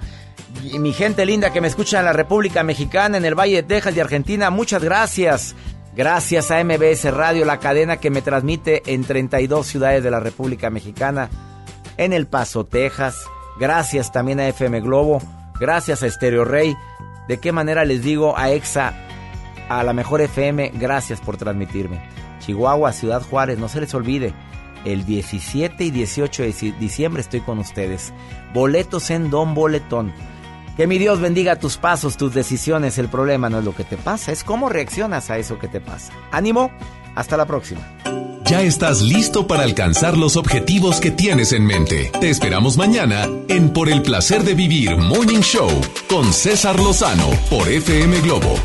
Y 0.63 0.79
mi 0.79 0.93
gente 0.93 1.25
linda 1.25 1.51
que 1.51 1.61
me 1.61 1.67
escucha 1.67 1.99
en 1.99 2.05
la 2.05 2.13
República 2.13 2.63
Mexicana, 2.63 3.17
en 3.17 3.25
el 3.25 3.35
Valle 3.35 3.57
de 3.57 3.63
Texas 3.63 3.95
y 3.95 3.99
Argentina, 3.99 4.49
muchas 4.49 4.83
gracias. 4.83 5.55
Gracias 5.95 6.51
a 6.51 6.61
MBS 6.63 7.05
Radio, 7.13 7.45
la 7.45 7.59
cadena 7.59 7.97
que 7.97 8.09
me 8.09 8.21
transmite 8.21 8.83
en 8.87 9.05
32 9.05 9.65
ciudades 9.65 10.03
de 10.03 10.11
la 10.11 10.19
República 10.19 10.69
Mexicana, 10.69 11.29
en 11.97 12.11
El 12.11 12.27
Paso, 12.27 12.65
Texas. 12.65 13.15
Gracias 13.59 14.11
también 14.11 14.39
a 14.41 14.47
FM 14.47 14.81
Globo. 14.81 15.21
Gracias 15.59 16.03
a 16.03 16.09
Stereo 16.09 16.43
Rey. 16.43 16.75
¿De 17.29 17.39
qué 17.39 17.51
manera 17.51 17.85
les 17.85 18.03
digo 18.03 18.37
a 18.37 18.51
EXA, 18.51 18.93
a 19.69 19.83
la 19.83 19.93
mejor 19.93 20.21
FM, 20.21 20.73
gracias 20.75 21.21
por 21.21 21.37
transmitirme? 21.37 22.01
Chihuahua, 22.39 22.91
Ciudad 22.91 23.21
Juárez, 23.21 23.57
no 23.57 23.69
se 23.69 23.79
les 23.79 23.93
olvide. 23.93 24.33
El 24.83 25.05
17 25.05 25.83
y 25.83 25.91
18 25.91 26.43
de 26.43 26.73
diciembre 26.79 27.21
estoy 27.21 27.39
con 27.39 27.57
ustedes. 27.57 28.13
Boletos 28.53 29.09
en 29.09 29.31
Don 29.31 29.55
Boletón. 29.55 30.13
Que 30.77 30.87
mi 30.87 30.97
Dios 30.97 31.21
bendiga 31.21 31.57
tus 31.57 31.77
pasos, 31.77 32.17
tus 32.17 32.33
decisiones. 32.33 32.97
El 32.97 33.07
problema 33.07 33.49
no 33.49 33.59
es 33.59 33.65
lo 33.65 33.73
que 33.75 33.83
te 33.83 33.97
pasa, 33.97 34.31
es 34.31 34.43
cómo 34.43 34.69
reaccionas 34.69 35.29
a 35.29 35.37
eso 35.37 35.57
que 35.57 35.67
te 35.67 35.79
pasa. 35.79 36.11
Ánimo, 36.31 36.71
hasta 37.15 37.37
la 37.37 37.45
próxima. 37.45 37.81
Ya 38.45 38.61
estás 38.61 39.01
listo 39.01 39.47
para 39.47 39.63
alcanzar 39.63 40.17
los 40.17 40.35
objetivos 40.35 40.99
que 40.99 41.09
tienes 41.09 41.51
en 41.51 41.65
mente. 41.65 42.11
Te 42.19 42.29
esperamos 42.29 42.77
mañana 42.77 43.27
en 43.47 43.69
Por 43.69 43.89
el 43.89 44.03
placer 44.03 44.43
de 44.43 44.53
vivir 44.53 44.95
Morning 44.97 45.39
Show 45.39 45.69
con 46.07 46.31
César 46.31 46.77
Lozano 46.79 47.27
por 47.49 47.67
FM 47.67 48.21
Globo. 48.21 48.59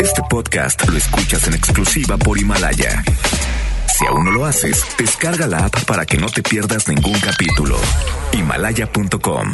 Este 0.00 0.22
podcast 0.30 0.88
lo 0.88 0.96
escuchas 0.96 1.48
en 1.48 1.54
exclusiva 1.54 2.16
por 2.16 2.38
Himalaya. 2.38 3.02
Si 3.98 4.06
aún 4.06 4.24
no 4.24 4.30
lo 4.30 4.44
haces, 4.44 4.84
descarga 4.98 5.46
la 5.46 5.66
app 5.66 5.84
para 5.84 6.06
que 6.06 6.18
no 6.18 6.28
te 6.28 6.42
pierdas 6.42 6.86
ningún 6.88 7.18
capítulo. 7.20 7.76
Himalaya.com 8.32 9.52